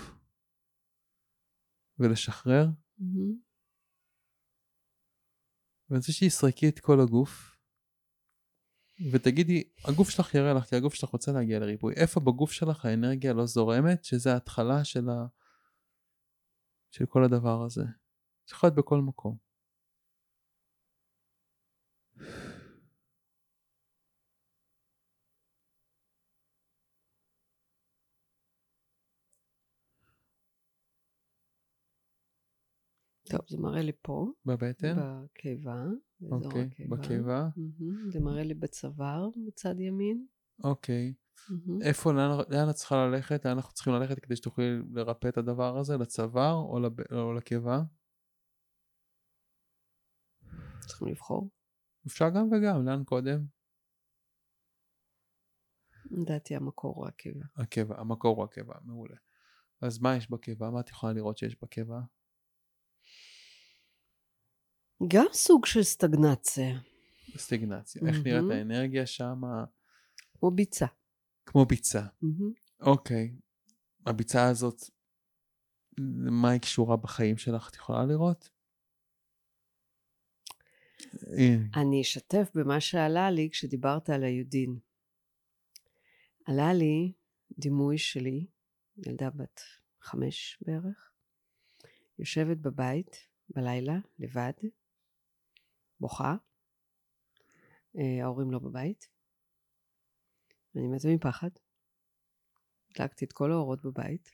ולשחרר, 1.99 2.65
מהמם. 2.97 3.45
ואני 5.89 5.97
רוצה 5.97 6.11
שתסרקי 6.11 6.69
את 6.69 6.79
כל 6.79 7.01
הגוף, 7.01 7.55
ותגידי, 9.11 9.63
הגוף 9.87 10.09
שלך 10.09 10.35
יראה 10.35 10.53
לך, 10.53 10.63
כי 10.63 10.75
הגוף 10.75 10.93
שלך 10.93 11.09
רוצה 11.09 11.31
להגיע 11.31 11.59
לריפוי. 11.59 11.93
איפה 11.93 12.19
בגוף 12.19 12.51
שלך 12.51 12.85
האנרגיה 12.85 13.33
לא 13.33 13.45
זורמת, 13.45 14.03
שזה 14.03 14.33
ההתחלה 14.33 14.83
של, 14.83 15.09
ה... 15.09 15.25
של 16.91 17.05
כל 17.05 17.23
הדבר 17.23 17.63
הזה. 17.65 17.83
זה 18.47 18.55
יכול 18.55 18.69
להיות 18.69 18.77
בכל 18.77 19.01
מקום. 19.01 19.37
טוב, 33.37 33.45
זה 33.49 33.57
מראה 33.57 33.81
לי 33.81 33.91
פה, 34.01 34.27
בבטן, 34.45 34.95
בקיבה, 34.97 35.83
באזור 36.19 36.45
אוקיי, 36.45 36.61
הקיבה. 36.61 36.97
בקיבה. 36.97 37.49
זה 38.09 38.19
מראה 38.19 38.43
לי 38.43 38.53
בצוואר, 38.53 39.29
בצד 39.47 39.79
ימין. 39.79 40.25
אוקיי. 40.63 41.13
איפה, 41.81 42.13
לאן, 42.13 42.29
לאן 42.49 42.69
את 42.69 42.75
צריכה 42.75 42.95
ללכת? 42.95 43.45
לאן 43.45 43.55
אנחנו 43.55 43.73
צריכים 43.73 43.93
ללכת 43.93 44.19
כדי 44.19 44.35
שתוכלי 44.35 44.65
לרפא 44.91 45.27
את 45.27 45.37
הדבר 45.37 45.77
הזה? 45.77 45.97
לצוואר 45.97 46.53
או, 46.53 46.79
לב... 46.79 46.93
או 47.11 47.33
לקיבה? 47.33 47.81
צריכים 50.87 51.07
לבחור. 51.07 51.49
אפשר 52.07 52.29
גם 52.29 52.47
וגם, 52.51 52.85
לאן 52.85 53.03
קודם? 53.03 53.45
לדעתי 56.11 56.55
המקור 56.55 56.95
הוא 56.95 57.07
הקיבה. 57.07 57.45
הקיבה, 57.55 57.95
המקור 57.97 58.35
הוא 58.37 58.43
הקיבה, 58.43 58.73
מעולה. 58.81 59.15
אז 59.81 59.99
מה 60.01 60.15
יש 60.15 60.31
בקיבה? 60.31 60.69
מה 60.69 60.79
את 60.79 60.89
יכולה 60.89 61.13
לראות 61.13 61.37
שיש 61.37 61.57
בקיבה? 61.61 61.99
גם 65.07 65.25
סוג 65.33 65.65
של 65.65 65.83
סטגנציה, 65.83 66.79
סטיגנציה. 67.37 68.01
איך 68.07 68.17
נראית. 68.25 68.51
האנרגיה 68.51 69.05
שם? 69.05 69.41
כמו 70.39 70.51
ביצה. 70.51 70.85
כמו 71.45 71.65
ביצה. 71.65 72.01
מהמם. 72.21 72.53
אוקיי. 72.81 73.35
הביצה 74.05 74.47
הזאת, 74.49 74.83
מה 76.31 76.49
היא 76.49 76.61
קשורה 76.61 76.97
בחיים 76.97 77.37
שלך? 77.37 77.69
את 77.69 77.75
יכולה 77.75 78.05
לראות? 78.05 78.49
אני 81.75 82.01
אשתף 82.01 82.51
במה 82.55 82.81
שעלה 82.81 83.31
לי 83.31 83.49
כשדיברת 83.51 84.09
על 84.09 84.23
היודין. 84.23 84.79
עלה 86.45 86.73
לי 86.73 87.13
דימוי 87.59 87.97
שלי, 87.97 88.47
ילדה 88.97 89.29
בת 89.29 89.61
חמש 90.01 90.57
בערך, 90.61 91.11
יושבת 92.19 92.57
בבית 92.57 93.27
בלילה, 93.49 93.97
לבד, 94.19 94.53
בוכה, 96.05 96.35
אה, 97.97 98.23
ההורים 98.23 98.51
לא 98.51 98.59
בבית, 98.59 99.07
אני 100.75 100.87
מתה 100.87 101.07
מפחד, 101.07 101.49
הדלקתי 102.89 103.25
את 103.25 103.33
כל 103.33 103.51
האורות 103.51 103.85
בבית, 103.85 104.29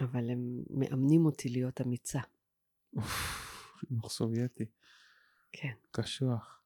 אבל 0.00 0.30
הם 0.30 0.62
מאמנים 0.70 1.26
אותי 1.26 1.48
להיות 1.48 1.80
אמיצה. 1.80 2.20
חינוך 3.80 4.10
סובייטי. 4.10 4.64
כן. 5.52 5.74
קשוח. 5.90 6.62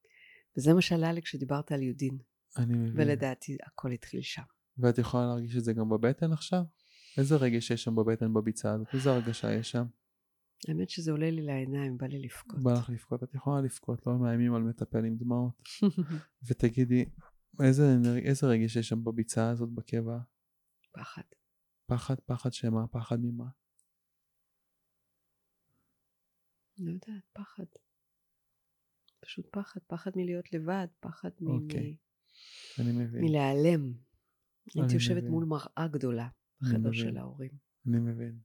וזה 0.57 0.75
מה 0.75 0.83
שעלה 0.83 1.13
לי 1.13 1.23
כשדיברת 1.23 1.73
על 1.73 1.83
יודין, 1.83 2.19
אני 2.57 2.75
מבין. 2.75 2.93
ולדעתי 2.97 3.57
הכל 3.63 3.93
התחיל 3.93 4.23
שם. 4.23 4.43
ואת 4.79 4.99
יכולה 4.99 5.27
להרגיש 5.27 5.57
את 5.57 5.65
זה 5.65 5.73
גם 5.73 5.89
בבטן 5.89 6.33
עכשיו? 6.33 6.63
איזה 7.19 7.37
רגש 7.37 7.71
יש 7.71 7.85
שם 7.85 7.95
בבטן 7.95 8.35
בביצה 8.35 8.73
הזאת? 8.73 8.89
איזה 8.95 9.11
הרגשה 9.11 9.53
יש 9.53 9.71
שם? 9.71 9.85
האמת 10.69 10.91
שזה 10.91 11.11
עולה 11.11 11.31
לי 11.31 11.43
לעיניים, 11.43 11.97
בא 11.99 12.07
לי 12.07 12.19
לבכות. 12.19 12.63
בא 12.63 12.73
לך 12.73 12.91
לבכות, 12.91 13.23
את 13.23 13.35
יכולה 13.35 13.61
לבכות, 13.61 14.07
לא 14.07 14.19
מאיימים 14.19 14.55
על 14.55 14.63
מטפל 14.63 15.05
עם 15.05 15.17
דמעות. 15.17 15.63
ותגידי, 16.49 17.05
איזה, 17.63 17.83
איזה 18.25 18.47
רגש 18.47 18.77
יש 18.77 18.89
שם 18.89 19.05
בביצה 19.05 19.51
הזאת 19.51 19.69
בקבע? 19.71 20.19
פחד. 20.93 21.23
פחד, 21.87 22.15
פחד 22.27 22.53
שמה? 22.53 22.87
פחד 22.89 23.17
ממה? 23.21 23.47
לא 26.79 26.91
יודעת, 26.91 27.25
פחד. 27.33 27.65
פשוט 29.21 29.47
פחד, 29.53 29.81
פחד 29.87 30.11
מלהיות 30.17 30.53
לבד, 30.53 30.87
פחד 31.01 31.31
מ- 31.41 31.47
אוקיי. 31.47 31.93
מ- 31.93 32.83
אני 32.83 32.93
מבין. 33.05 33.25
מלהיעלם. 33.25 33.93
הייתי 34.75 34.95
יושבת. 34.95 35.23
מול 35.25 35.45
מראה 35.45 35.89
גדולה 35.93 36.29
בחדר. 36.61 36.93
של 36.93 37.17
ההורים. 37.17 37.51
אני 37.89 37.99
מבין. 37.99 38.39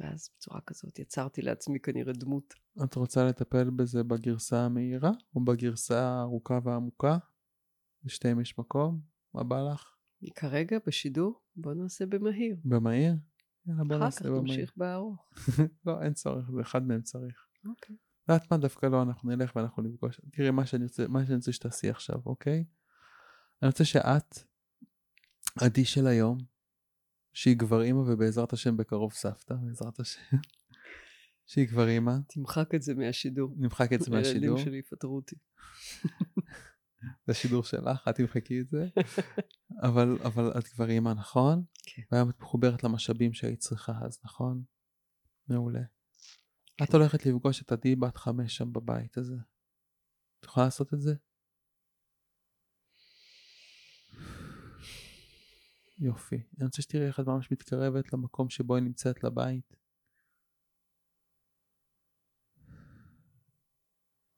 ואז 0.00 0.30
בצורה 0.36 0.60
כזאת 0.66 0.98
יצרתי 0.98 1.42
לעצמי 1.42 1.80
כנראה 1.80 2.12
דמות. 2.12 2.54
את 2.84 2.94
רוצה 2.94 3.24
לטפל 3.24 3.70
בזה 3.70 4.04
בגרסה 4.04 4.64
המהירה, 4.64 5.10
או 5.34 5.44
בגרסה 5.44 6.00
הארוכה 6.00 6.58
והעמוקה? 6.64 7.18
לשתיהם 8.04 8.40
יש 8.40 8.58
מקום? 8.58 9.00
מה 9.34 9.42
בא 9.42 9.62
לך? 9.72 9.96
כרגע 10.34 10.78
בשידור, 10.86 11.40
בוא 11.56 11.74
נעשה 11.74 12.06
במהיר. 12.06 12.56
במהיר? 12.64 13.14
יאללה 13.66 13.84
בוא 13.84 13.96
אחר 13.96 14.04
נעשה 14.04 14.20
כך 14.20 14.26
במהיר. 14.26 14.42
נמשיך 14.42 14.72
בארוך. 14.76 15.30
לא, 15.86 16.02
אין 16.02 16.12
צורך, 16.12 16.50
זה 16.50 16.60
אחד 16.60 16.82
מהם 16.82 17.02
צריך. 17.02 17.46
אוקיי. 17.66 17.96
יודעת 18.28 18.50
מה, 18.50 18.58
דווקא 18.58 18.86
לא, 18.86 19.02
אנחנו 19.02 19.30
נלך 19.30 19.56
ואנחנו 19.56 19.82
נפגוש. 19.82 20.20
תראי, 20.32 20.50
מה 20.50 20.66
שאני 20.66 20.84
רוצה, 20.84 21.08
מה 21.08 21.24
שאני 21.24 21.36
רוצה 21.36 21.52
שתעשי 21.52 21.90
עכשיו, 21.90 22.16
אוקיי? 22.26 22.64
אני 23.62 23.68
רוצה 23.68 23.84
שאת, 23.84 24.38
עדי 25.60 25.84
של 25.84 26.06
היום, 26.06 26.38
שהיא 27.36 27.58
כבר 27.58 27.82
אימא 27.82 27.98
ובעזרת 27.98 28.52
השם 28.52 28.76
בקרוב 28.76 29.12
סבתא, 29.12 29.54
בעזרת 29.54 30.00
השם, 30.00 30.20
שהיא 31.50 31.68
כבר 31.68 31.88
אימא, 31.88 32.12
תמחק 32.28 32.74
את 32.74 32.82
זה 32.82 32.94
מהשידור. 32.94 33.54
נמחק 33.56 33.92
את 33.92 34.00
זה 34.00 34.10
מהשידור, 34.10 34.42
הילדים 34.42 34.64
שלי 34.64 34.78
יפטרו 34.78 35.16
אותי. 35.16 35.36
זה 37.26 37.32
השידור 37.32 37.64
שלך, 37.64 38.08
את 38.08 38.14
תמחקי 38.14 38.60
את 38.60 38.68
זה, 38.68 38.88
אבל, 39.88 40.18
אבל 40.24 40.58
את 40.58 40.66
כבר 40.66 40.90
אימא, 40.90 41.08
נכון? 41.08 41.64
כן. 41.82 42.02
והיום 42.12 42.30
את 42.30 42.40
מחוברת 42.40 42.84
למשאבים 42.84 43.32
שהיית 43.32 43.58
צריכה 43.58 43.92
אז, 44.02 44.18
נכון? 44.24 44.62
מעולה. 45.48 45.82
כן. 46.76 46.84
את 46.84 46.94
הולכת 46.94 47.26
לפגוש 47.26 47.62
את 47.62 47.72
עדי 47.72 47.96
בת 47.96 48.16
חמש 48.16 48.56
שם 48.56 48.72
בבית 48.72 49.18
הזה. 49.18 49.36
את 50.40 50.44
יכולה 50.44 50.66
לעשות 50.66 50.94
את 50.94 51.00
זה? 51.00 51.14
יופי. 55.98 56.36
אני 56.36 56.64
רוצה 56.64 56.82
שתראי 56.82 57.06
איך 57.06 57.20
את 57.20 57.26
ממש 57.26 57.52
מתקרבת 57.52 58.12
למקום 58.12 58.50
שבו 58.50 58.74
היא 58.74 58.84
נמצאת 58.84 59.24
לבית. 59.24 59.76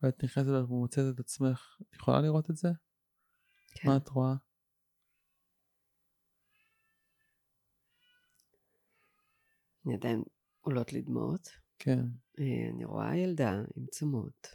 ואת 0.02 0.24
נכנסת 0.24 0.68
ומוצאת 0.68 1.14
את 1.14 1.20
עצמך. 1.20 1.76
את 1.82 1.94
יכולה 1.94 2.20
לראות 2.20 2.50
את 2.50 2.56
זה? 2.56 2.68
כן. 3.74 3.88
מה 3.88 3.96
את 3.96 4.08
רואה? 4.08 4.34
אני 9.86 9.94
עדיין 9.94 10.22
עולות 10.60 10.92
לי 10.92 11.02
דמעות. 11.02 11.48
כן. 11.78 12.00
אה, 12.38 12.70
אני 12.74 12.84
רואה 12.84 13.16
ילדה 13.16 13.50
עם 13.76 13.86
צומות. 13.86 14.46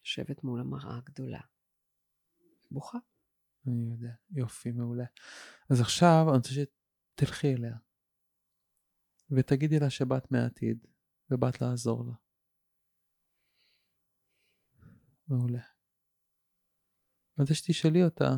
יושבת 0.00 0.44
מול 0.44 0.60
המראה 0.60 0.96
הגדולה. 0.96 1.40
בוכה. 2.70 2.98
אני 3.66 3.90
יודע. 3.90 4.14
יופי, 4.30 4.72
מעולה. 4.72 5.04
אז 5.70 5.80
עכשיו 5.80 6.24
אני 6.28 6.36
רוצה 6.36 6.50
שתלכי 6.50 7.54
אליה. 7.54 7.76
ותגידי 9.30 9.78
לה 9.78 9.90
שבאת 9.90 10.30
מהעתיד, 10.30 10.86
ובאת 11.30 11.60
לעזור 11.60 12.04
לה. 12.04 12.14
מעולה. 15.28 15.62
אני 17.38 17.42
רוצה 17.42 17.54
שתשאלי 17.54 18.04
אותה 18.04 18.28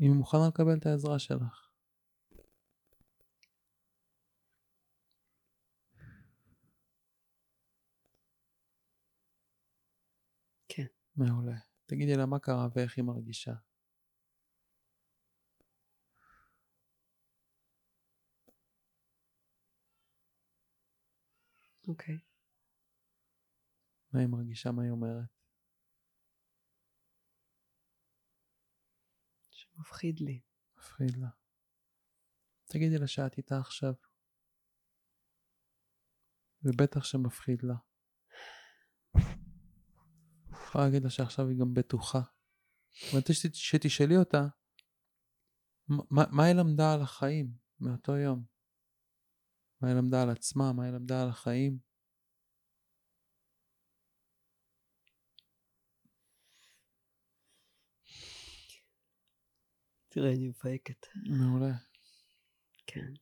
אם 0.00 0.04
היא 0.04 0.18
מוכנה 0.18 0.48
לקבל 0.48 0.78
את 0.78 0.86
העזרה 0.86 1.18
שלך. 1.18 1.70
כן. 10.68 10.86
מעולה. 11.20 11.58
תגידי 11.86 12.16
לה 12.16 12.26
מה 12.26 12.38
קרה 12.38 12.68
ואיך 12.74 12.96
היא 12.96 13.04
מרגישה. 13.04 13.54
אוקיי. 21.88 22.18
מה 24.12 24.20
היא 24.20 24.28
מרגישה, 24.28 24.70
מה 24.72 24.82
היא 24.82 24.90
אומרת. 24.90 25.28
שמפחיד 29.50 30.20
לי. 30.20 30.40
מפחיד 30.76 31.16
לה. 31.16 31.28
תגידי 32.64 32.98
לה 32.98 33.06
שאת 33.06 33.38
איתה 33.38 33.58
עכשיו. 33.58 33.94
ובטח 36.62 37.04
שמפחיד 37.04 37.62
לה. 37.62 37.74
יכולה 40.70 40.84
להגיד 40.84 41.02
לה 41.02 41.10
שעכשיו 41.10 41.48
היא 41.48 41.58
גם 41.60 41.74
בטוחה. 41.74 42.20
רוצה 43.14 43.32
שת- 43.34 43.54
שתשאלי 43.54 44.16
אותה, 44.16 44.46
מה, 45.88 46.22
מה 46.30 46.44
היא 46.44 46.54
למדה 46.54 46.94
על 46.94 47.02
החיים 47.02 47.52
מאותו 47.80 48.16
יום? 48.16 48.44
מה 49.80 49.88
היא 49.88 49.96
למדה 49.96 50.22
על 50.22 50.30
עצמה? 50.30 50.72
מה 50.72 50.84
היא 50.84 50.92
למדה 50.92 51.22
על 51.22 51.28
החיים? 51.28 51.78
תראה, 60.08 60.32
אני 60.32 60.48
מפהקת. 60.48 61.06
מעולה. 61.38 61.74
כן. 62.86 63.12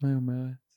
מה 0.00 0.08
היא 0.08 0.16
אומרת? 0.16 0.71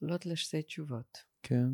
עולות 0.00 0.26
לה 0.26 0.36
שתי 0.36 0.62
תשובות. 0.62 1.18
כן, 1.42 1.68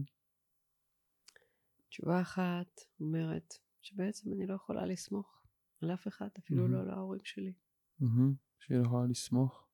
תשובה 1.89 2.21
אחת 2.21 2.81
אומרת 3.01 3.55
שבעצם 3.83 4.33
אני 4.33 4.47
לא 4.47 4.55
יכולה 4.55 4.87
לסמוך 4.87 5.43
על 5.83 5.95
אף 5.95 6.09
אחד, 6.09 6.29
אפילו 6.39 6.63
מהמם. 6.63 6.75
לא 6.75 6.81
על 6.81 6.91
ההורים 6.91 7.25
שלי. 7.25 7.53
מהמם, 8.01 8.35
שהיא 8.59 8.79
לא 8.79 8.83
יכולה 8.83 9.07
לסמוך. 9.11 9.67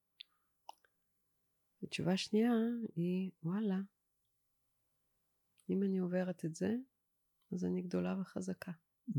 ותשובה 1.82 2.16
שנייה 2.16 2.52
היא, 2.96 3.30
וואלה, 3.42 3.78
אם 5.70 5.82
אני 5.82 5.98
עוברת 5.98 6.44
את 6.44 6.54
זה, 6.54 6.74
אז 7.52 7.64
אני 7.64 7.82
גדולה 7.82 8.20
וחזקה. 8.20 8.72
Mm. 9.10 9.12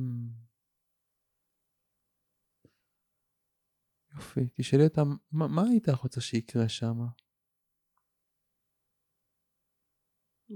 יופי, 4.15 4.49
תשאלי 4.53 4.83
אותה, 4.83 5.01
מה, 5.31 5.47
מה 5.47 5.61
היית 5.69 5.89
רוצה 5.89 6.21
שיקרה 6.21 6.69
שם? 6.69 6.97
אם 6.99 7.07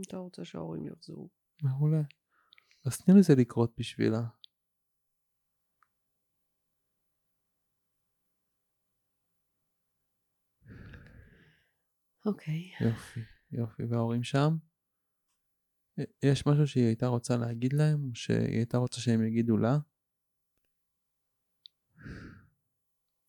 אתה 0.02 0.18
רוצה 0.18 0.46
שההורים 0.46 0.88
יחזרו. 0.88 1.30
מעולה. 1.64 2.02
אז 2.86 2.98
תני 3.02 3.20
לזה 3.20 3.34
לקרות 3.38 3.74
בשבילה. 3.80 4.22
אוקיי. 12.26 12.72
יופי, 12.82 13.20
יופי. 13.52 13.84
וההורים 13.84 14.24
שם? 14.24 14.58
יש 16.24 16.48
משהו 16.48 16.68
שהיא 16.68 16.86
הייתה 16.86 17.08
רוצה 17.08 17.38
להגיד 17.38 17.74
להם, 17.74 18.04
או 18.10 18.16
שהיא 18.16 18.58
הייתה 18.58 18.78
רוצה 18.78 19.02
שהם 19.02 19.24
יגידו 19.28 19.58
לה? 19.58 19.78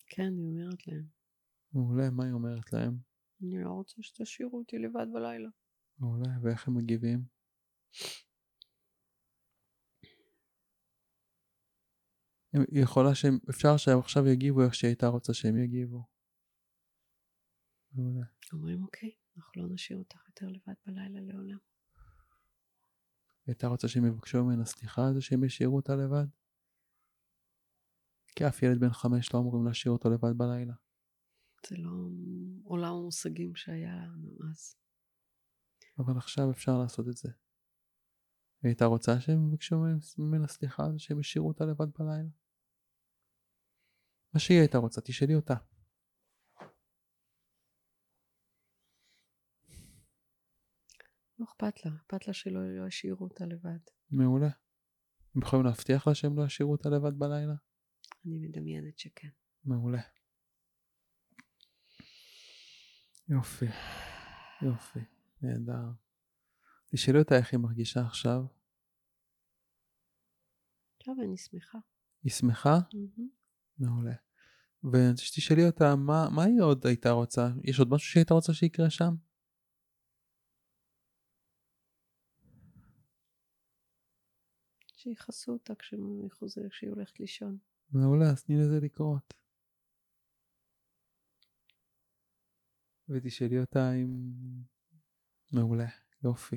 כן, 0.06 0.22
אני 0.22 0.62
אומרת 0.62 0.86
להם, 0.86 1.06
מעולה, 1.72 2.10
מה 2.10 2.24
היא 2.24 2.32
אומרת 2.32 2.72
להם? 2.72 2.96
אני 3.42 3.64
לא 3.64 3.70
רוצה 3.70 4.02
שתשאירו 4.02 4.58
אותי 4.58 4.78
לבד 4.78 5.06
בלילה. 5.14 5.48
מעולה, 5.98 6.30
ואיך 6.42 6.68
הם 6.68 6.74
מגיבים? 6.76 7.24
היא 12.52 12.82
יכולה 12.82 13.14
שהם, 13.14 13.38
אפשר 13.50 13.76
שהם 13.76 13.98
עכשיו 13.98 14.26
יגיבו 14.26 14.62
איך 14.64 14.74
שהיא 14.74 14.88
הייתה 14.88 15.06
רוצה 15.06 15.34
שהם 15.34 15.56
יגיבו. 15.56 16.06
מעולה. 17.92 18.26
אומרים, 18.52 18.82
אוקיי, 18.82 19.10
אנחנו 19.36 19.62
לא 19.62 19.68
נשאיר 19.74 19.98
אותך 19.98 20.28
יותר 20.28 20.46
לבד 20.46 20.74
בלילה 20.86 21.20
לעולם. 21.20 21.58
היא 23.46 23.52
הייתה 23.52 23.66
רוצה 23.66 23.88
שהם 23.88 24.06
יבקשו 24.06 24.44
ממנה 24.44 24.64
סליחה 24.64 25.08
על 25.08 25.14
זה 25.14 25.20
שהם 25.20 25.44
השאירו 25.44 25.76
אותה 25.76 25.96
לבד? 25.96 26.26
כי 28.36 28.48
אף 28.48 28.62
ילד 28.62 28.80
בן 28.80 28.92
חמש 28.92 29.34
לא 29.34 29.38
אמורים 29.38 29.66
להשאיר 29.66 29.92
אותו 29.92 30.10
לבד 30.10 30.38
בלילה. 30.38 30.74
זה 31.66 31.76
לא 31.76 31.90
עולם 32.64 32.92
המושגים 32.92 33.56
שהיה 33.56 33.94
לנו 33.94 34.38
אז. 34.50 34.83
אבל 35.98 36.16
עכשיו 36.16 36.50
אפשר 36.50 36.78
לעשות 36.78 37.08
את 37.08 37.16
זה. 37.16 37.28
היא 38.62 38.68
הייתה 38.70 38.84
רוצה 38.84 39.20
שהם 39.20 39.48
יבקשו 39.48 39.76
ממנה 40.18 40.48
סליחה 40.48 40.86
על 40.86 40.98
שהם 40.98 41.18
השאירו 41.18 41.48
אותה 41.48 41.64
לבד 41.64 41.86
בלילה? 41.98 42.28
מה 44.34 44.40
שהיא 44.40 44.58
הייתה 44.58 44.78
רוצה, 44.78 45.00
תשאלי 45.00 45.34
אותה. 45.34 45.54
לא 51.38 51.44
אכפת 51.44 51.84
לה, 51.84 51.92
אכפת 51.96 52.26
לה 52.26 52.34
שלא 52.34 52.76
לא 52.76 52.86
ישאירו 52.86 53.24
אותה 53.24 53.46
לבד. 53.46 53.78
מעולה. 54.10 54.50
הם 55.34 55.42
יכולים 55.42 55.64
להבטיח 55.64 56.06
לה 56.08 56.14
שהם 56.14 56.38
לא 56.38 56.44
ישאירו 56.44 56.72
אותה 56.72 56.88
לבד 56.88 57.18
בלילה? 57.18 57.54
אני 58.26 58.38
מדמיינת 58.38 58.98
שכן. 58.98 59.28
מעולה. 59.64 60.00
יופי, 63.28 63.66
יופי, 64.62 65.00
נהדר. 65.44 65.90
תשאלי 66.92 67.18
אותה 67.18 67.34
איך 67.36 67.52
היא 67.52 67.60
מרגישה 67.60 68.00
עכשיו. 68.00 68.40
עכשיו 70.96 71.14
אני 71.24 71.36
שמחה. 71.36 71.78
היא 72.22 72.32
שמחה? 72.32 72.78
מהמם. 72.94 73.28
מעולה. 73.78 74.14
ושתשאלי 74.92 75.66
אותה 75.66 75.96
מה, 75.96 76.28
מה 76.34 76.44
היא 76.44 76.60
עוד 76.62 76.86
הייתה 76.86 77.10
רוצה, 77.10 77.48
יש 77.62 77.78
עוד 77.78 77.88
משהו 77.90 78.08
שהיא 78.08 78.20
הייתה 78.20 78.34
רוצה 78.34 78.54
שיקרה 78.54 78.90
שם? 78.90 79.14
שיכעסו 84.96 85.52
אותה 85.52 85.74
כשהיא 85.74 86.30
חוזרת, 86.32 86.70
כשהיא 86.70 86.90
הולכת 86.90 87.20
לישון. 87.20 87.58
מעולה, 87.90 88.30
אז 88.30 88.44
תני 88.44 88.56
לזה 88.56 88.80
לקרות. 88.80 89.34
ותשאלי 93.08 93.60
אותה 93.60 93.92
אם... 93.92 94.32
מעולה, 95.54 95.88
יופי. 96.24 96.56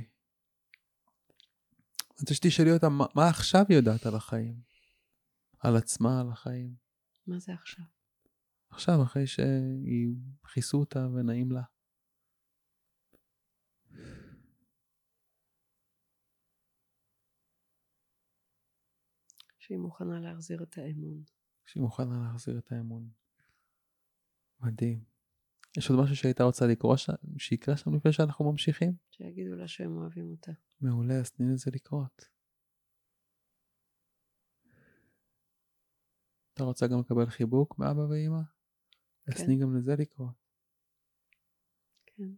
אני 2.00 2.22
רוצה 2.22 2.34
שתשאלי 2.34 2.72
אותה 2.72 2.90
מה, 2.90 3.06
מה 3.16 3.30
עכשיו 3.30 3.62
היא 3.70 3.78
יודעת 3.78 4.06
על 4.06 4.16
החיים. 4.16 4.62
על 5.60 5.76
עצמה, 5.76 6.22
על 6.22 6.32
החיים. 6.32 6.76
מה 7.28 7.40
זה 7.40 7.54
עכשיו? 7.54 7.86
עכשיו, 8.70 9.04
אחרי 9.04 9.24
שכיסו 9.28 10.78
אותה 10.78 11.00
ונעים 11.00 11.52
לה. 11.52 11.64
שהיא 19.60 19.78
מוכנה 19.78 20.20
להחזיר 20.20 20.64
את 20.64 20.78
האמון. 20.78 21.24
שהיא 21.66 21.84
מוכנה 21.84 22.24
להחזיר 22.24 22.58
את 22.58 22.72
האמון. 22.72 23.10
מדהים. 24.60 25.17
יש 25.78 25.90
עוד 25.90 26.00
משהו 26.00 26.16
שהייתה 26.16 26.44
רוצה 26.44 26.68
לקרוא 26.68 26.98
ש... 26.98 27.10
שיקרה 27.38 27.78
שם 27.78 27.96
לפני 27.96 28.14
שאנחנו 28.14 28.52
ממשיכים? 28.52 28.94
שיגידו 29.12 29.56
לה 29.56 29.68
שהם 29.68 29.98
אוהבים 29.98 30.32
אותה. 30.32 30.52
מעולה, 30.82 31.14
אז 31.14 31.32
תני 31.32 31.54
לזה 31.54 31.72
לקרות. 31.74 32.26
אתה 36.54 36.64
רוצה 36.64 36.88
גם 36.88 37.00
לקבל 37.00 37.26
חיבוק 37.26 37.80
מאבא 37.80 38.00
ואימא? 38.00 38.40
אז 39.28 39.34
כן. 39.34 39.46
תני 39.46 39.60
גם 39.60 39.78
לזה 39.78 39.96
לקרות. 40.00 40.34
כן. 42.06 42.30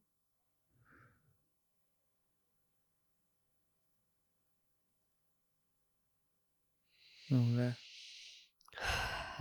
מעולה. 7.32 7.72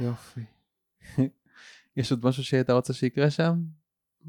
יופי. 0.01 0.45
יש 1.97 2.13
עוד 2.13 2.25
משהו 2.25 2.45
שהייתה 2.45 2.73
רוצה 2.73 2.93
שיקרה 2.93 3.31
שם? 3.31 3.79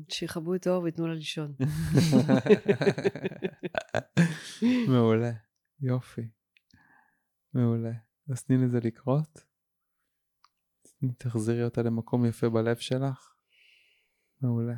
שיכבו 0.09 0.55
את 0.55 0.67
האור 0.67 0.83
וייתנו 0.83 1.07
לה 1.07 1.13
לישון. 1.13 1.55
מעולה. 4.91 5.31
יופי. 5.81 6.29
מעולה. 7.53 7.93
אז 8.31 8.43
תני 8.43 8.57
לזה 8.57 8.79
לקרות. 8.83 9.39
תחזירי 11.17 11.63
אותה 11.63 11.81
למקום 11.81 12.25
יפה 12.25 12.49
בלב 12.49 12.77
שלך. 12.77 13.33
מעולה. 14.41 14.75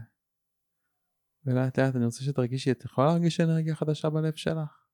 ולאט 1.45 1.79
לאט 1.79 1.95
אני 1.95 2.05
רוצה 2.05 2.23
שתרגישי, 2.23 2.71
את 2.71 2.85
יכולה 2.85 3.07
להרגיש 3.07 3.39
אנרגיה 3.39 3.75
חדשה 3.75 4.09
בלב 4.09 4.35
שלך? 4.35 4.85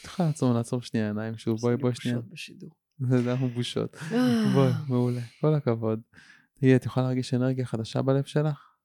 את 0.00 0.04
יכולה 0.04 0.28
לעצור, 0.28 0.54
לעצור 0.54 0.82
שנייה 0.82 1.06
עיניים 1.06 1.36
שוב, 1.36 1.60
בואי 1.60 1.76
בואי 1.76 1.94
שנייה. 1.94 2.16
בושות 2.16 2.32
בשידור. 2.32 2.70
זה 2.98 3.32
אנחנו 3.32 3.48
בושות. 3.48 3.96
בואי, 4.54 4.72
מעולה, 4.88 5.20
כל 5.40 5.54
הכבוד. 5.54 6.00
תגידי, 6.60 6.76
את 6.76 6.86
יכולה 6.86 7.06
להרגיש 7.06 7.34
אנרגיה 7.34 7.66
חדשה 7.66 8.02
בלב 8.02 8.24
שלך? 8.24 8.76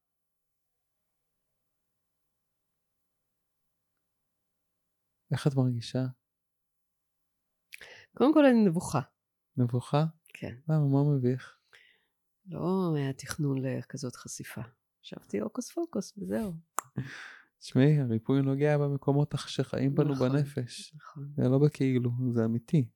איך 5.32 5.48
את 5.48 5.56
מרגישה? 5.56 6.06
קודם 8.18 8.34
כל 8.34 8.46
אני 8.46 8.66
נבוכה. 8.66 9.02
מבוכה? 9.58 10.06
כן. 10.28 10.56
למה, 10.70 10.88
מה 10.88 11.16
מביך? 11.16 11.58
לא 12.46 12.94
היה 12.96 13.14
תכנון 13.14 13.58
לכזאת 13.62 14.16
חשיפה. 14.16 14.62
חשבתי 15.02 15.40
הוקוס 15.40 15.72
פוקוס 15.72 16.18
וזהו. 16.18 16.54
תשמעי, 17.60 18.00
הריפוי 18.00 18.42
נוגע 18.42 18.78
במקומות 18.78 19.34
שחיים 19.48 19.96
בנו 19.96 20.14
נכון. 20.14 20.30
בנפש. 20.30 20.96
נכון. 20.96 21.34
זה 21.38 21.50
לא 21.50 21.60
בכאילו, 21.60 22.12
זה 22.34 22.46
אמיתי. 22.46 22.90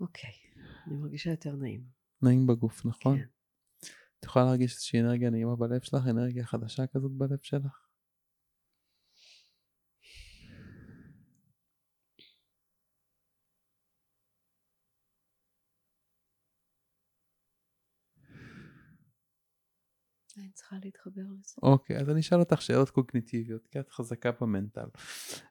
אוקיי. 0.00 0.32
אני 0.86 0.96
מרגישה 0.96 1.30
יותר 1.30 1.56
נעים. 1.56 1.84
נעים 2.22 2.46
בגוף, 2.46 2.86
נכון? 2.86 3.18
כן. 3.18 3.35
יכולה 4.26 4.44
להרגיש 4.44 4.72
איזושהי 4.72 5.00
אנרגיה 5.00 5.30
נעימה 5.30 5.56
בלב 5.56 5.80
שלך, 5.80 6.02
אנרגיה 6.10 6.46
חדשה 6.46 6.86
כזאת 6.86 7.12
בלב 7.12 7.38
שלך? 7.42 7.86
אני 20.38 20.50
צריכה 20.52 20.76
להתחבר 20.84 21.22
לזה. 21.22 21.54
אוקיי, 21.62 21.98
אז 21.98 22.10
אני 22.10 22.20
אשאל 22.20 22.38
אותך 22.38 22.62
שאלות 22.62 22.90
קוגניטיביות, 22.90 23.66
כי 23.66 23.80
את 23.80 23.90
חזקה 23.90 24.30
במנטל. 24.40 24.86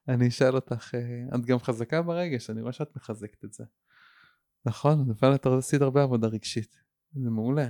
אני 0.07 0.27
אשאל 0.27 0.55
אותך, 0.55 0.95
אה, 0.95 1.35
את 1.35 1.45
גם 1.45 1.59
חזקה 1.59 2.01
ברגש, 2.01 2.49
אני 2.49 2.61
רואה 2.61 2.73
שאת 2.73 2.95
מחזקת 2.95 3.45
את 3.45 3.53
זה. 3.53 3.63
נכון, 4.65 5.09
אבל 5.19 5.35
את 5.35 5.45
עשית 5.45 5.81
הרבה 5.81 6.03
עבודה 6.03 6.27
רגשית. 6.27 6.75
זה 7.13 7.29
מעולה. 7.29 7.69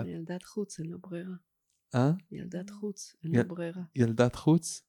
אני 0.00 0.10
ילדת 0.12 0.42
חוץ, 0.42 0.80
אין 0.80 0.90
לה 0.90 0.96
ברירה. 0.96 1.34
אה? 1.94 2.10
ילדת 2.32 2.70
חוץ, 2.70 3.16
אין 3.24 3.34
י- 3.34 3.36
לה 3.36 3.44
ברירה. 3.44 3.82
ילדת 3.96 4.34
חוץ? 4.34 4.82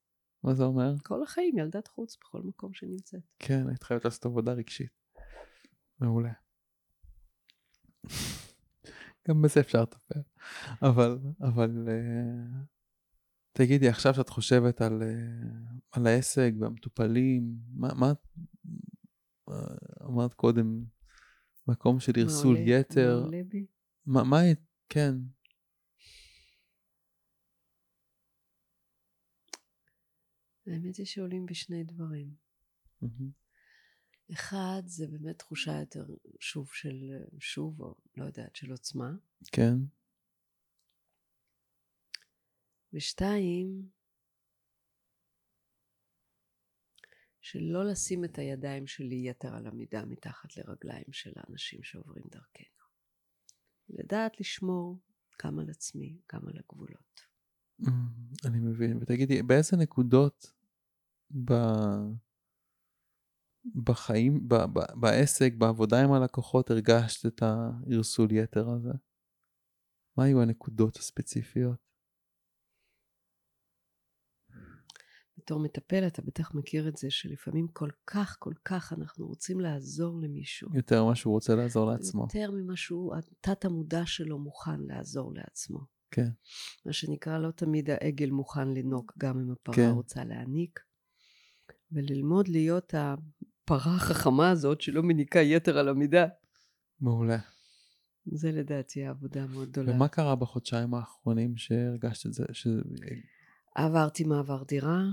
מה 0.44 0.54
זה 0.54 0.64
אומר? 0.64 0.94
כל 1.04 1.24
החיים 1.24 1.58
ילדת 1.58 1.88
חוץ 1.88 2.18
בכל 2.22 2.42
מקום 2.42 2.74
שנמצאת. 2.74 3.22
כן, 3.40 3.68
היית 3.70 3.84
חייבת 3.84 4.06
לעשות 4.06 4.26
עבודה 4.26 4.54
רגשית. 4.54 4.90
מעולה. 6.00 6.32
גם 9.28 9.42
בזה 9.42 9.60
אפשר 9.60 9.82
לטפל. 9.82 10.20
אבל, 10.82 11.18
אבל, 11.42 11.88
uh, 11.88 12.56
תגידי, 13.52 13.88
עכשיו 13.90 14.14
שאת 14.14 14.30
חושבת 14.30 14.82
על, 14.82 15.02
uh, 15.02 15.74
על 15.92 16.08
העסק 16.08 16.52
והמטופלים, 16.60 17.56
מה, 17.74 17.94
מה, 17.94 18.14
uh, 19.50 19.54
אמרת 20.06 20.34
קודם, 20.34 20.84
מקום 21.68 22.00
של 22.00 22.12
עולה- 22.46 22.60
יתר, 22.60 23.18
מה 23.20 23.26
עולה 23.26 23.42
בי? 23.48 23.66
מה, 24.06 24.24
מה, 24.24 24.40
היית- 24.40 24.65
כן, 24.90 25.12
האמת 30.68 30.96
היא 30.96 31.06
שעולים 31.06 31.46
בי 31.46 31.56
שני 31.56 31.84
דברים. 31.84 32.36
אחד, 34.34 34.82
זה 34.86 35.08
באמת 35.08 35.40
תחושה 35.40 35.72
יותר 35.80 36.06
שוב 36.40 36.74
של, 36.74 37.12
שוב, 37.40 37.82
או 37.82 37.96
לא 38.18 38.26
יודעת, 38.26 38.56
של 38.56 38.72
עוצמה. 38.72 39.12
כן, 39.52 39.76
ושתיים, 42.94 43.90
שלא 47.42 47.86
לשים 47.86 48.26
את 48.26 48.38
הידיים 48.38 48.88
שלי 48.88 49.30
יתר 49.30 49.56
על 49.56 49.68
המידה 49.68 50.06
מתחת 50.06 50.58
לרגליים 50.58 51.12
של 51.12 51.34
האנשים 51.36 51.84
שעוברים 51.84 52.24
דרכנו. 52.32 52.75
לדעת 53.90 54.40
לשמור 54.40 55.00
גם 55.46 55.60
על 55.60 55.70
עצמי, 55.70 56.20
גם 56.34 56.48
על 56.48 56.54
הגבולות. 56.58 57.22
Mm, 57.82 57.90
אני 58.46 58.60
מבין. 58.60 58.98
ותגידי, 59.02 59.44
באיזה 59.44 59.78
נקודות 59.78 60.54
ב... 61.46 61.54
בחיים, 63.84 64.48
ב... 64.48 64.56
ב... 64.56 64.80
בעסק, 65.00 65.54
בעבודה 65.58 66.04
עם 66.04 66.12
הלקוחות, 66.12 66.72
הרגשת 66.72 67.26
את 67.26 67.42
ההרסול 67.42 68.32
יתר 68.32 68.70
הזה? 68.70 68.92
מה 70.18 70.24
היו 70.24 70.42
הנקודות 70.42 70.98
הספציפיות? 70.98 71.85
בתור 75.38 75.60
מטפל 75.60 76.08
אתה 76.08 76.22
בטח 76.22 76.56
מכיר 76.56 76.88
את 76.88 76.98
זה 76.98 77.12
שלפעמים 77.12 77.68
כל 77.68 77.90
כך 78.08 78.36
כל 78.40 78.54
כך 78.66 78.94
אנחנו 78.94 79.28
רוצים 79.28 79.60
לעזור 79.60 80.22
למישהו. 80.22 80.70
יותר 80.74 81.04
ממה 81.04 81.16
שהוא 81.16 81.34
רוצה 81.34 81.56
לעזור 81.56 81.92
לעצמו. 81.92 82.22
יותר 82.24 82.52
ממה 82.52 82.76
שהוא, 82.76 83.16
התת 83.16 83.66
המודע 83.66 84.06
שלו 84.06 84.40
מוכן 84.40 84.82
לעזור 84.82 85.34
לעצמו. 85.34 85.80
כן. 86.12 86.30
מה 86.86 86.94
שנקרא, 86.94 87.38
לא 87.38 87.52
תמיד 87.52 87.90
העגל 87.90 88.30
מוכן 88.30 88.68
לינוק 88.68 89.14
גם 89.18 89.40
אם 89.40 89.52
הפרה 89.52 89.76
כן. 89.76 89.90
רוצה 89.90 90.24
להניק. 90.24 90.80
וללמוד 91.92 92.48
להיות 92.48 92.94
הפרה 92.94 93.96
החכמה 93.96 94.50
הזאת 94.50 94.82
שלא 94.82 95.04
מניקה 95.04 95.40
יתר 95.40 95.78
על 95.78 95.90
המידה. 95.90 96.28
מעולה. 97.02 97.38
זה 98.26 98.52
לדעתי 98.52 99.06
העבודה 99.06 99.44
המאוד 99.44 99.70
גדולה. 99.70 99.92
ומה 99.92 100.08
קרה 100.08 100.36
בחודשיים 100.36 100.94
האחרונים 100.94 101.58
שהרגשת 101.58 102.26
את 102.26 102.34
זה? 102.34 102.44
ש... 102.54 102.68
עברתי 103.76 104.24
מעבר 104.24 104.64
דירה, 104.64 105.04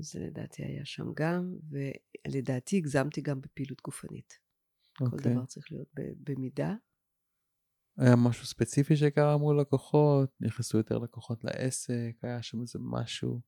זה 0.00 0.20
לדעתי 0.20 0.64
היה 0.64 0.84
שם 0.84 1.06
גם, 1.14 1.56
ולדעתי 1.70 2.76
הגזמתי 2.76 3.20
גם 3.20 3.40
בפעילות 3.40 3.82
גופנית. 3.82 4.38
כל 4.98 5.04
אוקיי. 5.04 5.32
דבר 5.32 5.44
צריך 5.44 5.72
להיות 5.72 5.88
במידה. 5.94 6.74
היה 7.98 8.16
משהו 8.16 8.46
ספציפי 8.46 8.96
שקרה 8.96 9.36
מול 9.36 9.60
לקוחות? 9.60 10.30
נכנסו 10.40 10.78
יותר 10.78 10.98
לקוחות 10.98 11.44
לעסק? 11.44 12.12
היה 12.22 12.42
שם 12.42 12.60
איזה 12.60 12.78
משהו? 12.82 13.40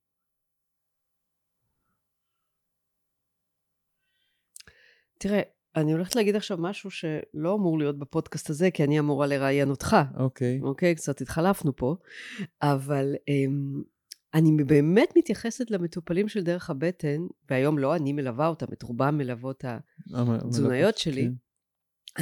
תראה, 5.18 5.40
אני 5.76 5.92
הולכת 5.92 6.16
להגיד 6.16 6.36
עכשיו 6.36 6.58
משהו 6.58 6.90
שלא 6.90 7.54
אמור 7.54 7.78
להיות 7.78 7.98
בפודקאסט 7.98 8.50
הזה, 8.50 8.70
כי 8.70 8.84
אני 8.84 8.98
אמורה 8.98 9.26
לראיין 9.26 9.70
אותך. 9.70 9.96
אוקיי. 10.18 10.60
אוקיי? 10.62 10.94
קצת 10.94 11.20
התחלפנו 11.20 11.76
פה. 11.76 11.96
אבל 12.62 13.14
אמ, 13.28 13.82
אני 14.36 14.64
באמת 14.64 15.08
מתייחסת 15.16 15.70
למטופלים 15.70 16.28
של 16.28 16.42
דרך 16.42 16.70
הבטן, 16.70 17.26
והיום 17.50 17.78
לא 17.78 17.96
אני 17.96 18.12
מלווה 18.12 18.48
אותם, 18.48 18.66
את 18.72 18.82
רובם 18.82 19.18
מלוות 19.18 19.64
התזונאיות 20.14 20.98
שלי. 20.98 21.22
כן. 21.24 21.32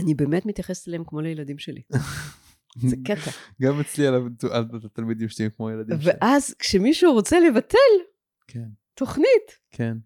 אני 0.01 0.15
באמת 0.15 0.47
מתייחסת 0.47 0.89
אליהם 0.89 1.05
כמו 1.07 1.21
לילדים 1.21 1.59
שלי. 1.59 1.83
זה 2.91 2.97
קטע. 3.05 3.31
גם 3.63 3.81
אצלי 3.81 4.07
על 4.07 4.15
הת- 4.15 4.45
על 4.45 4.65
התלמידים 4.85 5.29
שלי 5.29 5.49
כמו 5.57 5.71
ילדים 5.71 6.01
שלי. 6.01 6.13
ואז 6.21 6.55
כשמישהו 6.59 7.13
רוצה 7.13 7.41
לבטל 7.41 7.79
כן, 8.47 8.69
תוכנית, 8.95 9.59
כן. 9.71 9.97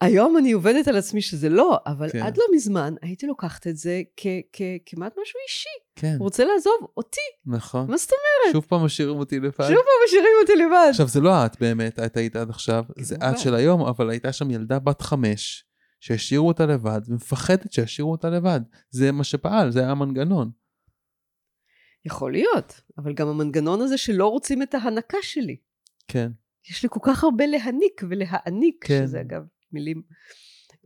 היום 0.00 0.38
אני 0.38 0.52
עובדת 0.52 0.88
על 0.88 0.96
עצמי 0.96 1.22
שזה 1.22 1.48
לא, 1.48 1.78
אבל 1.86 2.10
כן. 2.10 2.22
עד 2.22 2.36
לא 2.38 2.44
מזמן 2.54 2.94
הייתי 3.02 3.26
לוקחת 3.26 3.66
את 3.66 3.76
זה 3.76 4.02
כמעט 4.86 5.14
משהו 5.22 5.40
אישי. 5.48 5.68
כן, 5.96 6.14
הוא 6.18 6.24
רוצה 6.24 6.44
לעזוב 6.44 6.88
אותי, 6.96 7.20
נכון. 7.46 7.90
מה 7.90 7.96
זאת 7.96 8.10
אומרת? 8.10 8.52
שוב 8.52 8.64
פעם 8.68 8.84
משאירים 8.84 9.16
אותי 9.16 9.40
לבד. 9.40 9.50
שוב 9.68 9.76
פעם 9.76 10.04
משאירים 10.06 10.32
אותי 10.42 10.56
לבד. 10.56 10.86
עכשיו 10.90 11.08
זה 11.08 11.20
לא 11.20 11.46
את 11.46 11.60
באמת, 11.60 11.98
את 11.98 12.16
היית 12.16 12.36
עד 12.36 12.50
עכשיו, 12.50 12.84
זה 12.98 13.16
כמובן. 13.16 13.34
את 13.34 13.38
של 13.38 13.54
היום, 13.54 13.82
אבל 13.82 14.10
הייתה 14.10 14.32
שם 14.32 14.50
ילדה 14.50 14.78
בת 14.78 15.02
חמש, 15.02 15.64
שהשאירו 16.00 16.48
אותה 16.48 16.66
לבד, 16.66 17.00
ומפחדת 17.08 17.72
שישאירו 17.72 18.12
אותה 18.12 18.30
לבד. 18.30 18.60
זה 18.90 19.12
מה 19.12 19.24
שפעל, 19.24 19.70
זה 19.70 19.80
היה 19.80 19.90
המנגנון. 19.90 20.50
יכול 22.04 22.32
להיות, 22.32 22.80
אבל 22.98 23.14
גם 23.14 23.28
המנגנון 23.28 23.80
הזה 23.80 23.98
שלא 23.98 24.26
רוצים 24.26 24.62
את 24.62 24.74
ההנקה 24.74 25.18
שלי. 25.22 25.56
כן, 26.08 26.30
יש 26.70 26.82
לי 26.82 26.88
כל 26.92 27.00
כך 27.02 27.24
הרבה 27.24 27.46
להניק 27.46 28.02
ולהעניק, 28.08 28.84
כן. 28.86 29.02
שזה 29.06 29.20
אגב 29.20 29.42
מילים 29.72 30.02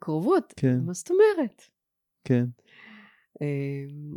קרובות. 0.00 0.54
כן. 0.56 0.78
מה 0.80 0.92
זאת 0.92 1.10
אומרת? 1.10 1.62
כן, 2.24 2.44
אה, 3.42 3.46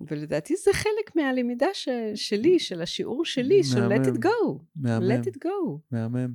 ולדעתי 0.07 0.55
זה 0.55 0.71
חלק 0.73 1.15
מהלמידה 1.15 1.67
ש- 1.73 1.89
שלי, 2.15 2.59
של 2.59 2.81
השיעור 2.81 3.25
שלי, 3.25 3.63
של 3.63 3.87
let 3.87 3.89
מהמם. 3.89 4.03
it 4.03 4.25
go. 4.25 4.63
מהמם, 4.75 5.11
let 5.11 5.25
it 5.25 5.37
go. 5.45 5.79
מהמם. 5.91 6.33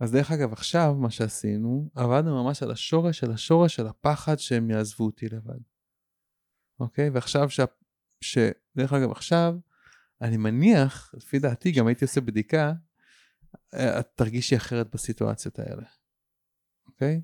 אז 0.00 0.12
דרך 0.12 0.30
אגב, 0.30 0.52
עכשיו 0.52 0.94
מה 0.98 1.10
שעשינו, 1.10 1.90
עבדנו 1.94 2.44
ממש 2.44 2.62
על 2.62 2.70
השורש 2.70 3.18
של 3.18 3.30
השורש 3.30 3.76
של 3.76 3.86
הפחד 3.86 4.38
שהם 4.38 4.70
יעזבו 4.70 5.04
אותי 5.04 5.28
לבד. 5.28 5.60
אוקיי? 6.80 7.10
ועכשיו, 7.10 7.50
ש... 7.50 7.60
ש... 8.20 8.38
דרך 8.76 8.92
אגב, 8.92 9.10
עכשיו, 9.10 9.54
אני 10.22 10.36
מניח, 10.36 11.14
לפי 11.14 11.38
דעתי, 11.38 11.72
גם 11.72 11.86
הייתי 11.86 12.04
עושה 12.04 12.20
בדיקה, 12.20 12.72
אה, 13.74 14.00
את 14.00 14.06
תרגישי 14.14 14.56
אחרת 14.56 14.90
בסיטואציות 14.94 15.58
האלה. 15.58 15.82
אוקיי? 16.86 17.20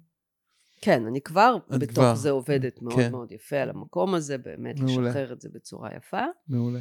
כן, 0.81 1.07
אני 1.07 1.21
כבר 1.21 1.57
בתוך 1.71 1.95
כבר. 1.95 2.15
זה 2.15 2.31
עובדת 2.31 2.83
מאוד 2.83 2.95
כן. 2.97 3.11
מאוד 3.11 3.33
יפה 3.33 3.57
על 3.57 3.71
המקום 3.71 4.15
הזה, 4.15 4.39
באמת 4.39 4.81
מעולה. 4.81 5.09
לשחרר 5.09 5.33
את 5.33 5.41
זה 5.41 5.49
בצורה 5.55 5.91
יפה, 5.97 6.23
מעולה. 6.49 6.81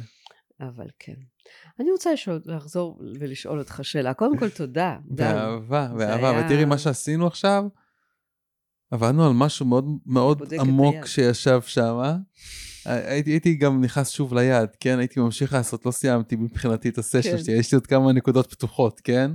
אבל 0.60 0.86
כן. 0.98 1.14
אני 1.80 1.90
רוצה 1.90 2.12
לשאול, 2.12 2.40
לחזור 2.44 3.00
ולשאול 3.20 3.58
אותך 3.58 3.80
שאלה. 3.82 4.14
קודם 4.14 4.36
כל, 4.38 4.48
תודה. 4.48 4.96
באהבה, 5.04 5.88
באהבה. 5.96 6.30
היה- 6.30 6.46
ותראי 6.46 6.64
מה 6.64 6.78
שעשינו 6.78 7.26
עכשיו, 7.26 7.64
עבדנו 8.90 9.26
על 9.26 9.32
משהו 9.32 9.66
מאוד 9.66 9.84
מאוד 10.06 10.54
עמוק 10.60 10.94
היד. 10.94 11.04
שישב 11.04 11.60
שם. 11.62 11.98
הייתי, 12.84 13.30
הייתי 13.30 13.54
גם 13.54 13.80
נכנס 13.84 14.10
שוב 14.10 14.34
ליד, 14.34 14.68
כן? 14.80 14.98
הייתי 14.98 15.20
ממשיך 15.20 15.52
לעשות, 15.52 15.86
לא 15.86 15.90
סיימתי 15.90 16.36
מבחינתי 16.36 16.88
את 16.88 16.98
הסשן 16.98 17.30
כן. 17.36 17.38
שלי, 17.38 17.52
יש 17.54 17.72
לי 17.72 17.76
עוד 17.76 17.86
כמה 17.86 18.12
נקודות 18.12 18.50
פתוחות, 18.52 19.00
כן? 19.04 19.30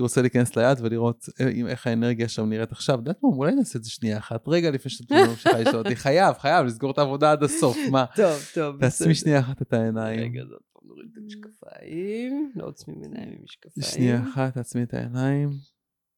הייתי 0.00 0.12
רוצה 0.12 0.20
להיכנס 0.22 0.56
ליד 0.56 0.78
ולראות 0.80 1.28
אה, 1.40 1.70
איך 1.70 1.86
האנרגיה 1.86 2.28
שם 2.28 2.48
נראית 2.48 2.72
עכשיו. 2.72 2.98
יודעת 2.98 3.22
מה, 3.22 3.28
אולי 3.28 3.54
נעשה 3.54 3.78
את 3.78 3.84
זה 3.84 3.90
שנייה 3.90 4.18
אחת, 4.18 4.48
רגע 4.48 4.70
לפני 4.70 4.90
שאת 4.90 5.12
ממשיכה 5.12 5.60
לשאול 5.60 5.78
אותי, 5.78 5.96
חייב, 6.06 6.34
חייב 6.38 6.66
לסגור 6.66 6.90
את 6.90 6.98
העבודה 6.98 7.32
עד 7.32 7.42
הסוף, 7.42 7.76
מה? 7.90 8.04
טוב, 8.16 8.38
טוב, 8.54 8.80
תעצמי 8.80 9.14
שנייה 9.14 9.40
אחת 9.40 9.62
את 9.62 9.72
העיניים. 9.72 10.20
רגע, 10.20 10.40
זאת 10.44 10.62
פעם 10.72 10.82
נוריד 10.88 11.08
את 11.12 11.18
המשקפיים. 11.22 12.52
לא 12.56 12.66
עוצמים 12.66 13.02
עיניים 13.02 13.28
עם 13.28 13.38
משקפיים. 13.44 13.86
שנייה 13.86 14.22
אחת, 14.28 14.54
תעצמי 14.54 14.82
את 14.82 14.94
העיניים. 14.94 15.50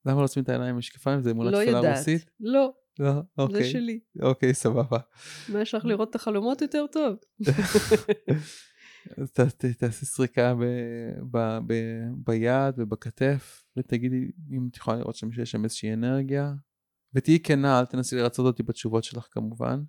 למה 0.06 0.18
לא 0.18 0.24
עוצמים 0.24 0.44
את 0.44 0.48
העיניים 0.48 0.70
עם 0.70 0.78
משקפיים? 0.78 1.22
זה 1.22 1.30
אמונת 1.30 1.52
לא 1.52 1.58
תפילה. 1.62 1.96
רוסית? 1.96 2.30
לא, 2.40 2.72
לא, 2.98 3.12
זה 3.14 3.20
אוקיי. 3.38 3.64
שלי. 3.64 4.00
אוקיי, 4.22 4.54
סבבה. 4.54 4.98
מה 5.48 5.60
יש 5.60 5.74
לך 5.74 5.84
לראות 5.84 6.10
את 6.10 6.14
החלומות 6.14 6.62
יותר 6.62 6.84
טוב? 6.92 7.16
אז 9.18 9.32
ת- 9.32 9.40
ת- 9.40 9.64
תעשי 9.64 10.07
סריקה 10.07 10.55
ב- 10.55 11.36
ב- 11.36 11.59
ב- 11.66 12.09
ביד 12.24 12.74
ובכתף, 12.78 13.64
ותגידי 13.76 14.32
אם 14.50 14.68
את 14.70 14.76
יכולה 14.76 14.96
לראות 14.98 15.16
שם 15.16 15.32
שיש 15.32 15.50
שם 15.50 15.64
איזושהי 15.64 15.94
אנרגיה. 15.94 16.53
ותהיי 17.14 17.42
כנה, 17.42 17.80
אל 17.80 17.86
תנסי 17.86 18.16
לרצות 18.16 18.46
אותי 18.46 18.62
בתשובות 18.62 19.05
שלך 19.05 19.28
כמובן. 19.30 19.82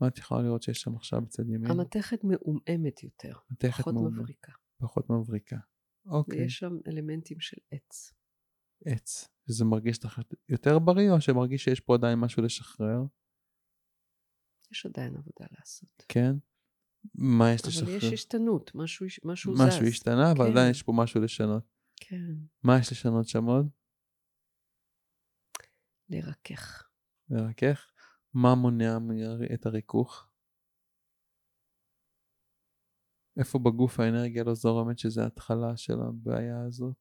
מה 0.00 0.08
את 0.08 0.18
יכולה 0.18 0.42
לראות 0.42 0.62
שיש 0.62 0.80
שם 0.80 0.96
עכשיו 0.96 1.20
בצד 1.20 1.48
ימין? 1.48 1.70
המתכת 1.70 2.24
מעומעמת 2.24 3.02
יותר, 3.02 3.34
מתכת 3.50 3.80
פחות 3.80 3.94
מעומעמת, 3.94 4.18
מבריקה. 4.18 4.52
פחות 4.78 5.10
מבריקה. 5.10 5.56
אוקיי, 6.06 6.40
ויש 6.40 6.58
שם 6.58 6.72
אלמנטים 6.88 7.40
של 7.40 7.56
עץ. 7.70 8.12
עץ. 8.84 9.28
וזה 9.48 9.64
מרגיש 9.64 10.04
לך 10.04 10.20
יותר 10.48 10.78
בריא, 10.78 11.10
או 11.10 11.20
שמרגיש 11.20 11.64
שיש 11.64 11.80
פה 11.80 11.94
עדיין 11.94 12.18
משהו 12.18 12.42
לשחרר? 12.42 13.02
יש 14.72 14.86
עדיין 14.86 15.16
עבודה 15.16 15.46
לעשות. 15.58 16.04
כן? 16.08 16.32
מה 17.14 17.52
יש 17.52 17.66
לשחרר? 17.66 17.84
אבל 17.84 17.96
יש 17.96 18.12
השתנות, 18.12 18.70
משהו, 18.74 19.06
משהו 19.24 19.56
זז. 19.56 19.62
משהו 19.66 19.86
השתנה, 19.86 20.32
אבל 20.32 20.44
כן. 20.44 20.50
עדיין 20.50 20.70
יש 20.70 20.82
פה 20.82 20.92
משהו 20.96 21.20
לשנות. 21.20 21.64
כן, 21.96 22.34
מה 22.62 22.78
יש 22.78 22.92
לשנות 22.92 23.28
שם 23.28 23.44
עוד? 23.44 23.68
לרכך. 26.08 26.88
לרכך? 27.30 27.92
מה 28.34 28.54
מונע 28.54 28.98
את 29.54 29.66
הריכוך? 29.66 30.28
איפה 33.38 33.58
בגוף 33.58 34.00
האנרגיה 34.00 34.44
לא 34.44 34.54
זורמת 34.54 34.98
שזה 34.98 35.22
ההתחלה 35.22 35.76
של 35.76 36.00
הבעיה 36.00 36.62
הזאת? 36.66 36.96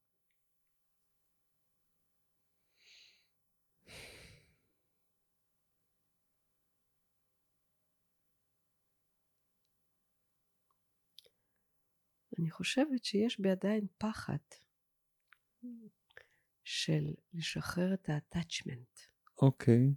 אני 12.41 12.51
חושבת 12.51 13.05
שיש 13.05 13.39
בי 13.39 13.49
עדיין 13.49 13.87
פחד 13.97 14.37
של 16.63 17.13
לשחרר 17.33 17.93
את 17.93 18.09
ה-attachment. 18.09 18.99
אוקיי, 19.41 19.95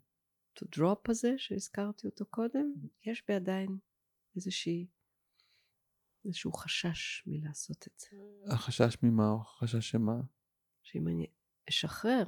to 0.58 0.66
drop 0.76 1.00
הזה 1.08 1.34
שהזכרתי 1.36 2.06
אותו 2.06 2.26
קודם, 2.26 2.74
יש 3.04 3.22
בי 3.28 3.34
עדיין 3.34 3.78
איזושהי, 4.36 4.86
איזשהו 6.24 6.52
חשש 6.52 7.22
מלעשות 7.26 7.86
את 7.86 7.98
זה. 7.98 8.16
החשש 8.52 8.96
ממה 9.02 9.28
או 9.30 9.40
החשש 9.40 9.90
שמה? 9.90 10.20
שאם 10.82 11.08
אני 11.08 11.26
אשחרר, 11.68 12.24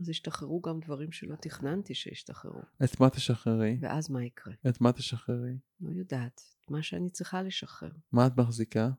אז 0.00 0.08
ישתחררו 0.08 0.60
גם 0.60 0.80
דברים 0.80 1.12
שלא 1.12 1.36
תכננתי 1.36 1.94
שישתחררו. 1.94 2.60
את 2.84 3.00
מה 3.00 3.10
תשחררי? 3.10 3.78
ואז 3.80 4.10
מה 4.10 4.24
יקרה? 4.24 4.54
את 4.68 4.80
מה 4.80 4.92
תשחררי? 4.92 5.58
לא 5.80 5.90
יודעת. 5.90 6.40
את 6.64 6.70
מה 6.70 6.82
שאני 6.82 7.10
צריכה 7.10 7.42
לשחרר. 7.42 7.92
מה 8.12 8.26
את 8.26 8.32
מחזיקה? 8.36 8.90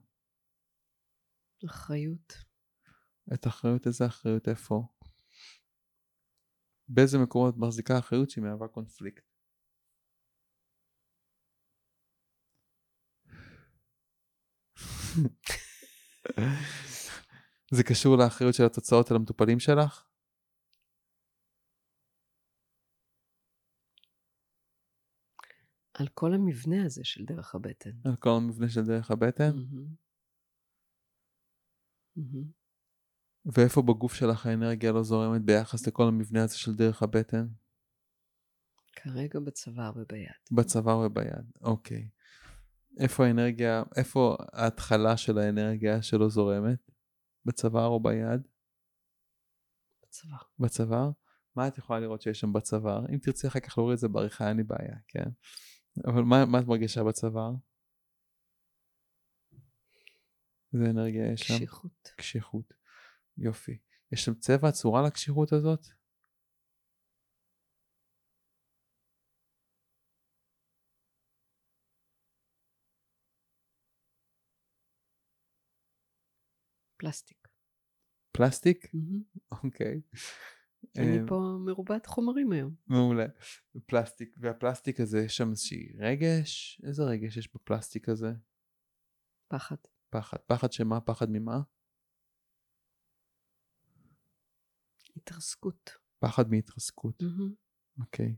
אחריות. 1.64 2.32
את 3.34 3.46
האחריות, 3.46 3.86
איזה 3.86 4.06
אחריות 4.06 4.48
איפה? 4.48 4.86
באיזה 6.88 7.18
מקומות 7.18 7.54
מחזיקה 7.58 7.98
אחריות 7.98 8.30
שהיא 8.30 8.44
מהווה 8.44 8.68
קונפליקט? 8.68 9.24
זה 17.74 17.82
קשור 17.88 18.16
לאחריות 18.16 18.54
של 18.54 18.64
התוצאות 18.64 19.10
על 19.10 19.16
המטופלים 19.16 19.60
שלך? 19.60 20.06
על 25.94 26.08
כל 26.14 26.34
המבנה 26.34 26.84
הזה 26.84 27.04
של 27.04 27.24
דרך 27.24 27.54
הבטן. 27.54 27.90
על 28.04 28.16
כל 28.16 28.30
המבנה 28.30 28.68
של 28.68 28.86
דרך 28.86 29.10
הבטן? 29.10 29.56
מהמם. 29.56 30.09
ואיפה 33.54 33.82
בגוף 33.82 34.14
שלך 34.14 34.46
האנרגיה 34.46 34.92
לא 34.92 35.02
זורמת 35.02 35.42
ביחס 35.42 35.86
לכל 35.86 36.08
המבנה 36.08 36.44
הזה 36.44 36.58
של 36.58 36.74
דרך 36.74 37.02
הבטן? 37.02 37.46
כרגע 38.92 39.40
בצוואר 39.40 39.92
וביד. 39.96 40.28
בצוואר 40.52 40.98
וביד, 40.98 41.50
אוקיי. 41.60 42.08
איפה 43.00 43.26
האנרגיה, 43.26 43.82
איפה 43.96 44.36
ההתחלה 44.52 45.16
של 45.16 45.38
האנרגיה 45.38 46.02
שלא 46.02 46.28
זורמת? 46.28 46.90
בצוואר 47.44 47.86
או 47.86 48.00
ביד? 48.02 48.48
בצוואר. 50.02 50.42
בצוואר? 50.58 51.10
מה 51.56 51.68
את 51.68 51.78
יכולה 51.78 52.00
לראות 52.00 52.22
שיש 52.22 52.40
שם 52.40 52.52
בצוואר? 52.52 53.06
אם 53.12 53.18
תרצי 53.18 53.46
אחר 53.46 53.60
כך 53.60 53.78
להוריד 53.78 53.94
את 53.94 54.00
זה 54.00 54.08
בעריכה, 54.08 54.48
אין 54.48 54.56
לי 54.56 54.62
בעיה, 54.62 54.96
כן? 55.08 55.30
אבל 56.06 56.22
מה, 56.22 56.44
מה 56.44 56.58
את 56.58 56.66
מרגישה 56.66 57.04
בצוואר? 57.04 57.52
איזה 60.74 60.90
אנרגיה 60.90 61.32
יש 61.32 61.40
שם? 61.40 61.54
קשיחות. 61.54 62.12
קשיחות. 62.16 62.74
יופי. 63.38 63.78
יש 64.12 64.24
שם 64.24 64.34
צבע, 64.34 64.72
צורה 64.72 65.02
לקשיחות 65.06 65.52
הזאת? 65.52 65.86
פלסטיק. 76.96 77.48
פלסטיק? 78.32 78.86
אוקיי. 79.64 80.00
אני 80.98 81.18
אה, 81.18 81.26
פה 81.28 81.58
מרובת 81.66 82.06
חומרים 82.06 82.52
היום. 82.52 82.74
מעולה. 82.86 83.26
פלסטיק, 83.86 84.36
והפלסטיק 84.38 85.00
הזה, 85.00 85.18
יש 85.18 85.36
שם 85.36 85.50
איזושהי 85.50 85.92
רגש? 85.98 86.80
איזה 86.86 87.02
רגש 87.02 87.36
יש 87.36 87.54
בפלסטיק 87.54 88.08
הזה? 88.08 88.32
פחד. 89.48 89.76
פחד. 90.10 90.36
פחד 90.46 90.72
שמה? 90.72 91.00
פחד 91.00 91.26
ממה? 91.30 91.60
התרסקות. 95.16 95.90
פחד 96.18 96.50
מהתרסקות. 96.50 97.22
אוקיי. 98.00 98.36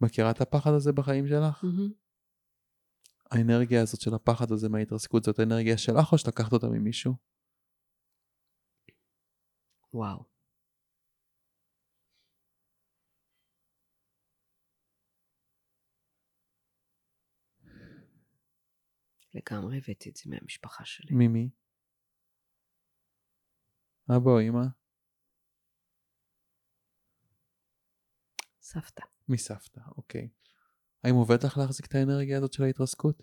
מכירה 0.00 0.30
את 0.30 0.40
הפחד 0.40 0.70
הזה 0.76 0.92
בחיים 0.92 1.26
שלך? 1.26 1.64
האנרגיה 3.30 3.82
הזאת 3.82 4.00
של 4.00 4.14
הפחד 4.14 4.52
הזה 4.52 4.68
מההתרסקות 4.68 5.24
זאת 5.24 5.40
אנרגיה 5.40 5.78
שלך 5.78 6.12
או 6.12 6.18
שלקחת 6.18 6.52
אותה 6.52 6.66
ממישהו? 6.66 7.14
וואו. 9.94 10.33
לגמרי 19.34 19.76
הבאתי 19.76 20.10
את 20.10 20.16
זה 20.16 20.22
מהמשפחה 20.26 20.84
שלי. 20.84 21.14
ממי? 21.14 21.50
אבא 24.16 24.30
או 24.30 24.40
אמא? 24.40 24.64
סבתא. 28.60 29.02
מסבתא, 29.28 29.80
אוקיי. 29.96 30.28
האם 31.04 31.14
עובד 31.14 31.44
לך 31.44 31.58
להחזיק 31.58 31.86
את 31.86 31.94
האנרגיה 31.94 32.38
הזאת 32.38 32.52
של 32.52 32.62
ההתרסקות? 32.62 33.22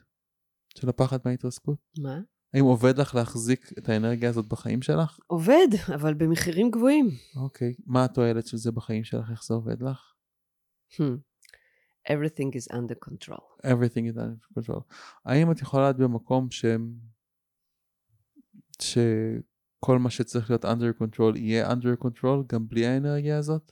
של 0.77 0.89
הפחד 0.89 1.17
מההתרסקות? 1.25 1.79
מה? 1.97 2.19
האם 2.53 2.63
עובד 2.63 2.97
לך 2.97 3.15
להחזיק 3.15 3.69
את 3.77 3.89
האנרגיה 3.89 4.29
הזאת 4.29 4.47
בחיים 4.47 4.81
שלך? 4.81 5.19
עובד, 5.27 5.67
אבל 5.95 6.13
במחירים 6.13 6.71
גבוהים. 6.71 7.07
אוקיי. 7.35 7.73
מה 7.85 8.05
התועלת 8.05 8.47
של 8.47 8.57
זה 8.57 8.71
בחיים 8.71 9.03
שלך? 9.03 9.31
איך 9.31 9.43
זה 9.43 9.53
עובד 9.53 9.81
לך? 9.81 10.13
Hmm. 10.93 11.30
Everything 12.09 12.51
is 12.55 12.73
under 12.73 12.95
control. 13.09 13.43
everything 13.63 14.05
is 14.13 14.17
under 14.17 14.59
control. 14.59 14.81
האם 15.25 15.51
את 15.51 15.61
יכולה 15.61 15.83
להיות 15.83 15.97
במקום 15.97 16.51
ש... 16.51 16.65
שכל 18.81 19.99
מה 19.99 20.09
שצריך 20.09 20.49
להיות 20.49 20.65
under 20.65 21.01
control 21.03 21.37
יהיה 21.37 21.71
under 21.71 22.05
control 22.05 22.45
גם 22.47 22.67
בלי 22.67 22.85
האנרגיה 22.85 23.37
הזאת? 23.37 23.71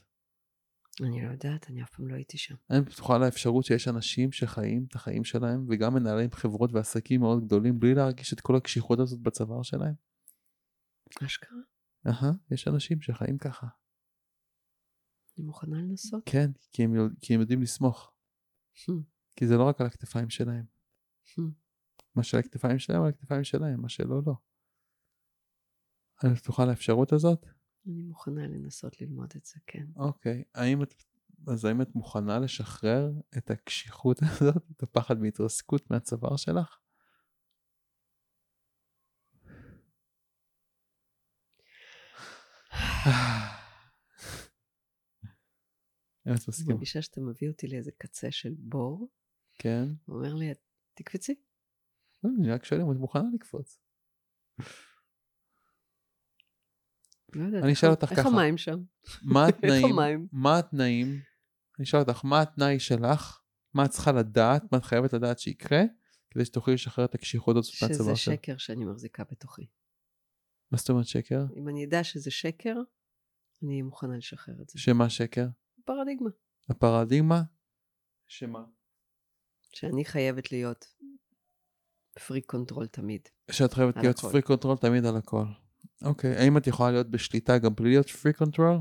אני 1.02 1.26
לא 1.26 1.30
יודעת, 1.30 1.70
אני 1.70 1.82
אף 1.82 1.90
פעם 1.90 2.08
לא 2.08 2.14
הייתי 2.14 2.38
שם. 2.38 2.54
האם 2.70 2.82
את 2.82 2.88
פתוחה 2.88 3.18
לאפשרות 3.18 3.64
שיש 3.64 3.88
אנשים 3.88 4.32
שחיים 4.32 4.84
את 4.88 4.94
החיים 4.94 5.24
שלהם 5.24 5.66
וגם 5.68 5.94
מנהלים 5.94 6.30
חברות 6.30 6.72
ועסקים 6.72 7.20
מאוד 7.20 7.44
גדולים 7.44 7.80
בלי 7.80 7.94
להרגיש 7.94 8.32
את 8.32 8.40
כל 8.40 8.56
הקשיחות 8.56 8.98
הזאת 9.00 9.20
בצוואר 9.20 9.62
שלהם? 9.62 9.94
אשכרה? 11.24 11.58
אהה, 12.06 12.32
יש 12.50 12.68
אנשים 12.68 13.00
שחיים 13.00 13.38
ככה. 13.38 13.66
אני 15.38 15.46
מוכנה 15.46 15.78
לנסות. 15.78 16.22
כן, 16.26 16.50
כי 16.72 16.84
הם, 16.84 16.94
כי 17.20 17.34
הם 17.34 17.40
יודעים 17.40 17.62
לסמוך. 17.62 18.12
כי 19.36 19.46
זה 19.46 19.56
לא 19.56 19.64
רק 19.68 19.80
על 19.80 19.86
הכתפיים 19.86 20.30
שלהם. 20.30 20.64
מה 22.14 22.22
שעל 22.22 22.40
הכתפיים 22.40 22.78
שלהם, 22.78 23.02
על 23.02 23.08
הכתפיים 23.08 23.44
שלהם, 23.44 23.80
מה 23.80 23.88
שלא, 23.88 24.22
לא. 24.26 24.34
את 26.26 26.38
פתוחה 26.38 26.64
לאפשרות 26.64 27.12
הזאת? 27.12 27.46
אני 27.86 28.02
מוכנה 28.02 28.46
לנסות 28.46 29.00
ללמוד 29.00 29.32
את 29.36 29.44
זה, 29.44 29.60
כן. 29.66 29.86
אוקיי. 29.96 30.44
האם 30.54 30.82
את, 30.82 30.94
אז 31.48 31.64
האם 31.64 31.82
את 31.82 31.94
מוכנה 31.94 32.38
לשחרר 32.38 33.12
את 33.38 33.50
הקשיחות 33.50 34.20
הזאת, 34.30 34.70
את 34.76 34.82
הפחד 34.82 35.18
מהתרסקות 35.18 35.90
מהצוואר 35.90 36.36
שלך? 36.36 36.78
האם 46.26 46.34
את 46.34 46.40
אני? 46.48 46.72
מרגישה 46.72 47.02
שאתה 47.02 47.20
מביא 47.20 47.48
אותי 47.48 47.68
לאיזה 47.68 47.90
קצה 47.98 48.30
של 48.30 48.54
בור, 48.58 49.08
כן. 49.58 49.84
ואומר 50.08 50.34
לי, 50.34 50.50
תקפצי. 50.94 51.34
לא, 52.24 52.30
אני 52.38 52.50
רק 52.50 52.64
שואל 52.64 52.80
אם 52.80 52.92
את 52.92 52.96
מוכנה 52.96 53.24
לקפוץ. 53.34 53.78
לא. 57.34 57.58
אני 57.58 57.72
איך 57.72 57.72
אשאל 57.72 57.90
אותך 57.90 58.10
איך 58.10 58.20
ככה. 58.20 58.28
המים 58.28 58.58
שם? 58.58 58.82
מה 59.22 59.46
איך 59.48 59.56
התנאים? 59.56 60.28
מה 60.32 60.58
התנאים? 60.58 61.06
אני 61.78 61.84
אשאל 61.84 62.00
אותך, 62.00 62.24
מה 62.24 62.42
התנאי 62.42 62.80
שלך? 62.80 63.40
מה 63.74 63.84
את 63.84 63.90
צריכה 63.90 64.12
לדעת? 64.12 64.72
מה 64.72 64.78
את 64.78 64.84
חייבת 64.84 65.12
לדעת 65.12 65.38
שיקרה? 65.38 65.80
כדי 66.30 66.44
שתוכלי 66.44 66.74
לשחרר 66.74 67.04
את 67.04 67.14
הקשיחות 67.14 67.56
הזאת 67.56 67.72
שזה 67.72 67.86
מהצוואר 67.86 68.14
שלך. 68.14 68.34
שקר 68.34 68.56
שאני 68.56 68.84
מחזיקה 68.84 69.24
בתוכי. 69.30 69.66
מה 70.72 70.78
זאת 70.78 70.90
אומרת 70.90 71.06
שקר? 71.06 71.44
אם 71.56 71.68
אני 71.68 71.84
אדע 71.84 72.04
שזה 72.04 72.30
שקר, 72.30 72.76
אני 73.62 73.82
מוכנה 73.82 74.16
לשחרר 74.16 74.62
את 74.62 74.68
זה. 74.68 74.78
שמה 74.78 75.10
שקר? 75.10 75.46
פרדיגמה. 75.84 76.30
הפרדיגמה? 76.68 77.42
שמה? 78.26 78.64
שאני 79.72 80.04
חייבת 80.04 80.52
להיות 80.52 80.94
freak 82.26 82.40
control 82.40 82.86
תמיד. 82.86 83.28
שאת 83.50 83.72
חייבת 83.72 83.96
להיות 83.96 84.18
הכל. 84.18 84.28
פרי 84.28 84.42
קונטרול 84.42 84.76
תמיד 84.76 85.04
על 85.04 85.16
הכל. 85.16 85.44
אוקיי, 86.04 86.36
האם 86.36 86.56
את 86.56 86.66
יכולה 86.66 86.90
להיות 86.90 87.10
בשליטה 87.10 87.58
גם 87.58 87.74
בלי 87.74 87.88
להיות 87.88 88.10
freak 88.10 88.32
control? 88.32 88.76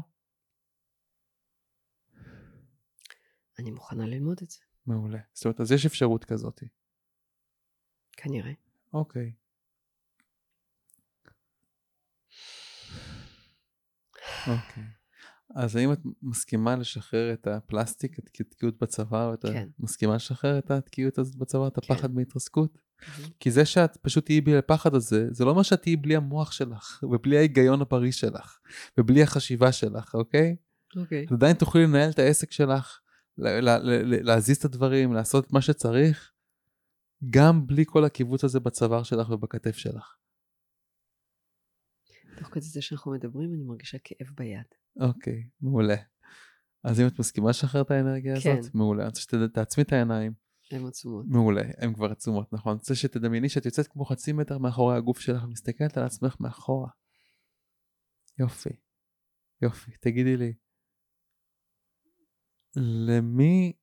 אני 3.60 3.72
מוכנה 3.72 4.06
ללמוד 4.06 4.40
את 4.44 4.50
זה, 4.50 4.60
מעולה. 4.86 5.20
זאת 5.34 5.46
אומרת, 5.46 5.62
אז 5.62 5.72
יש 5.72 5.86
אפשרות 5.86 6.26
כזאת. 6.26 6.64
כנראה. 8.12 8.52
אוקיי. 8.94 9.34
אוקיי. 14.48 14.99
אז 15.56 15.76
האם 15.76 15.94
את 15.94 16.00
מסכימה 16.22 16.76
לשחרר 16.76 17.34
את 17.34 17.48
הפלסטיק, 17.48 18.20
את 18.20 18.28
התקיעות 18.28 18.80
בצוואר, 18.82 19.34
את 19.34 19.46
ה... 19.46 19.48
כן. 19.48 19.68
מסכימה 19.80 20.16
לשחרר 20.16 20.58
את 20.58 20.72
התקיעות 20.72 21.18
הזאת 21.18 21.36
בצוואר, 21.36 21.68
את 21.68 21.80
כן. 21.80 21.94
הפחד 21.94 22.14
מהתרסקות? 22.16 22.78
מהמם. 23.02 23.30
כי 23.40 23.52
זה 23.52 23.66
שאת 23.66 23.98
פשוט 23.98 24.26
תהיי 24.26 24.42
בלי 24.42 24.58
הפחד 24.58 24.96
הזה, 24.96 25.28
זה 25.32 25.46
לא 25.46 25.50
אומר 25.50 25.64
שאת 25.64 25.82
תהיי 25.82 25.96
בלי 25.96 26.16
המוח 26.16 26.52
שלך, 26.52 27.00
ובלי 27.12 27.38
ההיגיון 27.38 27.82
הבריא 27.82 28.12
שלך, 28.12 28.58
ובלי 28.98 29.24
החשיבה 29.24 29.72
שלך, 29.72 30.16
אוקיי? 30.16 30.56
אוקיי. 30.96 31.26
את 31.26 31.32
עדיין 31.32 31.56
תוכלי 31.56 31.84
לנהל 31.84 32.10
את 32.10 32.20
העסק 32.20 32.52
שלך, 32.52 33.00
ל- 33.38 33.60
ל- 33.60 33.80
ל- 33.84 34.26
להזיז 34.26 34.58
את 34.58 34.66
הדברים, 34.66 35.14
לעשות 35.14 35.46
את 35.46 35.54
מה 35.54 35.62
שצריך, 35.62 36.32
גם 37.30 37.68
בלי 37.68 37.84
כל 37.88 38.06
הקיבוץ 38.06 38.44
הזה 38.44 38.60
בצוואר 38.60 39.04
שלך 39.04 39.30
ובכתף 39.30 39.76
שלך. 39.76 40.16
תוך 42.40 42.48
כדי 42.48 42.66
זה 42.66 42.82
שאנחנו 42.82 43.12
מדברים, 43.12 43.54
אני 43.54 43.64
מרגישה 43.64 43.98
כאב 44.04 44.28
ביד. 44.38 44.66
אוקיי, 45.00 45.44
מעולה. 45.62 45.96
אז 46.84 47.02
אם 47.02 47.08
את 47.08 47.20
מסכימה 47.20 47.50
לשחרר 47.50 47.82
את 47.82 47.92
האנרגיה 47.92 48.42
כן. 48.44 48.58
הזאת, 48.60 48.76
מעולה. 48.76 49.02
אני 49.02 49.08
רוצה 49.08 49.22
שתעצמי 49.22 49.84
את 49.84 49.94
העיניים. 49.94 50.34
הן 50.72 50.86
עצומות. 50.86 51.26
מעולה, 51.28 51.62
הן 51.78 51.94
כבר 51.94 52.12
עצומות, 52.12 52.54
נכון. 52.54 52.72
אני 52.72 52.78
רוצה 52.80 52.96
שתדמייני 52.96 53.50
שאת 53.50 53.66
יוצאת 53.66 53.88
כמו 53.88 54.06
חצי 54.06 54.34
מטר 54.34 54.58
מאחורי 54.58 54.98
הגוף 54.98 55.20
שלך 55.20 55.44
ומסתכלת 55.44 55.98
על 55.98 56.04
עצמך 56.04 56.36
מאחורה. 56.40 56.90
יופי. 58.40 58.70
יופי. 59.62 59.92
תגידי 60.02 60.38
לי, 60.38 60.54
למי, 63.08 63.74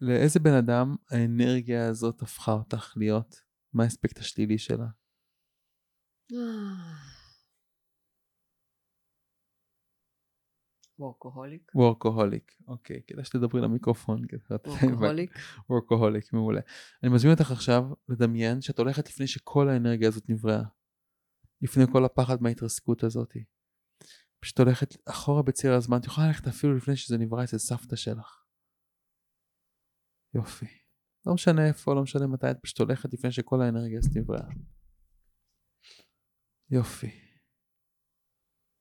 לאיזה 0.00 0.40
בן 0.40 0.54
אדם 0.54 0.96
האנרגיה 1.10 1.88
הזאת 1.88 2.22
הפכה 2.22 2.52
אותך 2.52 2.94
להיות? 2.96 3.40
מה 3.72 3.84
האספקט 3.84 4.18
השלילי 4.18 4.58
שלה? 4.58 4.86
וורקוהוליק. 10.98 11.70
וורקוהוליק. 11.74 12.52
אוקיי, 12.68 13.02
כדאי 13.06 13.24
שתדברי 13.24 13.60
למיקרופון. 13.60 14.22
וורקוהוליק. 14.60 15.30
וורקוהוליק, 15.70 16.32
מעולה. 16.32 16.60
אני 17.02 17.12
מזמין 17.12 17.32
אותך 17.32 17.50
עכשיו 17.50 17.84
לדמיין 18.08 18.60
שאת 18.60 18.78
הולכת 18.78 19.08
לפני 19.08 19.26
שכל 19.26 19.68
האנרגיה 19.68 20.08
הזאת 20.08 20.28
נבראה. 20.28 20.62
לפני 21.62 21.84
כל 21.92 22.04
הפחד 22.04 22.42
מההתרסקות 22.42 23.04
הזאת. 23.04 23.36
פשוט 24.40 24.58
הולכת 24.58 24.96
אחורה 25.08 25.42
בציר 25.42 25.72
הזמן, 25.72 25.98
את 25.98 26.06
יכולה 26.06 26.26
ללכת 26.26 26.46
אפילו 26.46 26.76
לפני 26.76 26.96
שזה 26.96 27.18
נברא 27.18 27.44
אצל 27.44 27.58
סבתא 27.58 27.96
שלך. 27.96 28.44
יופי. 30.34 30.66
לא 31.26 31.34
משנה 31.34 31.68
איפה, 31.68 31.94
לא 31.94 32.02
משנה 32.02 32.26
מתי, 32.26 32.50
את 32.50 32.56
פשוט 32.62 32.78
הולכת 32.78 33.14
לפני 33.14 33.32
שכל 33.32 33.62
האנרגיה 33.62 33.98
הזאת 33.98 34.16
נבראה. 34.16 34.48
יופי. 36.70 37.27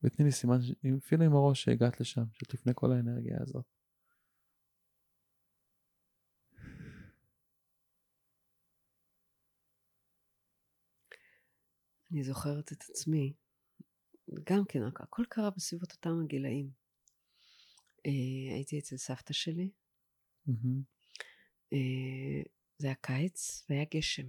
ותני 0.07 0.25
לי 0.25 0.31
סימן, 0.31 0.57
אפילו 0.97 1.23
עם 1.23 1.33
הראש 1.35 1.63
שהגעת 1.63 1.99
לשם, 1.99 2.23
שאת 2.33 2.53
לפני 2.53 2.71
כל 2.75 2.91
האנרגיה 2.91 3.37
הזאת. 3.41 3.65
אני 12.11 12.23
זוכרת 12.23 12.71
את 12.71 12.81
עצמי, 12.89 13.33
גם 14.43 14.65
כן, 14.69 14.79
הכל 14.83 15.23
קרה 15.29 15.49
בסביבות 15.49 15.91
אותם 15.91 16.09
הגילאים. 16.23 16.71
אה, 18.05 18.53
הייתי 18.55 18.79
אצל 18.79 18.97
סבתא 18.97 19.33
שלי, 19.33 19.69
אה, 21.73 22.41
זה 22.77 22.87
היה 22.87 22.95
קיץ 22.95 23.65
והיה 23.69 23.85
גשם. 23.95 24.27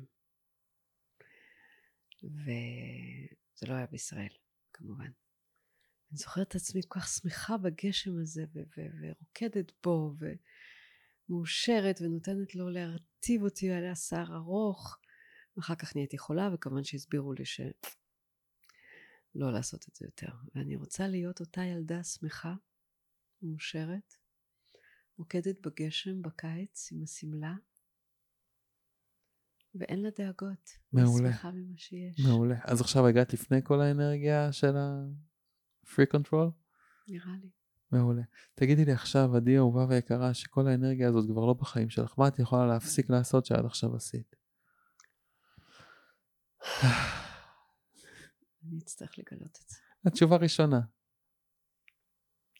וזה 2.22 3.66
לא 3.68 3.74
היה 3.74 3.86
בישראל, 3.86 4.36
כמובן. 4.72 5.10
אני 6.10 6.18
זוכרת 6.18 6.48
את 6.48 6.54
עצמי 6.54 6.80
כל 6.88 7.00
כך 7.00 7.08
שמחה 7.08 7.56
בגשם 7.56 8.20
הזה, 8.22 8.44
ורוקדת 8.54 9.72
בו, 9.84 10.14
ומאושרת, 11.28 12.00
ונותנת 12.02 12.54
לו 12.54 12.70
להרטיב 12.70 13.42
אותי, 13.42 13.70
היה 13.70 13.94
שיער 13.94 14.36
ארוך. 14.36 14.98
אחר 15.58 15.74
כך 15.74 15.96
נהייתי 15.96 16.18
חולה, 16.18 16.50
וכמובן 16.54 16.84
שהסבירו 16.84 17.32
לי 17.32 17.44
שלא 17.44 17.72
לעשות 19.52 19.88
את 19.88 19.96
זה 19.96 20.06
יותר. 20.06 20.32
ואני 20.54 20.76
רוצה 20.76 21.08
להיות 21.08 21.40
אותה 21.40 21.64
ילדה 21.64 22.04
שמחה, 22.04 22.54
מאושרת, 23.42 24.14
רוקדת 25.18 25.66
בגשם 25.66 26.22
בקיץ 26.22 26.92
עם 26.92 27.02
השמלה, 27.02 27.54
ואין 29.74 30.02
לה 30.02 30.08
דאגות. 30.18 30.70
מעולה. 30.92 31.28
שמחה 31.32 31.50
ממה 31.50 31.76
שיש. 31.76 32.20
מעולה. 32.26 32.56
אז 32.64 32.80
עכשיו 32.80 33.06
הגעת 33.06 33.32
לפני 33.32 33.58
כל 33.64 33.80
האנרגיה 33.80 34.52
של 34.52 34.74
ה-free 35.84 36.16
control? 36.16 36.50
נראה 37.08 37.32
לי. 37.42 37.50
מעולה. 37.92 38.22
תגידי 38.54 38.84
לי 38.84 38.92
עכשיו, 38.92 39.36
עדי 39.36 39.56
אהובה 39.56 39.86
ויקרה, 39.88 40.34
שכל 40.34 40.68
האנרגיה 40.68 41.08
הזאת 41.08 41.26
כבר 41.30 41.44
לא 41.44 41.54
בחיים 41.54 41.90
שלך, 41.90 42.14
מה 42.18 42.28
את 42.28 42.38
יכולה 42.38 42.66
להפסיק 42.66 43.10
לעשות 43.10 43.46
שעד 43.46 43.64
עכשיו 43.64 43.96
עשית? 43.96 44.36
אני 48.64 48.78
אצטרך 48.78 49.18
לגלות 49.18 49.58
את 49.64 49.68
זה. 49.68 49.76
התשובה 50.04 50.36
ראשונה. 50.36 50.80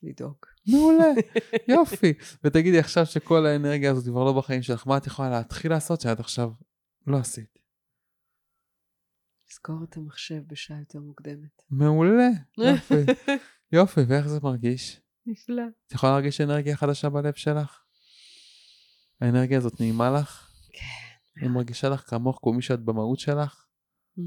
לדאוג. 0.02 0.36
מעולה, 0.66 1.04
יופי. 1.74 2.14
ותגידי 2.44 2.78
עכשיו 2.78 3.06
שכל 3.06 3.46
האנרגיה 3.46 3.90
הזאת 3.90 4.04
כבר 4.04 4.24
לא 4.24 4.38
בחיים 4.38 4.62
שלך, 4.62 4.86
מה 4.86 4.96
את 4.96 5.06
יכולה 5.06 5.30
להתחיל 5.30 5.70
לעשות 5.70 6.00
שעד 6.00 6.20
עכשיו 6.20 6.50
לא 7.06 7.16
עשית? 7.16 7.58
לסגור 9.58 9.84
את 9.84 9.96
המחשב 9.96 10.42
בשעה 10.46 10.78
יותר 10.78 11.00
מוקדמת. 11.00 11.62
מעולה, 11.70 12.28
יופי. 12.58 12.94
יופי, 13.72 14.00
ואיך 14.08 14.28
זה 14.28 14.38
מרגיש? 14.42 15.00
נפלא. 15.26 15.62
את 15.86 15.92
יכולה 15.92 16.12
להרגיש 16.12 16.40
אנרגיה 16.40 16.76
חדשה 16.76 17.08
בלב 17.08 17.34
שלך? 17.34 17.82
האנרגיה 19.20 19.58
הזאת 19.58 19.80
נעימה 19.80 20.10
לך? 20.10 20.50
כן. 20.72 21.40
היא 21.40 21.50
מרגישה 21.50 21.88
לך 21.88 22.10
כמוך 22.10 22.38
כמו 22.42 22.52
מי 22.52 22.62
שאת 22.62 22.80
במהות 22.80 23.18
שלך? 23.18 23.66
Mm. 24.18 24.22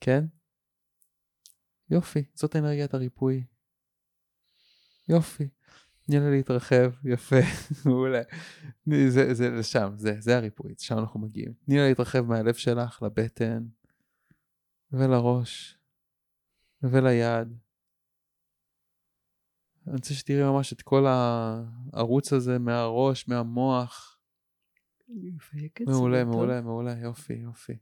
כן? 0.00 0.24
יופי, 1.90 2.24
זאת 2.34 2.56
אנרגיית 2.56 2.94
הריפוי. 2.94 3.44
יופי. 5.08 5.48
תני 6.06 6.20
לה 6.20 6.30
להתרחב, 6.30 6.92
יפה, 7.04 7.36
מעולה. 7.86 8.22
זה, 9.08 9.34
זה 9.34 9.50
לשם, 9.50 9.92
זה, 9.96 10.16
זה 10.18 10.36
הריפוי, 10.36 10.74
שם 10.78 10.98
אנחנו 10.98 11.20
מגיעים. 11.20 11.52
תני 11.64 11.76
לה 11.76 11.88
להתרחב 11.88 12.20
מהלב 12.20 12.54
שלך 12.54 13.02
לבטן, 13.02 13.66
ולראש, 14.98 15.78
וליד. 16.82 17.48
אני 19.86 19.94
רוצה 19.94 20.14
שתראי 20.14 20.42
ממש 20.42 20.72
את 20.72 20.82
כל 20.82 21.04
הערוץ 21.06 22.32
הזה 22.32 22.58
מהראש, 22.58 23.28
מהמוח. 23.28 24.18
מעולה. 25.86 26.24
מעולה, 26.24 26.60
מעולה, 26.60 26.92
יופי, 26.98 27.32
יופי. 27.32 27.78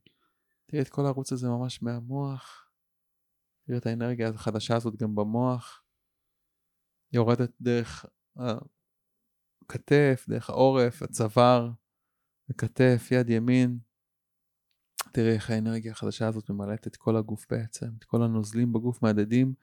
תראי 0.67 0.83
את 0.83 0.89
כל 0.89 1.03
הערוץ 1.05 1.33
הזה 1.33 1.49
ממש 1.49 1.83
מהמוח. 1.83 2.71
תראי 3.67 3.79
את 3.79 3.87
האנרגיה 3.87 4.29
החדשה 4.29 4.77
הזאת 4.77 4.97
גם 4.97 5.15
במוח. 5.15 5.85
יורדת 7.13 7.51
דרך 7.61 8.07
הכתף, 9.63 10.27
דרך 10.29 10.51
העורף, 10.51 11.03
הצוואר, 11.03 11.71
הכתף, 12.51 13.09
יד 13.11 13.31
ימין. 13.31 13.79
תראי 15.13 15.33
איך 15.33 15.51
האנרגיה 15.51 15.93
החדשה 15.93 16.29
הזאת 16.29 16.51
ממלאת 16.51 16.87
את 16.87 16.97
כל 16.97 17.17
הגוף 17.17 17.47
בעצם, 17.51 17.87
את 17.99 18.05
כל 18.05 18.23
הנוזלים 18.23 18.73
בגוף 18.73 19.03
מהדהדים 19.03 19.55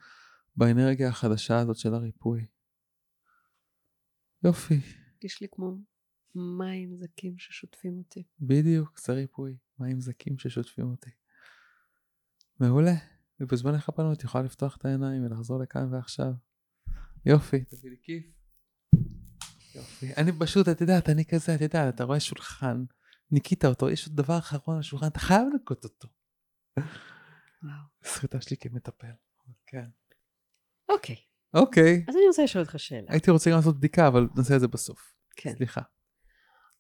באנרגיה 0.56 1.10
החדשה 1.10 1.60
הזאת 1.60 1.78
של 1.78 1.94
הריפוי. 1.94 2.46
יופי, 4.44 4.80
יש 5.24 5.42
לי 5.42 5.48
כמו 5.52 5.78
מים 6.36 6.96
זקים 6.96 7.38
ששוטפים 7.38 7.98
אותי. 7.98 8.24
בדיוק, 8.40 9.00
זה 9.00 9.14
ריפוי, 9.14 9.58
מים 9.80 10.02
זקים 10.02 10.38
ששוטפים 10.38 10.86
אותי. 10.86 11.10
מעולה, 12.60 12.96
ובזמנך 13.40 13.90
הפעם 13.90 14.14
את 14.14 14.24
יכולה 14.24 14.44
לפתוח 14.44 14.78
את 14.78 14.86
העיניים 14.86 15.26
ולחזור 15.26 15.60
לכאן 15.60 15.94
ועכשיו. 15.94 16.34
יופי, 17.26 17.64
תביא 17.64 17.90
לי 17.90 17.98
כיף. 18.04 18.24
יופי, 19.76 20.14
אני 20.18 20.32
פשוט, 20.40 20.70
את 20.70 20.82
יודעת, 20.82 21.10
אני 21.10 21.26
כזה, 21.26 21.56
את 21.56 21.62
יודעת, 21.62 21.96
אתה 21.96 22.04
רואה 22.04 22.20
שולחן, 22.20 22.84
ניקית 23.32 23.66
אותו, 23.66 23.90
יש 23.90 24.08
עוד 24.08 24.16
דבר 24.18 24.38
אחרון 24.38 24.76
על 24.76 24.80
השולחן, 24.80 25.08
אתה 25.08 25.20
חייב 25.20 25.42
לנקות 25.54 25.84
אותו. 25.84 26.08
סחיטה 28.04 28.42
שלי 28.42 28.58
כמטפל. 28.58 29.12
כן. 29.66 29.86
אוקיי, 30.90 31.16
אוקיי, 31.54 32.06
אז 32.08 32.16
אני 32.16 32.28
רוצה 32.28 32.44
לשאול 32.44 32.64
אותך 32.64 32.80
שאלה. 32.80 33.08
הייתי 33.10 33.32
רוצה 33.32 33.50
גם 33.50 33.56
לעשות 33.56 33.78
בדיקה, 33.78 34.08
אבל 34.08 34.28
נעשה 34.38 34.56
את 34.56 34.60
זה 34.60 34.68
בסוף. 34.68 35.14
כן. 35.36 35.56
סליחה. 35.56 35.82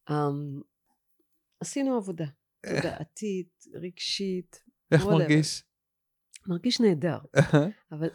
אמ, 0.09 0.61
עשינו 1.59 1.97
עבודה. 1.97 2.25
תודעתית, 2.65 3.63
רגשית, 3.73 4.63
איך. 4.91 5.05
מרגיש? 5.05 5.63
מרגיש 6.47 6.81
נהדר. 6.81 7.19
אבל 7.91 8.09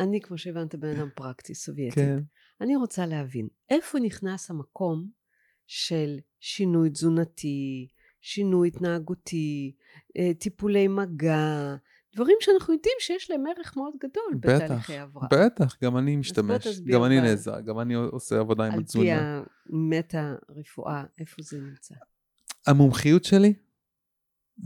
אני, 0.00 0.20
כמו 0.20 0.38
שהבנת, 0.38 0.74
בן 0.74 0.96
אדם 0.96 1.08
פרקטי, 1.14 1.54
סובייטי. 1.54 1.96
כן. 1.96 2.18
אני 2.60 2.76
רוצה 2.76 3.06
להבין, 3.06 3.48
איפה 3.70 3.98
נכנס 3.98 4.50
המקום 4.50 5.10
של 5.66 6.18
שינוי 6.40 6.90
תזונתי, 6.90 7.88
שינוי 8.20 8.68
התנהגותי, 8.68 9.76
אה, 10.16 10.30
טיפולי 10.38 10.88
מגע, 10.88 11.76
דברים 12.14 12.36
שאנחנו 12.40 12.74
יודעים 12.74 12.94
שיש 12.98 13.30
להם 13.30 13.44
ערך 13.46 13.76
מאוד 13.76 13.92
גדול 14.00 14.34
בטח, 14.40 14.64
בתהליכי 14.64 14.98
הבראה. 14.98 15.28
בטח, 15.32 15.76
גם 15.84 15.96
אני 15.96 16.16
משתמש, 16.16 16.80
גם 16.80 17.04
אני 17.04 17.20
נעזר, 17.20 17.60
גם 17.60 17.80
אני 17.80 17.94
עושה 17.94 18.38
עבודה 18.38 18.64
עם 18.64 18.72
על 18.72 18.76
פי 18.76 18.82
התזונה. 18.82 19.42
המטה-רפואה, 19.72 21.04
איפה 21.18 21.42
זה 21.42 21.60
נמצא? 21.60 21.94
המומחיות 22.66 23.24
שלי 23.24 23.54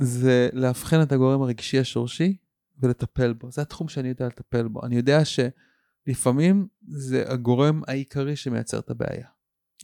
זה 0.00 0.48
לאבחן 0.52 1.02
את 1.02 1.12
הגורם 1.12 1.42
הרגשי 1.42 1.78
השורשי 1.78 2.36
ולטפל 2.78 3.32
בו. 3.32 3.50
זה 3.50 3.62
התחום 3.62 3.88
שאני 3.88 4.08
יודע 4.08 4.26
לטפל 4.26 4.68
בו. 4.68 4.84
אני 4.84 4.96
יודע 4.96 5.18
שלפעמים 5.24 6.66
זה 6.88 7.24
הגורם 7.26 7.82
העיקרי 7.86 8.36
שמייצר 8.36 8.78
את 8.78 8.90
הבעיה, 8.90 9.26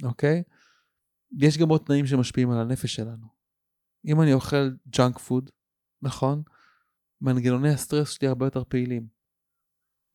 אוקיי? 0.03 0.43
יש 1.39 1.59
גם 1.59 1.68
עוד 1.68 1.81
תנאים 1.81 2.07
שמשפיעים 2.07 2.51
על 2.51 2.61
הנפש 2.61 2.95
שלנו. 2.95 3.26
אם 4.07 4.20
אני 4.20 4.33
אוכל 4.33 4.70
ג'אנק 4.89 5.18
פוד, 5.18 5.51
נכון? 6.03 6.43
מנגנוני 7.20 7.68
הסטרס 7.68 8.11
שלי 8.11 8.28
הרבה 8.28 8.47
יותר 8.47 8.64
פעילים. 8.64 9.07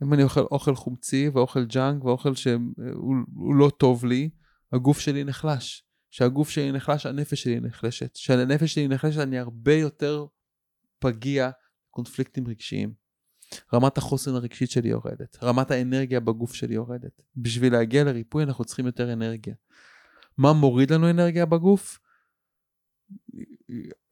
אם 0.04 0.14
אני 0.14 0.24
אוכל 0.24 0.42
אוכל 0.42 0.76
חומצי 0.76 1.30
ואוכל 1.30 1.66
ג'אנק 1.66 2.04
ואוכל 2.04 2.36
שהוא 2.36 3.16
הוא 3.36 3.56
לא 3.56 3.70
טוב 3.78 4.06
לי, 4.06 4.30
הגוף 4.72 5.00
שלי 5.00 5.24
נחלש. 5.24 5.84
כשהגוף 6.12 6.50
שלי 6.50 6.72
נחלש, 6.72 7.06
הנפש 7.06 7.44
שלי 7.44 7.60
נחלשת. 7.60 8.14
כשהנפש 8.14 8.74
שלי 8.74 8.88
נחלשת, 8.88 9.20
אני 9.20 9.40
הרבה 9.40 9.74
יותר 9.74 10.26
פגיע 11.00 11.50
לקונפליקטים 11.90 12.48
רגשיים. 12.48 12.94
רמת 13.74 13.98
החוסן 13.98 14.36
הרגשית 14.36 14.72
שלי 14.72 14.90
יורדת, 14.90 15.44
רמת 15.44 15.72
האנרגיה 15.72 16.20
בגוף 16.20 16.54
שלי 16.54 16.76
יורדת. 16.76 17.22
בשביל 17.38 17.74
להגיע 17.74 18.04
לריפוי 18.04 18.44
אנחנו 18.44 18.66
צריכים 18.66 18.86
יותר 18.86 19.14
אנרגיה. 19.14 19.56
מה 20.38 20.54
מוריד 20.54 20.92
לנו 20.92 21.10
אנרגיה 21.10 21.46
בגוף? 21.46 22.00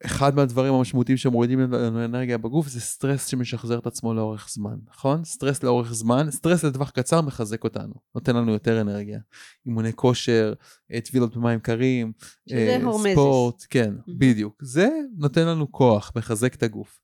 אחד 0.04 0.34
מהדברים 0.34 0.74
המשמעותיים 0.74 1.18
שמורידים 1.18 1.60
לנו 1.60 2.04
אנרגיה 2.04 2.38
בגוף 2.38 2.68
זה 2.68 2.80
סטרס 2.80 3.26
שמשחזר 3.26 3.78
את 3.78 3.86
עצמו 3.86 4.14
לאורך 4.14 4.48
זמן, 4.50 4.76
נכון? 4.88 5.24
סטרס 5.24 5.62
לאורך 5.62 5.92
זמן, 5.92 6.30
סטרס 6.30 6.64
לטווח 6.64 6.90
קצר 6.90 7.20
מחזק 7.20 7.64
אותנו, 7.64 7.94
נותן 8.14 8.36
לנו 8.36 8.52
יותר 8.52 8.80
אנרגיה. 8.80 9.20
אימוני 9.66 9.92
כושר, 9.92 10.52
אה, 10.92 11.00
טבילות 11.00 11.36
במים 11.36 11.60
קרים, 11.60 12.12
אה. 12.52 12.78
ספורט, 13.12 13.66
כן, 13.70 13.90
מהמם. 14.06 14.18
בדיוק. 14.18 14.62
זה 14.62 14.88
נותן 15.16 15.46
לנו 15.46 15.72
כוח, 15.72 16.12
מחזק 16.16 16.54
את 16.54 16.62
הגוף. 16.62 17.00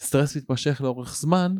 סטרס 0.00 0.36
מתמשך 0.36 0.80
לאורך 0.80 1.16
זמן, 1.16 1.54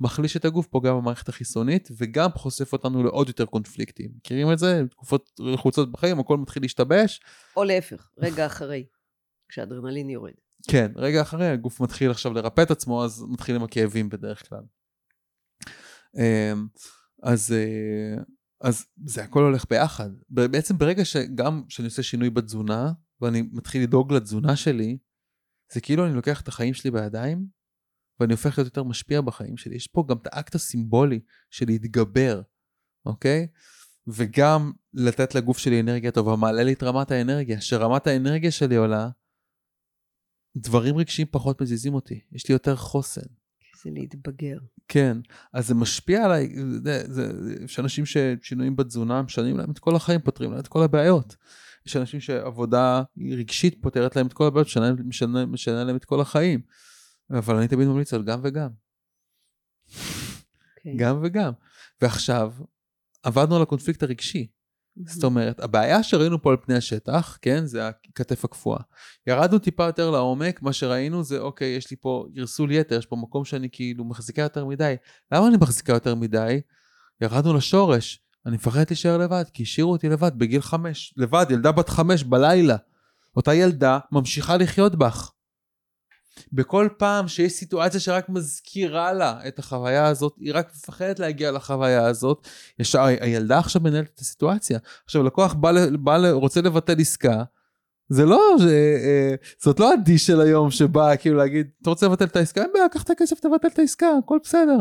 מחליש 0.00 0.36
את 0.36 0.44
הגוף, 0.44 0.66
פוגע 0.66 0.92
במערכת 0.92 1.28
החיסונית, 1.28 1.88
וגם 1.96 2.30
חושף 2.30 2.72
אותנו 2.72 3.02
לעוד 3.02 3.28
יותר 3.28 3.46
קונפליקטים. 3.46 4.10
מכירים 4.16 4.52
את 4.52 4.58
זה? 4.58 4.82
תקופות 4.90 5.30
לחוצות 5.38 5.92
בחיים, 5.92 6.20
הכל 6.20 6.38
מתחיל 6.38 6.62
להשתבש. 6.62 7.20
או 7.56 7.64
להפך, 7.64 8.10
רגע 8.18 8.46
אחרי, 8.46 8.86
כשהאדרנלין 9.48 10.10
יורד. 10.10 10.32
כן, 10.70 10.92
רגע 10.96 11.22
אחרי 11.22 11.48
הגוף 11.48 11.80
מתחיל 11.80 12.10
עכשיו 12.10 12.32
לרפא 12.32 12.62
את 12.62 12.70
עצמו, 12.70 13.04
אז 13.04 13.24
מתחילים 13.28 13.62
הכאבים 13.62 14.08
בדרך 14.08 14.48
כלל. 14.48 14.62
אמ, 16.16 16.66
אז, 17.22 17.52
אה, 17.52 18.22
אז 18.60 18.86
זה 19.04 19.24
הכל 19.24 19.42
הולך 19.42 19.64
ביחד. 19.70 20.10
בעצם 20.28 20.78
ברגע 20.78 21.04
שגם 21.04 21.62
כשאני 21.68 21.86
עושה 21.86 22.02
שינוי 22.02 22.30
בתזונה, 22.30 22.92
ואני 23.20 23.42
מתחיל 23.52 23.82
לדאוג 23.82 24.12
לתזונה 24.12 24.56
שלי, 24.56 24.98
זה 25.72 25.80
כאילו 25.80 26.06
אני 26.06 26.14
לוקח 26.14 26.40
את 26.40 26.48
החיים 26.48 26.74
שלי 26.74 26.90
בידיים, 26.90 27.46
ואני 28.20 28.32
הופך 28.32 28.58
להיות 28.58 28.66
יותר 28.66 28.82
משפיע 28.82 29.20
בחיים 29.20 29.56
שלי. 29.56 29.76
יש 29.76 29.86
פה 29.86 30.04
גם 30.08 30.16
את 30.16 30.26
האקט 30.32 30.54
הסימבולי 30.54 31.20
של 31.50 31.66
להתגבר, 31.66 32.42
אוקיי? 33.06 33.46
וגם 34.06 34.72
לתת 34.94 35.34
לגוף 35.34 35.58
שלי 35.58 35.80
אנרגיה 35.80 36.10
טובה, 36.10 36.36
מעלה 36.36 36.62
לי 36.62 36.72
את 36.72 36.82
רמת 36.82 37.10
האנרגיה. 37.10 37.60
שרמת 37.60 38.06
האנרגיה 38.06 38.50
שלי 38.50 38.76
עולה, 38.76 39.08
דברים 40.56 40.96
רגשיים 40.96 41.28
פחות 41.30 41.62
מזיזים 41.62 41.94
אותי, 41.94 42.20
יש 42.32 42.48
לי 42.48 42.52
יותר 42.52 42.76
חוסן. 42.76 43.26
זה 43.84 43.90
להתבגר. 43.90 44.58
כן, 44.88 45.16
אז 45.52 45.66
זה 45.66 45.74
משפיע 45.74 46.24
עליי, 46.24 46.54
זה, 46.84 47.04
זה, 47.12 47.32
יש 47.64 47.80
אנשים 47.80 48.04
ששינויים 48.06 48.76
בתזונה 48.76 49.22
משנים 49.22 49.56
להם 49.56 49.70
את 49.70 49.78
כל 49.78 49.96
החיים, 49.96 50.20
פותרים 50.20 50.50
להם 50.50 50.60
את 50.60 50.68
כל 50.68 50.82
הבעיות. 50.82 51.36
יש 51.86 51.96
אנשים 51.96 52.20
שעבודה 52.20 53.02
רגשית 53.30 53.78
פותרת 53.82 54.16
להם 54.16 54.26
את 54.26 54.32
כל 54.32 54.46
הבעיות, 54.46 54.66
משנה, 54.66 54.92
משנה, 54.92 55.46
משנה 55.46 55.84
להם 55.84 55.96
את 55.96 56.04
כל 56.04 56.20
החיים. 56.20 56.60
אבל 57.34 57.56
אני 57.56 57.68
תמיד 57.68 57.88
ממליץ 57.88 58.14
על 58.14 58.22
גם 58.22 58.40
וגם. 58.42 58.68
Okay. 58.68 59.94
אוקיי. 60.78 60.96
גם 60.96 61.20
וגם. 61.22 61.52
ועכשיו, 62.02 62.52
עבדנו 63.22 63.56
על 63.56 63.62
הקונפליקט 63.62 64.02
הרגשי. 64.02 64.46
זאת 65.06 65.24
אומרת, 65.24 65.60
הבעיה 65.60 66.02
שראינו 66.02 66.42
פה 66.42 66.50
על 66.50 66.56
פני 66.56 66.74
השטח, 66.74 67.38
כן, 67.42 67.66
זה 67.66 67.88
הכתף 67.88 68.44
הקפואה. 68.44 68.80
ירדנו 69.26 69.58
טיפה 69.58 69.84
יותר 69.84 70.10
לעומק, 70.10 70.62
מה 70.62 70.72
שראינו 70.72 71.24
זה, 71.24 71.38
אוקיי, 71.38 71.68
יש 71.68 71.90
לי 71.90 71.96
פה 72.00 72.26
גרסול 72.32 72.72
יתר, 72.72 72.98
יש 72.98 73.06
פה 73.06 73.16
מקום 73.16 73.44
שאני 73.44 73.68
כאילו 73.72 74.04
מחזיקה 74.04 74.42
יותר 74.42 74.64
מדי. 74.64 74.94
למה 75.32 75.48
אני 75.48 75.56
מחזיקה 75.56 75.92
יותר 75.92 76.14
מדי? 76.14 76.60
ירדנו 77.20 77.54
לשורש, 77.54 78.20
אני 78.46 78.54
מפחד 78.54 78.84
להישאר 78.90 79.18
לבד, 79.18 79.44
כי 79.54 79.62
השאירו 79.62 79.92
אותי 79.92 80.08
לבד 80.08 80.38
בגיל 80.38 80.60
חמש. 80.60 81.14
לבד, 81.16 81.46
ילדה 81.50 81.72
בת 81.72 81.88
חמש 81.88 82.24
בלילה. 82.24 82.76
אותה 83.36 83.54
ילדה 83.54 83.98
ממשיכה 84.12 84.56
לחיות 84.56 84.96
בך. 84.96 85.32
בכל 86.52 86.88
פעם 86.98 87.28
שיש 87.28 87.52
סיטואציה 87.52 88.00
שרק 88.00 88.28
מזכירה 88.28 89.12
לה 89.12 89.40
את 89.48 89.58
החוויה 89.58 90.06
הזאת, 90.06 90.34
היא 90.40 90.54
רק 90.54 90.72
מפחדת 90.74 91.18
להגיע 91.18 91.50
לחוויה 91.50 92.06
הזאת. 92.06 92.48
ישר, 92.78 93.02
הילדה 93.02 93.58
עכשיו 93.58 93.82
מנהלת 93.82 94.10
את 94.14 94.18
הסיטואציה. 94.18 94.78
עכשיו 95.04 95.22
לקוח 95.22 95.54
בא, 95.54 95.70
בא, 95.98 96.30
רוצה 96.30 96.60
לבטל 96.60 97.00
עסקה, 97.00 97.42
זה 98.08 98.24
לא, 98.24 98.40
זה, 98.58 98.96
אה, 99.04 99.34
זאת 99.62 99.80
לא 99.80 99.92
עדי 99.92 100.18
של 100.18 100.40
היום 100.40 100.70
שבא 100.70 101.16
כאילו 101.16 101.36
להגיד, 101.36 101.66
אתה 101.82 101.90
רוצה 101.90 102.06
לבטל 102.06 102.24
את 102.24 102.36
העסקה? 102.36 102.62
אין 102.62 102.70
בעיה, 102.74 102.88
קח 102.88 103.02
את 103.02 103.10
הכסף, 103.10 103.40
תבטל 103.40 103.68
את 103.68 103.78
העסקה, 103.78 104.06
הכל 104.24 104.38
בסדר. 104.42 104.78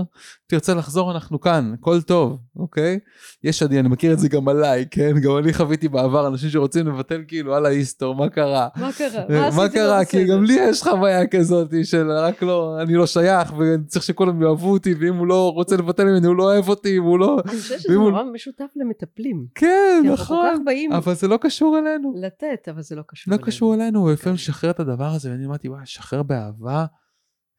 תרצה 0.47 0.73
לחזור, 0.73 1.11
אנחנו 1.11 1.41
כאן, 1.41 1.73
הכל 1.79 2.01
טוב, 2.01 2.37
אוקיי? 2.55 2.99
יש 3.43 3.63
עדי, 3.63 3.79
אני 3.79 3.89
מכיר 3.89 4.13
את 4.13 4.19
זה 4.19 4.29
גם 4.29 4.47
עליי, 4.47 4.85
כן? 4.91 5.11
גם 5.23 5.37
אני 5.37 5.53
חוויתי 5.53 5.87
בעבר 5.87 6.27
אנשים 6.27 6.49
שרוצים 6.49 6.87
לבטל 6.87 7.21
כאילו 7.27 7.55
על 7.55 7.65
ההיסטור, 7.65 8.15
מה 8.15 8.29
קרה? 8.29 8.67
מה 8.75 8.89
קרה? 8.97 9.23
מה 9.29 9.49
מה 9.55 9.69
קרה? 9.69 10.05
כי 10.05 10.25
גם 10.25 10.43
לי 10.43 10.53
יש 10.53 10.83
חוויה 10.83 11.27
כזאת 11.27 11.69
של 11.83 12.11
רק 12.11 12.43
לא, 12.43 12.81
אני 12.81 12.93
לא 12.93 13.07
שייך, 13.07 13.53
ואני 13.57 13.83
צריך 13.87 14.05
שכולם 14.05 14.41
יאהבו 14.41 14.71
אותי, 14.71 14.93
ואם 14.93 15.15
הוא 15.15 15.27
לא 15.27 15.51
רוצה 15.51 15.77
לבטל 15.77 16.03
ממני, 16.03 16.27
הוא 16.27 16.35
לא 16.35 16.43
אוהב 16.43 16.69
אותי, 16.69 16.99
והוא 16.99 17.19
לא... 17.19 17.37
אני 17.45 17.57
חושבת 17.57 17.79
שזה 17.79 17.93
נורא 17.93 18.23
משותף 18.23 18.69
למטפלים. 18.75 19.45
כן, 19.55 20.03
נכון. 20.05 20.63
אבל 20.91 21.13
זה 21.13 21.27
לא 21.27 21.37
קשור 21.37 21.79
אלינו. 21.79 22.13
לתת, 22.15 22.67
אבל 22.69 22.81
זה 22.81 22.95
לא 22.95 23.01
קשור 23.07 23.22
לא 23.27 23.37
קשור 23.37 23.75
אלינו, 23.75 24.03
ולפעמים 24.03 24.37
כן. 24.37 24.43
לשחרר 24.43 24.71
את 24.71 24.79
הדבר 24.79 25.11
הזה, 25.11 25.31
ואני 25.31 25.45
אמרתי, 25.45 25.69
וואי, 25.69 25.83
לשחרר 25.83 26.23
באהבה, 26.23 26.85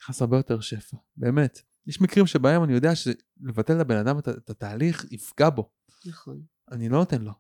נכנס 0.03 0.21
הרבה 0.21 0.37
יותר 0.37 0.61
שפע, 0.61 0.97
באמת. 1.17 1.63
יש 1.87 2.01
מקרים 2.01 2.27
שבהם 2.27 2.65
אני 2.65 2.73
יודע 2.73 2.93
שלבטל 2.95 3.75
לבן 3.75 3.97
אדם 3.97 4.19
את, 4.19 4.29
את 4.29 4.51
התהליך 4.51 5.05
יפגע 5.11 5.51
בו. 5.51 5.71
נכון. 6.07 6.41
אני 6.71 6.89
לא 6.89 6.99
נותן 6.99 7.23
לו. 7.23 7.33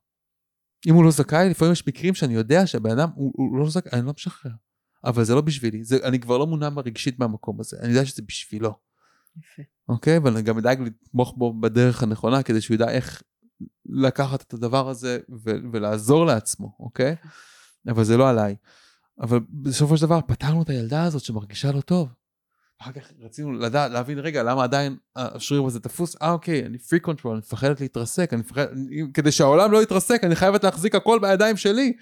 אם 0.87 0.95
הוא 0.95 1.05
לא 1.05 1.11
זכאי, 1.11 1.51
לפעמים 1.51 1.73
יש 1.73 1.87
מקרים 1.89 2.15
שאני 2.15 2.35
יודע 2.35 2.67
שהבן 2.67 2.91
אדם, 2.91 3.09
הוא, 3.15 3.33
הוא 3.37 3.59
לא 3.59 3.71
זכאי, 3.71 3.93
אני 3.93 4.07
לא 4.07 4.13
משחרר. 4.17 4.53
אבל 5.05 5.25
זה 5.25 5.35
לא 5.35 5.41
בשבילי, 5.41 5.85
זה, 5.85 5.97
אני 6.03 6.21
כבר 6.21 6.39
לא 6.39 6.47
מונע 6.47 6.69
רגשית 6.85 7.19
מהמקום 7.19 7.61
הזה, 7.61 7.77
אני 7.81 7.89
יודע 7.89 8.07
שזה 8.07 8.23
בשבילו. 8.23 8.75
יפה. 9.37 9.63
אוקיי? 9.89 10.19
ואני 10.19 10.43
גם 10.43 10.59
אדאג 10.59 10.81
לתמוך 10.81 11.35
בו 11.37 11.61
בדרך 11.61 12.03
הנכונה, 12.03 12.43
כדי 12.43 12.61
שהוא 12.61 12.75
ידע 12.75 12.91
איך 12.91 13.23
לקחת 13.87 14.43
את 14.43 14.55
הדבר 14.55 14.89
הזה 14.89 15.19
ו- 15.45 15.71
ולעזור 15.73 16.27
לעצמו, 16.27 16.77
אוקיי? 16.81 17.17
אבל 17.89 18.05
זה 18.05 18.17
לא 18.17 18.29
עליי. 18.29 18.57
אבל 19.21 19.41
בסופו 19.49 19.97
של 19.97 20.07
דבר 20.07 20.21
פתרנו 20.27 20.63
את 20.63 20.71
הילדה 20.71 21.05
הזאת 21.05 21.25
שמרגישה 21.25 21.73
לא 21.73 21.81
טוב. 21.81 22.09
אחר 22.83 22.93
כך 22.93 23.13
רצינו 23.21 23.53
לדעת, 23.53 23.91
להבין 23.91 24.19
רגע 24.19 24.43
למה 24.43 24.65
עדיין 24.65 24.97
השריר 25.17 25.63
הזה 25.67 25.81
תפוס, 25.81 26.17
אה 26.23 26.33
אוקיי, 26.33 26.67
אני 26.67 26.79
freak 26.79 27.01
control, 27.01 27.35
אני 27.35 27.39
מפחדת 27.39 27.81
להתרסק, 27.81 28.33
אני 28.33 28.41
מפחד, 28.41 28.67
כדי 29.15 29.33
שהעולם 29.33 29.73
לא 29.73 29.83
יתרסק 29.83 30.25
אני 30.25 30.37
חייבת 30.37 30.65
להחזיק 30.65 30.95
הכל 30.95 31.19
בידיים 31.23 31.57
שלי, 31.57 31.93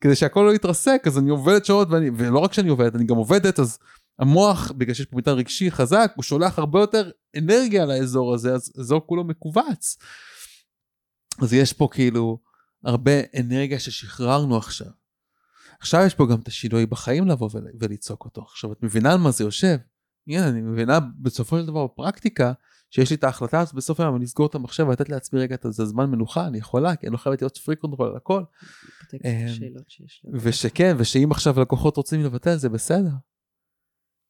כדי 0.00 0.14
שהכל 0.14 0.40
לא 0.48 0.54
יתרסק, 0.54 1.02
אז 1.06 1.18
אני 1.18 1.30
עובדת 1.30 1.64
שעות, 1.64 1.88
ואני, 1.90 2.10
ולא 2.16 2.38
רק 2.38 2.52
שאני 2.52 2.68
עובדת, 2.68 2.94
אני 2.94 3.04
גם 3.04 3.16
עובדת, 3.16 3.58
אז 3.60 3.78
המוח, 4.18 4.72
בגלל 4.76 4.94
שיש 4.94 5.06
פה 5.06 5.16
מטען 5.16 5.36
רגשי 5.36 5.70
חזק, 5.70 6.12
הוא 6.16 6.22
שולח 6.22 6.58
הרבה 6.58 6.80
יותר 6.80 7.10
אנרגיה 7.36 7.86
לאזור 7.86 8.34
הזה, 8.34 8.54
אז 8.54 8.72
האזור 8.78 9.06
כולו 9.06 9.24
מכווץ. 9.24 9.96
אז 11.42 11.52
יש 11.52 11.72
פה 11.72 11.88
כאילו 11.90 12.38
הרבה 12.84 13.12
אנרגיה 13.40 13.78
ששחררנו 13.78 14.56
עכשיו. 14.56 14.99
עכשיו 15.80 16.02
יש 16.06 16.14
פה 16.14 16.26
גם 16.26 16.40
את 16.40 16.48
השינוי 16.48 16.86
בחיים 16.86 17.28
לבוא 17.28 17.50
ולצעוק 17.80 18.24
אותו. 18.24 18.42
עכשיו 18.42 18.72
את 18.72 18.82
מבינה 18.82 19.12
על 19.12 19.18
מה 19.18 19.30
זה 19.30 19.44
יושב? 19.44 19.76
הנה 20.28 20.48
אני 20.48 20.60
מבינה 20.60 20.98
בסופו 21.00 21.58
של 21.58 21.66
דבר 21.66 21.86
בפרקטיקה 21.86 22.52
שיש 22.90 23.10
לי 23.10 23.16
את 23.16 23.24
ההחלטה 23.24 23.60
הזאת 23.60 23.74
בסוף 23.74 24.00
היום 24.00 24.16
אני 24.16 24.24
אסגור 24.24 24.46
את 24.46 24.54
המחשב 24.54 24.86
ולתת 24.88 25.08
לעצמי 25.08 25.40
רגע 25.40 25.54
את 25.54 25.64
הזמן 25.64 26.10
מנוחה 26.10 26.46
אני 26.46 26.58
יכולה 26.58 26.96
כי 26.96 27.06
אני 27.06 27.12
לא 27.12 27.18
חייבת 27.18 27.42
להיות 27.42 27.56
freak 27.56 27.76
control 27.76 28.08
על 28.08 28.16
הכל. 28.16 28.42
אמ, 29.24 29.46
ושכן 30.32 30.94
ושאם 30.98 31.30
עכשיו 31.30 31.60
לקוחות 31.60 31.96
רוצים 31.96 32.24
לבטל 32.24 32.56
זה 32.56 32.68
בסדר. 32.68 33.10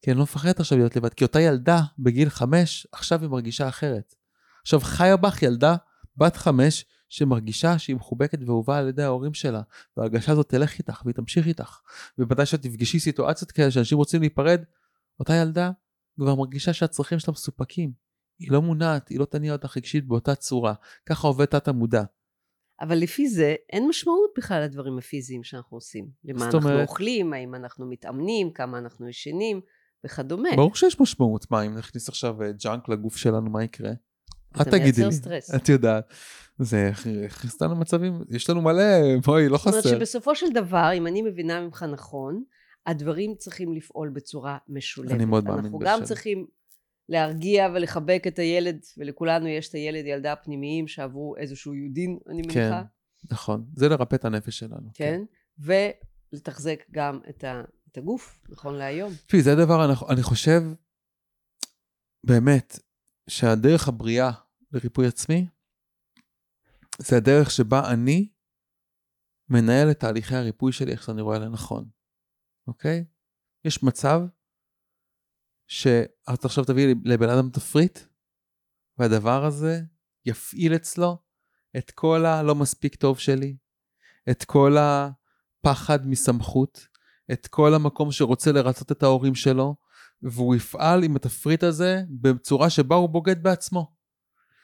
כי 0.03 0.11
אני 0.11 0.19
לא 0.19 0.23
מפחדת 0.23 0.61
עכשיו 0.61 0.79
להיות 0.79 0.97
לבד 0.97 1.15
כי 1.15 1.25
אותה 1.25 1.41
ילדה 1.41 1.81
בגיל 1.99 2.29
חמש 2.29 2.87
עכשיו 2.93 3.21
היא 3.21 3.29
מרגישה 3.29 3.69
אחרת. 3.69 4.15
עכשיו 4.63 4.81
חיה 4.81 5.17
בך 5.17 5.43
ילדה 5.43 5.77
בת 6.17 6.37
חמש 6.37 6.85
שמרגישה 7.11 7.79
שהיא 7.79 7.97
מחובקת 7.97 8.39
ואהובה 8.47 8.79
על 8.79 8.89
ידי 8.89 9.03
ההורים 9.03 9.35
שלה, 9.35 9.63
וההרגשה 9.97 10.33
הזאת 10.33 10.49
תלך 10.49 10.79
איתך 10.79 11.03
והיא 11.05 11.15
תמשיך 11.15 11.47
איתך. 11.47 11.81
ומתי 12.19 12.47
שאת 12.47 12.63
תפגשי 12.63 13.01
סיטואציות 13.01 13.51
כאלה 13.51 13.71
שאנשים 13.71 13.99
רוצים 13.99 14.21
להיפרד, 14.21 14.61
אותה 15.21 15.35
ילדה 15.35 15.71
כבר 16.17 16.35
מרגישה 16.35 16.73
שהצרכים 16.73 17.19
שלה 17.19 17.33
מסופקים. 17.33 17.93
היא 18.39 18.53
לא 18.53 18.63
מונעת, 18.63 19.09
היא 19.09 19.19
לא 19.19 19.25
תניע 19.25 19.53
אותך 19.53 19.77
רגשית 19.77 20.07
באותה 20.07 20.35
צורה. 20.35 20.75
ככה 21.07 21.27
עובד 21.27 21.45
תת 21.45 21.69
המודע. 21.69 22.03
אבל 22.81 22.99
לפי 22.99 23.29
זה 23.29 23.55
אין 23.73 23.89
משמעות 23.89 24.31
בכלל 24.39 24.63
לדברים 24.63 24.99
הפיזיים 24.99 25.45
שאנחנו 25.45 25.77
עושים. 25.77 26.11
למה 26.25 26.45
אנחנו 26.45 26.59
אומרת... 26.59 26.89
אוכלים, 26.89 27.33
האם 27.33 27.55
אנחנו 27.55 27.87
מתאמנים, 27.87 28.53
כמה 28.53 28.79
אנחנו 28.79 29.09
ישנים 29.09 29.61
וכדומה. 30.07 30.49
ברור 30.57 30.75
שיש 30.75 31.01
משמעות. 31.01 31.51
מה, 31.51 31.63
אם 31.63 31.79
נכניס 31.79 32.09
עכשיו 32.09 32.37
ג'אנק 32.65 32.89
אה, 32.89 32.95
לגוף 32.95 33.17
שלנו, 33.17 33.51
מה 33.51 33.65
יקרה? 33.65 33.91
את 34.61 34.69
תגידי 34.69 35.05
לי, 35.05 35.13
סטרס. 35.13 35.55
את 35.55 35.69
יודעת. 35.69 36.13
זה 36.59 36.91
הכניס 37.27 37.55
אותנו 37.55 37.75
למצבים, 37.75 38.23
יש 38.31 38.51
לנו 38.51 38.63
מלא, 38.63 39.19
בואי, 39.25 39.49
לא 39.49 39.59
חסר. 39.59 39.71
זאת 39.71 39.87
אומרת 39.87 39.99
שבסופו 39.99 40.35
של 40.35 40.47
דבר, 40.55 40.91
אם 40.95 41.07
אני 41.07 41.23
מבינה 41.23 41.61
ממך 41.61 41.83
נכון, 41.83 42.43
הדברים 42.87 43.35
צריכים 43.35 43.75
לפעול 43.75 44.09
בצורה 44.09 44.59
משולבת. 44.69 45.13
אני 45.13 45.25
מאוד 45.25 45.45
מאמין 45.45 45.59
בשם. 45.59 45.67
אנחנו 45.67 45.79
גם 45.79 46.05
צריכים 46.05 46.47
להרגיע 47.09 47.69
ולחבק 47.75 48.25
את 48.27 48.39
הילד, 48.39 48.85
ולכולנו 48.99 49.49
יש 49.49 49.69
את 49.69 49.75
הילד, 49.75 50.07
ילדה 50.07 50.37
פנימיים 50.37 50.89
שעברו 50.89 51.37
איזשהו 51.37 51.75
יודין, 51.75 52.19
אני 52.29 52.43
מניחה. 52.43 52.83
כן, 52.83 53.35
נכון. 53.35 53.65
זה 53.77 53.89
לרפא 53.89 54.15
את 54.15 54.25
הנפש 54.25 54.59
שלנו. 54.59 54.91
כן, 54.95 55.23
כן. 55.65 55.75
ולתחזק 56.33 56.83
גם 56.91 57.21
את, 57.29 57.45
ה, 57.45 57.63
את 57.93 57.99
הגוף, 57.99 58.41
נכון 58.49 58.75
להיום. 58.75 59.13
תראי, 59.27 59.43
זה 59.43 59.53
הדבר, 59.53 59.93
אני 60.11 60.23
חושב, 60.23 60.63
באמת, 62.25 62.79
שהדרך 63.29 63.89
הבריאה 63.89 64.31
לריפוי 64.73 65.07
עצמי, 65.07 65.47
זה 66.99 67.17
הדרך 67.17 67.51
שבה 67.51 67.93
אני 67.93 68.29
מנהל 69.49 69.91
את 69.91 70.01
תהליכי 70.01 70.35
הריפוי 70.35 70.73
שלי 70.73 70.93
איך 70.93 71.03
שאני 71.03 71.21
רואה 71.21 71.39
לנכון, 71.39 71.89
אוקיי? 72.67 73.05
יש 73.65 73.83
מצב 73.83 74.21
שאת 75.67 76.45
עכשיו 76.45 76.65
תביאי 76.65 76.95
לבן 77.05 77.29
אדם 77.29 77.51
תפריט, 77.51 77.99
והדבר 78.99 79.45
הזה 79.45 79.81
יפעיל 80.25 80.77
אצלו 80.77 81.19
את 81.79 81.91
כל 81.91 82.27
הלא 82.27 82.55
מספיק 82.55 82.95
טוב 82.95 83.19
שלי, 83.19 83.57
את 84.31 84.45
כל 84.45 84.77
הפחד 84.79 86.07
מסמכות, 86.07 86.87
את 87.33 87.47
כל 87.47 87.75
המקום 87.75 88.13
שרוצה 88.13 88.53
לרצות 88.53 88.93
את 88.93 89.03
ההורים 89.03 89.35
שלו, 89.35 89.77
והוא 90.23 90.55
יפעל 90.55 91.05
עם 91.05 91.17
התפריט 91.17 91.63
הזה 91.63 92.03
בצורה 92.21 92.71
שבה 92.71 92.97
הוא 92.97 93.09
בוגד 93.09 93.43
בעצמו. 93.43 94.00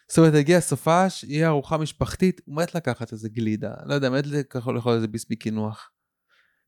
זאת 0.08 0.18
אומרת, 0.18 0.34
הגיע 0.34 0.60
סופש, 0.60 1.24
יהיה 1.24 1.48
ארוחה 1.48 1.78
משפחתית, 1.78 2.40
הוא 2.44 2.56
מת 2.56 2.74
לקחת 2.74 3.12
איזה 3.12 3.28
גלידה, 3.28 3.74
לא 3.84 3.94
יודע, 3.94 4.10
מת 4.10 4.26
לקחת 4.26 4.70
איזה 4.94 5.08
ביס 5.08 5.30
מקינוח. 5.30 5.90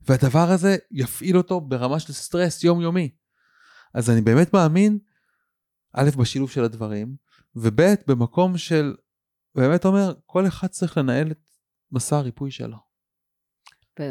והדבר 0.01 0.49
הזה 0.51 0.77
יפעיל 0.91 1.37
אותו 1.37 1.61
ברמה 1.61 2.01
של 2.01 2.13
סטרס 2.13 2.65
יומיומי. 2.65 3.11
אז 3.95 4.11
אני 4.11 4.21
באמת 4.21 4.53
מאמין, 4.53 4.99
א', 5.93 6.11
בשילוב 6.19 6.51
של 6.51 6.65
הדברים, 6.65 7.17
וב', 7.55 7.95
במקום 8.07 8.59
של, 8.59 8.97
באמת 9.55 9.85
אומר, 9.85 10.15
כל 10.27 10.47
אחד 10.47 10.69
צריך 10.69 10.99
לנהל 10.99 11.31
את 11.31 11.41
מסע 11.93 12.17
הריפוי 12.17 12.51
שלו. 12.51 12.77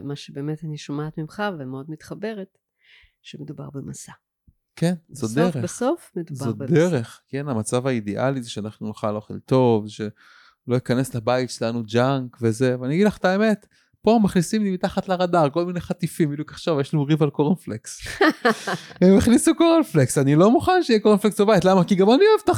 מה 0.03 0.15
שבאמת 0.15 0.63
אני 0.63 0.77
שומעת 0.77 1.17
ממך 1.17 1.43
ומאוד 1.59 1.85
מתחברת, 1.89 2.57
שמדובר 3.21 3.69
במסע. 3.69 4.11
כן, 4.79 4.93
זו 5.09 5.27
בסוף, 5.27 5.37
דרך. 5.37 5.63
בסוף 5.63 6.11
מדובר 6.15 6.45
זו 6.45 6.55
במסע. 6.55 6.73
דרך, 6.73 7.21
כן, 7.27 7.49
המצב 7.49 7.87
האידיאלי 7.87 8.41
זה 8.41 8.49
שאנחנו 8.49 8.87
נאכל 8.87 9.15
אוכל 9.15 9.39
טוב, 9.39 9.87
שלא 9.87 10.75
ייכנס 10.75 11.15
לבית 11.15 11.49
שלנו 11.49 11.83
ג'אנק 11.83 12.37
וזה, 12.41 12.75
ואני 12.79 12.95
אגיד 12.95 13.07
לך 13.07 13.17
את 13.17 13.25
האמת, 13.25 13.67
פה 14.01 14.19
מכניסים 14.23 14.63
לי 14.63 14.71
מתחת 14.71 15.09
לרדאר 15.09 15.49
כל 15.49 15.65
מיני 15.65 15.81
חטיפים, 15.81 16.31
בדיוק 16.31 16.51
עכשיו 16.51 16.81
יש 16.81 16.93
לנו 16.93 17.05
ריב 17.05 17.23
על 17.23 17.29
קורנפלקס. 17.29 18.07
הם 19.01 19.17
הכניסו 19.17 19.55
קורנפלקס, 19.55 20.17
אני 20.17 20.35
לא 20.35 20.51
מוכן 20.51 20.83
שיהיה 20.83 20.99
קורנפלקס 20.99 21.41
בבית, 21.41 21.65
למה? 21.65 21.83
כי 21.83 21.95
גם 21.95 22.09
אני 22.09 22.23
אוהב 22.27 22.57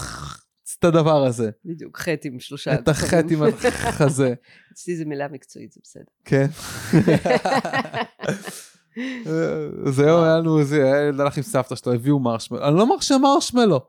את 0.79 0.83
הדבר 0.83 1.25
הזה, 1.25 1.49
בדיוק, 1.65 1.97
חטא 1.97 2.27
עם 2.27 2.39
שלושה... 2.39 2.73
את 2.73 2.87
החטא 2.87 3.33
עם 3.33 3.43
החזה, 3.63 4.33
אצלי 4.73 4.95
זו 4.95 5.05
מילה 5.05 5.27
מקצועית, 5.27 5.71
זה 5.71 5.79
בסדר. 5.83 6.03
כן. 6.25 6.47
זהו, 9.85 10.23
היה 10.23 10.37
לנו, 10.37 10.63
זה, 10.63 10.93
הילד 10.93 11.19
הלך 11.19 11.37
עם 11.37 11.43
סבתא 11.43 11.75
שלו, 11.75 11.93
הביאו 11.93 12.19
מרשמלו, 12.19 12.67
אני 12.67 12.75
לא 12.75 12.89
מרשה 12.89 13.17
מרשמלו. 13.17 13.79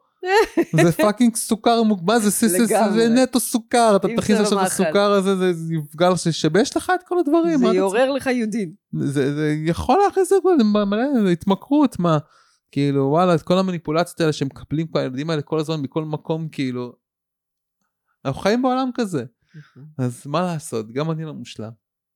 זה 0.83 0.93
fucking 1.03 1.37
סוכר 1.37 1.83
מוגבל, 1.83 2.19
זה 2.19 2.31
סיס- 2.31 2.53
סיס- 2.53 2.71
לגמרי. 2.71 2.93
זה 2.93 3.09
נטו 3.09 3.41
סוכר, 3.41 3.97
אתה 3.97 4.09
תכניס 4.17 4.39
לא 4.39 4.43
עכשיו 4.43 4.61
את. 4.61 4.67
הסוכר 4.67 5.13
הזה, 5.13 5.37
זה 5.37 5.75
יפגע, 5.75 6.15
זה 6.15 6.31
ישבש 6.31 6.77
לך 6.77 6.93
את 6.95 7.09
כל 7.09 7.19
הדברים. 7.19 7.59
זה 7.59 7.67
יעורר 7.67 8.11
לך 8.13 8.27
יודין. 8.27 8.73
זה, 9.01 9.55
יכול 9.67 9.99
להכניס 10.07 10.33
לכל, 10.33 10.57
זה 10.59 10.65
מלא, 10.65 11.23
זה 11.25 11.29
התמכרות, 11.31 11.99
מה, 11.99 12.19
כאילו, 12.73 13.05
וואלה, 13.05 13.35
את 13.35 13.43
כל 13.43 13.59
המניפולציות 13.59 14.21
האלה 14.21 14.33
שמקבלים 14.33 14.87
כל 14.87 14.99
הילדים 14.99 15.31
האלה 15.31 15.43
כל 15.43 15.59
הזמן 15.59 15.81
מכל 15.81 16.05
מקום, 16.05 16.49
כאילו, 16.49 16.93
אנחנו 18.25 18.41
חיים 18.41 18.63
בעולם 18.63 18.91
כזה, 18.95 19.25
אז 19.99 20.23
מה 20.27 20.43
לעשות, 20.43 20.93
גם 20.93 21.11
אני 21.11 21.25
לא 21.25 21.35
מושלם. 21.35 21.71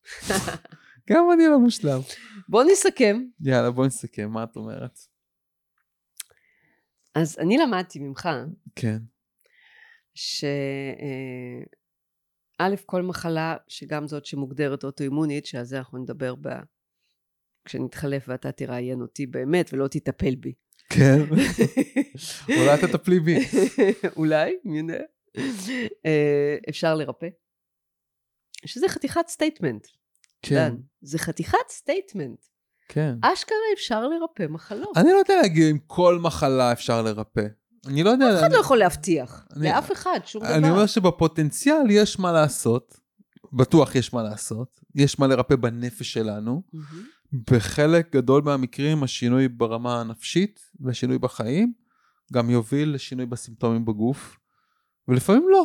גם 1.11 1.25
אני 1.35 1.47
לא 1.47 1.59
מושלם. 1.59 2.01
בוא 2.49 2.65
נסכם. 2.65 3.23
יאללה, 3.41 3.71
בואי 3.71 3.87
נסכם, 3.87 4.31
מה 4.31 4.45
את 4.45 4.57
אומרת? 4.57 4.99
אז 7.15 7.39
אני 7.39 7.59
למדתי 7.59 7.99
ממך, 7.99 8.29
כן, 8.75 8.99
שא', 10.15 10.47
א', 12.59 12.75
כל 12.87 13.03
מחלה, 13.03 13.57
שגם 13.69 14.07
זאת 14.07 14.27
שמוגדרת 14.27 14.85
אוטואימונית, 14.85 15.47
שעל 15.47 15.65
זה 15.65 15.79
אנחנו 15.79 15.99
נדבר 15.99 16.35
בה 16.35 16.61
כשנתחלף 17.65 18.25
ואתה 18.29 18.53
תראיין 18.53 19.01
אותי 19.01 19.27
באמת 19.27 19.73
ולא 19.73 19.89
תטפל 19.89 20.35
בי. 20.35 20.53
כן, 20.89 21.19
אולי 22.59 22.79
תטפלי 22.81 23.21
בי. 23.21 23.37
אולי, 24.17 24.57
מי 24.65 24.79
יודע. 24.79 25.03
אה, 26.07 26.57
אפשר 26.69 26.95
לרפא. 26.95 27.29
שזה 28.67 28.89
חתיכת 28.89 29.29
statement. 29.29 29.87
כן, 30.49 30.69
דן. 30.69 30.77
זה 31.03 31.19
חתיכת 31.19 31.59
statement. 31.71 32.39
כן. 32.89 33.15
אשכרה 33.23 33.57
אפשר 33.75 34.09
לרפא 34.09 34.47
מחלות. 34.53 34.97
אני 34.97 35.13
לא 35.13 35.17
יודע 35.19 35.37
להגיד 35.43 35.71
אם 35.71 35.79
כל 35.87 36.19
מחלה 36.19 36.73
אפשר 36.73 37.03
לרפא. 37.03 37.47
אני 37.87 38.03
לא 38.03 38.11
יודע. 38.11 38.35
אף 38.35 38.41
אחד 38.41 38.53
לא 38.53 38.59
יכול 38.59 38.79
להבטיח. 38.79 39.47
אני- 39.57 39.69
לאף 39.69 39.93
אחד, 39.93 40.21
שום 40.25 40.43
דבר. 40.45 40.55
אני 40.55 40.71
אומר 40.71 40.87
שבפוטנציאל 40.87 41.91
יש 41.91 42.19
מה 42.19 42.33
לעשות, 42.33 43.01
בטוח 43.53 43.95
יש 43.95 44.13
מה 44.15 44.23
לעשות, 44.23 44.81
יש 44.95 45.19
מה 45.19 45.27
לרפא 45.27 45.57
בנפש 45.57 46.13
שלנו. 46.13 46.63
מהמם. 46.73 47.05
בחלק 47.51 48.13
גדול 48.17 48.43
מהמקרים 48.43 49.03
השינוי 49.03 49.49
ברמה 49.49 50.01
הנפשית 50.01 50.61
והשינוי 50.81 51.19
בחיים 51.19 51.73
גם 52.33 52.51
יוביל 52.51 52.95
לשינוי 52.95 53.27
בסימפטומים 53.27 53.85
בגוף, 53.85 54.37
ולפעמים 55.09 55.49
לא. 55.49 55.65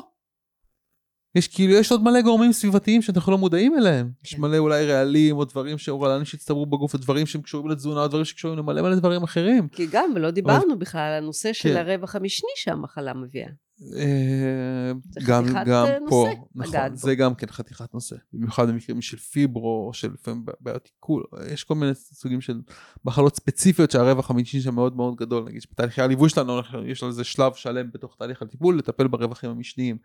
יש 1.36 1.48
כאילו, 1.48 1.74
יש 1.74 1.92
עוד 1.92 2.04
מלא 2.04 2.22
גורמים 2.22 2.52
סביבתיים 2.52 3.02
שאנחנו 3.02 3.32
לא 3.32 3.38
מודעים 3.38 3.78
אליהם. 3.78 4.12
יש 4.26 4.34
כן. 4.34 4.42
מלא 4.42 4.58
אולי 4.58 4.86
רעלים 4.86 5.38
או 5.38 5.46
דברים 5.46 5.78
שאורלנים 5.78 6.26
שהצטברו 6.26 6.66
בגוף, 6.66 6.94
או 6.94 7.00
דברים 7.00 7.26
שהם 7.26 7.42
קשורים 7.42 7.72
לתזונה, 7.72 8.02
או 8.02 8.08
דברים 8.08 8.26
שקשורים 8.26 8.58
למלא 8.58 8.82
מלא 8.82 8.96
דברים 8.96 9.24
אחרים. 9.24 9.68
כי 9.68 9.88
גם, 9.92 10.12
ולא 10.16 10.32
דיברנו 10.32 10.80
בכלל 10.80 11.02
על 11.02 11.24
הנושא 11.24 11.54
של 11.54 11.70
כן. 11.70 11.78
הרווח 11.78 12.16
המשני 12.16 12.50
שהמחלה 12.56 13.14
מביאה. 13.14 13.50
אה, 13.98 14.92
גם, 15.28 15.46
גם 15.66 15.86
אה, 15.86 15.98
פה, 16.10 16.26
נושא 16.26 16.40
נכון, 16.56 16.72
לגעת 16.74 16.92
בו. 16.92 16.98
זה 16.98 17.16
גם 17.16 17.36
כן 17.36 17.48
חתיכת 17.48 17.94
נושא, 17.94 18.16
במיוחד 18.34 18.68
במקרים 18.68 19.02
של 19.02 19.18
פיברו, 19.18 19.88
או 19.88 19.94
של 19.94 20.12
לפעמים 20.14 20.46
בעיות 20.60 20.90
עיכול, 20.96 21.24
יש 21.54 21.64
כל 21.64 21.76
מיני 21.76 21.92
סוגים 21.96 22.42
של 22.42 22.62
מחלות 23.06 23.36
ספציפיות 23.36 23.92
שהרווח 23.92 24.30
המשני 24.30 24.62
שם 24.62 24.76
מאוד 24.76 24.96
מאוד 24.96 25.16
גדול, 25.16 25.44
נגיד 25.44 25.62
שבתהליכי 25.62 26.02
הליווי 26.02 26.30
שלנו 26.30 26.62
יש 26.86 27.04
על 27.04 27.12
זה 27.12 27.24
שלב 27.24 27.54
שלם 27.54 27.92
בתוך 27.94 28.16
תהליך 28.20 28.42
הטיפול, 28.42 28.78
לטפל 28.78 29.08
ברווחים 29.08 29.50
המשניים, 29.50 29.98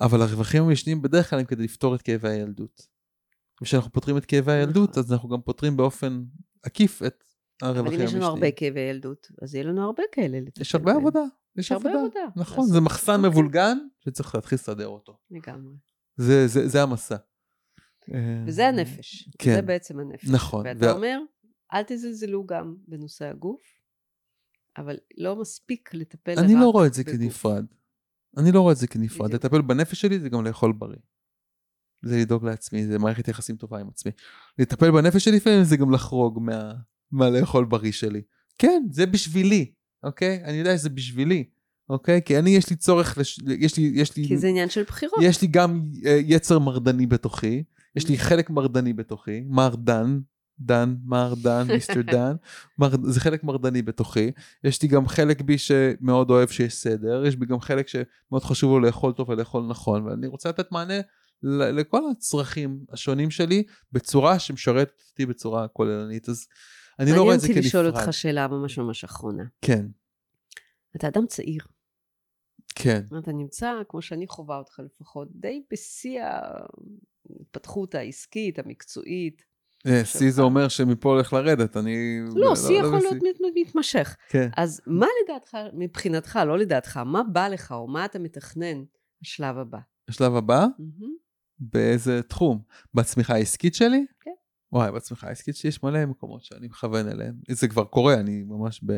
אבל 0.00 0.22
הרווחים 0.22 0.62
המשניים 0.62 1.02
בדרך 1.02 1.30
כלל 1.30 1.38
הם 1.38 1.44
כדי 1.44 1.64
לפתור 1.64 1.94
את 1.94 2.02
כאבי 2.02 2.28
הילדות. 2.28 2.86
וכשאנחנו 3.62 3.92
פותרים 3.92 4.16
את 4.16 4.24
כאבי 4.24 4.52
הילדות, 4.52 4.90
נכון. 4.90 5.02
אז 5.02 5.12
אנחנו 5.12 5.28
גם 5.28 5.40
פותרים 5.40 5.76
באופן 5.76 6.24
עקיף 6.62 7.02
את 7.02 7.24
הרווחים 7.62 7.86
אבל 7.86 7.94
אם 7.94 8.00
המשניים. 8.00 8.08
יש 8.08 8.14
לנו 8.14 8.26
הרבה 8.26 8.50
כאבי 8.50 8.80
ילדות, 8.80 9.30
אז 9.42 9.54
יהיה 9.54 9.64
לנו 9.64 9.84
הרבה 9.84 10.02
כאלה 10.12 10.38
יש 10.60 10.74
הרבה. 10.74 10.92
עבודה, 10.92 11.20
יש 11.56 11.72
הרבה 11.72 11.90
עבודה. 11.94 12.20
נכון. 12.36 12.66
זה 12.66 12.80
מחסן 12.80 13.12
אוקיי. 13.12 13.30
מבולגן 13.30 13.78
שצריך 14.04 14.34
להתחיל 14.34 14.56
לסדר 14.56 14.88
אותו. 14.88 15.18
לגמרי. 15.30 15.74
זה, 16.16 16.82
המסע. 16.82 17.16
אה, 18.14 18.44
וזה 18.46 18.68
הנפש. 18.68 19.28
כן. 19.38 19.54
זה 19.54 19.62
בעצם 19.62 20.00
הנפש. 20.00 20.28
נכון. 20.28 20.66
ואתה 20.66 20.92
אומר, 20.92 21.18
אל 21.72 21.82
תזלזלו 21.82 22.46
גם 22.46 22.76
בנושא 22.88 23.24
הגוף, 23.24 23.62
אבל 24.76 24.96
לא 25.18 25.36
מספיק 25.36 25.94
לטפל 25.94 26.38
אני 26.38 26.54
רק 26.54 26.60
לא 26.60 26.70
רואה 26.70 26.86
את 26.86 26.94
זה 26.94 27.02
בגוף. 27.02 27.16
כנפרד. 27.16 27.64
אני 28.36 28.52
לא 28.52 28.60
רואה 28.60 28.72
את 28.72 28.76
זה 28.76 28.86
כנפרד. 28.86 29.34
לטפל 29.34 29.62
בנפש 29.62 30.00
שלי 30.00 30.20
זה 30.20 30.28
גם 30.28 30.44
לאכול 30.44 30.72
בריא. 30.72 30.98
זה 32.02 32.16
לדאוג 32.16 32.44
לעצמי, 32.44 32.86
זה 32.86 32.98
מערכת 32.98 33.28
יחסים 33.28 33.56
טובה 33.56 33.80
עם 33.80 33.88
עצמי. 33.88 34.12
לטפל 34.58 34.90
בנפש 34.90 35.24
שלי 35.24 35.36
לפעמים 35.36 35.64
זה 35.64 35.76
גם 35.76 35.90
לחרוג 35.90 36.38
מה, 36.42 36.72
מהלאכול 37.12 37.64
בריא 37.64 37.92
שלי. 37.92 38.22
כן, 38.58 38.82
זה 38.90 39.06
בשבילי, 39.06 39.72
אוקיי? 40.02 40.44
אני 40.44 40.56
יודע 40.56 40.78
שזה 40.78 40.90
בשבילי, 40.90 41.44
אוקיי? 41.88 42.20
כי 42.24 42.38
אני, 42.38 42.50
יש 42.50 42.70
לי 42.70 42.76
צורך, 42.76 43.18
לש... 43.18 43.38
יש 43.58 43.76
לי, 43.76 43.92
יש 43.94 44.16
לי, 44.16 44.28
כי 44.28 44.38
זה 44.38 44.48
עניין 44.48 44.68
של 44.68 44.82
בחירות. 44.82 45.18
יש 45.22 45.42
לי 45.42 45.48
גם 45.48 45.82
אה, 46.06 46.20
יצר 46.24 46.58
מרדני 46.58 47.06
בתוכי, 47.06 47.62
יש 47.96 48.08
לי 48.08 48.18
חלק 48.18 48.50
מרדני 48.50 48.92
בתוכי, 48.92 49.44
מר 49.46 49.76
דן, 50.58 50.94
מר 51.04 51.34
דן, 51.42 51.66
מיסטר 51.74 52.02
דן, 52.02 52.34
מר, 52.78 52.90
זה 53.02 53.20
חלק 53.20 53.44
מרדני 53.44 53.82
בתוכי, 53.82 54.30
יש 54.64 54.82
לי 54.82 54.88
גם 54.88 55.08
חלק 55.08 55.40
בי 55.40 55.58
שמאוד 55.58 56.30
אוהב 56.30 56.48
שיש 56.48 56.74
סדר, 56.74 57.26
יש 57.26 57.36
בי 57.36 57.46
גם 57.46 57.60
חלק 57.60 57.88
שמאוד 57.88 58.42
חשוב 58.42 58.70
לו 58.70 58.80
לאכול 58.80 59.12
טוב 59.12 59.28
ולאכול 59.28 59.66
נכון, 59.68 60.06
ואני 60.06 60.26
רוצה 60.26 60.48
לתת 60.48 60.72
מענה 60.72 61.00
לכל 61.42 62.00
הצרכים 62.10 62.84
השונים 62.90 63.30
שלי 63.30 63.62
בצורה 63.92 64.38
שמשרתת 64.38 65.02
אותי 65.10 65.26
בצורה 65.26 65.68
כוללנית, 65.68 66.28
אז 66.28 66.46
אני 66.98 67.12
לא 67.12 67.22
רואה 67.22 67.34
את 67.34 67.40
זה 67.40 67.46
כנפרד. 67.46 67.58
אותי 67.58 67.68
לשאול 67.68 67.86
אותך 67.86 68.12
שאלה 68.12 68.48
ממש 68.48 68.78
ממש 68.78 69.04
אחרונה. 69.04 69.44
כן, 69.62 69.86
אתה 70.96 71.08
אדם 71.08 71.26
צעיר. 71.26 71.62
כן, 72.74 73.00
אתה 73.18 73.32
נמצא, 73.32 73.72
כמו 73.88 74.02
שאני 74.02 74.26
חווה 74.26 74.58
אותך 74.58 74.80
לפחות, 74.84 75.28
די 75.34 75.62
בשיא 75.72 76.20
ההתפתחות 76.22 77.94
העסקית, 77.94 78.58
המקצועית. 78.58 79.53
אה, 79.86 80.04
שיא 80.04 80.30
זה 80.30 80.42
אומר 80.42 80.68
שמפה 80.68 81.08
הולך 81.08 81.32
לרדת, 81.32 81.76
אני... 81.76 82.20
לא, 82.34 82.56
שיא 82.56 82.80
יכול 82.80 82.96
בשיא. 82.98 83.08
להיות 83.10 83.22
מת- 83.22 83.52
מתמשך. 83.66 84.16
כן. 84.28 84.48
אז 84.56 84.80
מה 84.86 85.06
לדעתך, 85.24 85.56
מבחינתך, 85.74 86.38
לא 86.46 86.58
לדעתך, 86.58 86.96
מה 86.96 87.22
בא 87.32 87.48
לך 87.48 87.72
או 87.72 87.86
מה 87.86 88.04
אתה 88.04 88.18
מתכנן 88.18 88.84
השלב 89.22 89.58
הבא? 89.58 89.78
השלב 90.08 90.36
הבא. 90.36 90.66
באיזה 91.58 92.22
תחום? 92.22 92.62
בצמיחה 92.94 93.34
העסקית 93.34 93.74
שלי? 93.74 94.06
כן. 94.20 94.30
וואי, 94.72 94.92
בצמיחה 94.92 95.28
העסקית 95.28 95.56
שלי 95.56 95.68
יש 95.68 95.82
מלא 95.82 96.06
מקומות 96.06 96.44
שאני 96.44 96.66
מכוון 96.66 97.08
אליהם. 97.08 97.34
זה 97.50 97.68
כבר 97.68 97.84
קורה, 97.84 98.14
אני 98.14 98.42
ממש 98.42 98.80
ב... 98.86 98.92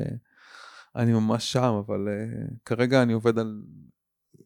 אני 0.97 1.13
ממש 1.13 1.53
שם, 1.53 1.83
אבל 1.87 2.09
uh, 2.09 2.55
כרגע 2.65 3.03
אני 3.03 3.13
עובד 3.13 3.39
על, 3.39 3.63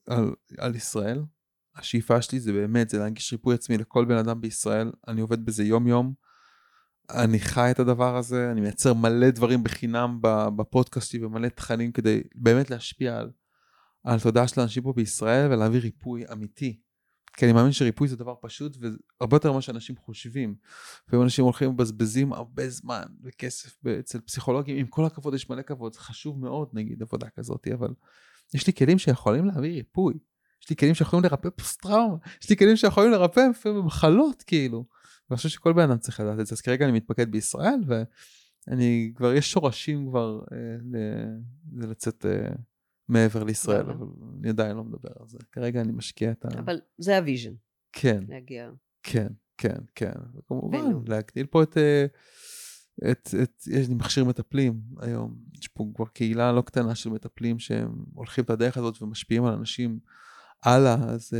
על, 0.08 0.34
על 0.58 0.74
ישראל. 0.74 1.22
השאיפה 1.76 2.22
שלי 2.22 2.40
זה 2.40 2.52
באמת, 2.52 2.90
זה 2.90 2.98
להנגיש 2.98 3.32
ריפוי 3.32 3.54
עצמי 3.54 3.78
לכל 3.78 4.04
בן 4.04 4.16
אדם 4.16 4.40
בישראל. 4.40 4.92
אני 5.08 5.20
עובד 5.20 5.44
בזה 5.44 5.64
יום 5.64 5.86
יום. 5.86 6.14
אני 7.14 7.40
חי 7.40 7.70
את 7.70 7.78
הדבר 7.78 8.16
הזה, 8.16 8.50
אני 8.52 8.60
מייצר 8.60 8.94
מלא 8.94 9.30
דברים 9.30 9.64
בחינם 9.64 10.18
בפודקאסט 10.56 11.10
שלי 11.10 11.24
ומלא 11.24 11.48
תכנים 11.48 11.92
כדי 11.92 12.22
באמת 12.34 12.70
להשפיע 12.70 13.18
על, 13.18 13.30
על 14.04 14.16
התודעה 14.16 14.48
של 14.48 14.60
האנשים 14.60 14.82
פה 14.82 14.92
בישראל 14.92 15.52
ולהביא 15.52 15.80
ריפוי 15.80 16.24
אמיתי. 16.32 16.80
כי 17.36 17.44
אני 17.44 17.52
מאמין 17.52 17.72
שריפוי 17.72 18.08
זה 18.08 18.16
דבר 18.16 18.34
פשוט 18.40 18.76
והרבה 18.80 19.36
יותר 19.36 19.52
ממה 19.52 19.60
שאנשים 19.60 19.96
חושבים. 19.96 20.54
לפעמים 21.06 21.24
אנשים 21.24 21.44
הולכים 21.44 21.70
ומבזבזים 21.70 22.32
הרבה 22.32 22.70
זמן 22.70 23.02
וכסף 23.22 23.86
אצל 23.86 24.20
פסיכולוגים, 24.20 24.76
עם 24.76 24.86
כל 24.86 25.04
הכבוד 25.04 25.34
יש 25.34 25.50
מלא 25.50 25.62
כבוד, 25.62 25.92
זה 25.92 26.00
חשוב 26.00 26.40
מאוד 26.40 26.68
נגיד 26.72 27.02
עבודה 27.02 27.28
כזאת, 27.28 27.68
אבל 27.74 27.88
יש 28.54 28.66
לי 28.66 28.72
כלים 28.72 28.98
שיכולים 28.98 29.44
להביא 29.44 29.72
ריפוי. 29.72 30.14
יש 30.62 30.70
לי 30.70 30.76
כלים 30.76 30.94
שיכולים 30.94 31.24
לרפא 31.24 31.48
פוסט 31.56 31.82
טראומה, 31.82 32.16
יש 32.42 32.50
לי 32.50 32.56
כלים 32.56 32.76
שיכולים 32.76 33.10
לרפא 33.10 33.40
מחלות 33.84 34.42
כאילו. 34.42 34.84
ואני 35.30 35.36
חושב 35.36 35.48
שכל 35.48 35.72
בן 35.72 35.82
אדם 35.82 35.98
צריך 35.98 36.20
לדעת 36.20 36.40
את 36.40 36.46
זה, 36.46 36.54
אז 36.54 36.60
כרגע 36.60 36.84
אני 36.84 36.92
מתמקד 36.92 37.32
בישראל 37.32 37.80
ואני 37.86 39.12
כבר, 39.14 39.34
יש 39.34 39.52
שורשים 39.52 40.08
כבר 40.08 40.40
אה, 40.52 40.56
ל- 40.82 41.90
לצאת 41.90 42.26
אה, 42.26 42.52
מעבר 43.08 43.44
לישראל, 43.44 43.82
וואלה. 43.82 43.98
אבל 43.98 44.06
אני 44.40 44.48
עדיין 44.48 44.76
לא 44.76 44.84
מדבר 44.84 45.10
על 45.20 45.28
זה. 45.28 45.38
כרגע 45.52 45.80
אני 45.80 45.92
משקיע 45.92 46.30
את 46.30 46.44
ה... 46.44 46.48
אבל 46.58 46.80
זה 46.98 47.18
ה 47.18 47.22
vision, 47.22 47.52
כן, 47.92 48.24
להגיע. 48.28 48.70
כן, 49.02 49.28
כן, 49.58 49.78
כן. 49.94 50.12
וכמובן. 50.34 50.78
להגדיל 51.06 51.46
פה 51.46 51.62
את, 51.62 51.78
אה, 51.78 52.06
את, 53.10 53.34
את, 53.42 53.66
יש 53.66 53.88
לי 53.88 53.94
מכשיר 53.94 54.24
מטפלים 54.24 54.80
היום. 55.00 55.38
יש 55.58 55.68
פה 55.68 55.86
כבר 55.94 56.06
קהילה 56.06 56.52
לא 56.52 56.62
קטנה 56.62 56.94
של 56.94 57.10
מטפלים 57.10 57.58
שהם 57.58 58.04
הולכים 58.14 58.44
את 58.44 58.50
הדרך 58.50 58.76
הזאת 58.76 59.02
ומשפיעים 59.02 59.44
על 59.44 59.54
אנשים 59.54 59.98
הלאה, 60.62 60.94
אז 60.94 61.32
uh, 61.32 61.36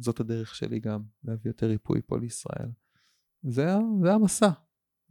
זאת 0.00 0.20
הדרך 0.20 0.54
שלי 0.54 0.80
גם, 0.80 1.02
להביא 1.24 1.50
יותר 1.50 1.66
ריפוי 1.66 2.00
פה 2.06 2.18
לישראל. 2.18 2.68
זה, 3.42 3.66
זה 4.02 4.12
המסע, 4.12 4.48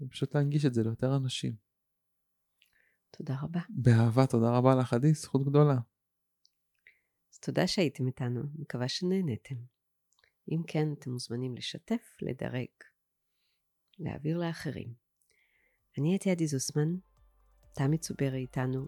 פשוט 0.10 0.36
להנגיש 0.36 0.66
את 0.66 0.74
זה 0.74 0.84
ליותר 0.84 1.16
אנשים. 1.16 1.56
תודה 3.12 3.36
רבה. 3.42 3.60
באהבה, 3.70 4.28
תודה 4.28 4.58
רבה 4.58 4.76
לך, 4.76 4.94
עדי, 4.94 5.14
זכות 5.14 5.46
גדולה. 5.46 5.78
אז 7.34 7.40
תודה 7.40 7.68
שהייתם 7.68 8.08
איתנו, 8.08 8.42
מקווה 8.56 8.88
שנהנתם. 8.88 9.56
אם 10.52 10.62
כן, 10.68 10.94
אתם 10.94 11.12
מוזמנים 11.12 11.56
לשתף, 11.56 12.16
לדרג, 12.22 12.68
להעביר 14.00 14.38
לאחרים. 14.38 14.94
אני 15.98 16.12
הייתי 16.12 16.32
עדי 16.32 16.48
זוסמן, 16.48 16.96
תמי 17.74 17.98
צוברי 17.98 18.38
איתנו 18.38 18.86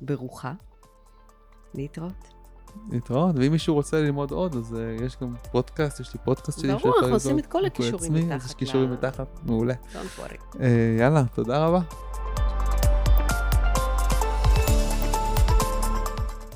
ברוחה. 0.00 0.54
להתראות. 1.74 2.39
להתראות, 2.90 3.36
ואם 3.38 3.52
מישהו 3.52 3.74
רוצה 3.74 4.00
ללמוד 4.00 4.30
עוד, 4.30 4.56
אז 4.56 4.72
uh, 4.72 5.02
יש 5.04 5.16
גם 5.22 5.34
פודקאסט, 5.52 6.00
יש 6.00 6.14
לי 6.14 6.20
פודקאסט 6.24 6.60
שלי. 6.60 6.74
ברור, 6.74 6.94
אנחנו 6.98 7.14
עושים 7.14 7.38
את 7.38 7.46
כל 7.46 7.64
הכישורים 7.64 8.14
מתחת. 8.14 8.48
יש 8.48 8.54
כישורים 8.54 8.92
מתחת, 8.92 9.40
מעולה. 9.46 9.74
Uh, 10.54 10.58
יאללה, 10.98 11.24
תודה 11.34 11.66
רבה. 11.66 11.80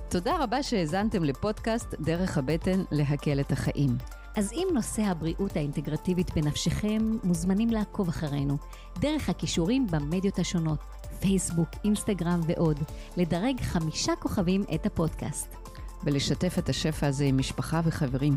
תודה 0.08 0.36
רבה 0.40 0.62
שהאזנתם 0.62 1.24
לפודקאסט 1.24 1.94
דרך 2.00 2.38
הבטן 2.38 2.82
להקל 2.90 3.40
את 3.40 3.52
החיים. 3.52 3.96
אז 4.36 4.52
אם 4.52 4.68
נושא 4.74 5.02
הבריאות 5.02 5.56
האינטגרטיבית 5.56 6.34
בנפשכם, 6.34 7.16
מוזמנים 7.24 7.70
לעקוב 7.70 8.08
אחרינו, 8.08 8.56
דרך 8.98 9.28
הכישורים 9.28 9.86
במדיות 9.90 10.38
השונות, 10.38 10.78
פייסבוק, 11.20 11.68
אינסטגרם 11.84 12.40
ועוד, 12.46 12.78
לדרג 13.16 13.60
חמישה 13.60 14.12
כוכבים 14.16 14.64
את 14.74 14.86
הפודקאסט. 14.86 15.63
ולשתף 16.04 16.58
את 16.58 16.68
השפע 16.68 17.06
הזה 17.06 17.24
עם 17.24 17.38
משפחה 17.38 17.80
וחברים. 17.84 18.36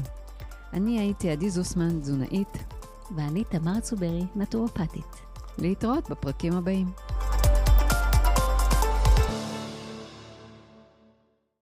אני 0.74 1.00
הייתי 1.00 1.30
עדי 1.30 1.50
זוסמן, 1.50 2.00
תזונאית. 2.00 2.58
ואני 3.16 3.44
תמר 3.44 3.80
צוברי, 3.80 4.24
נטורופטית. 4.36 5.16
להתראות 5.58 6.10
בפרקים 6.10 6.54
הבאים. 6.54 6.88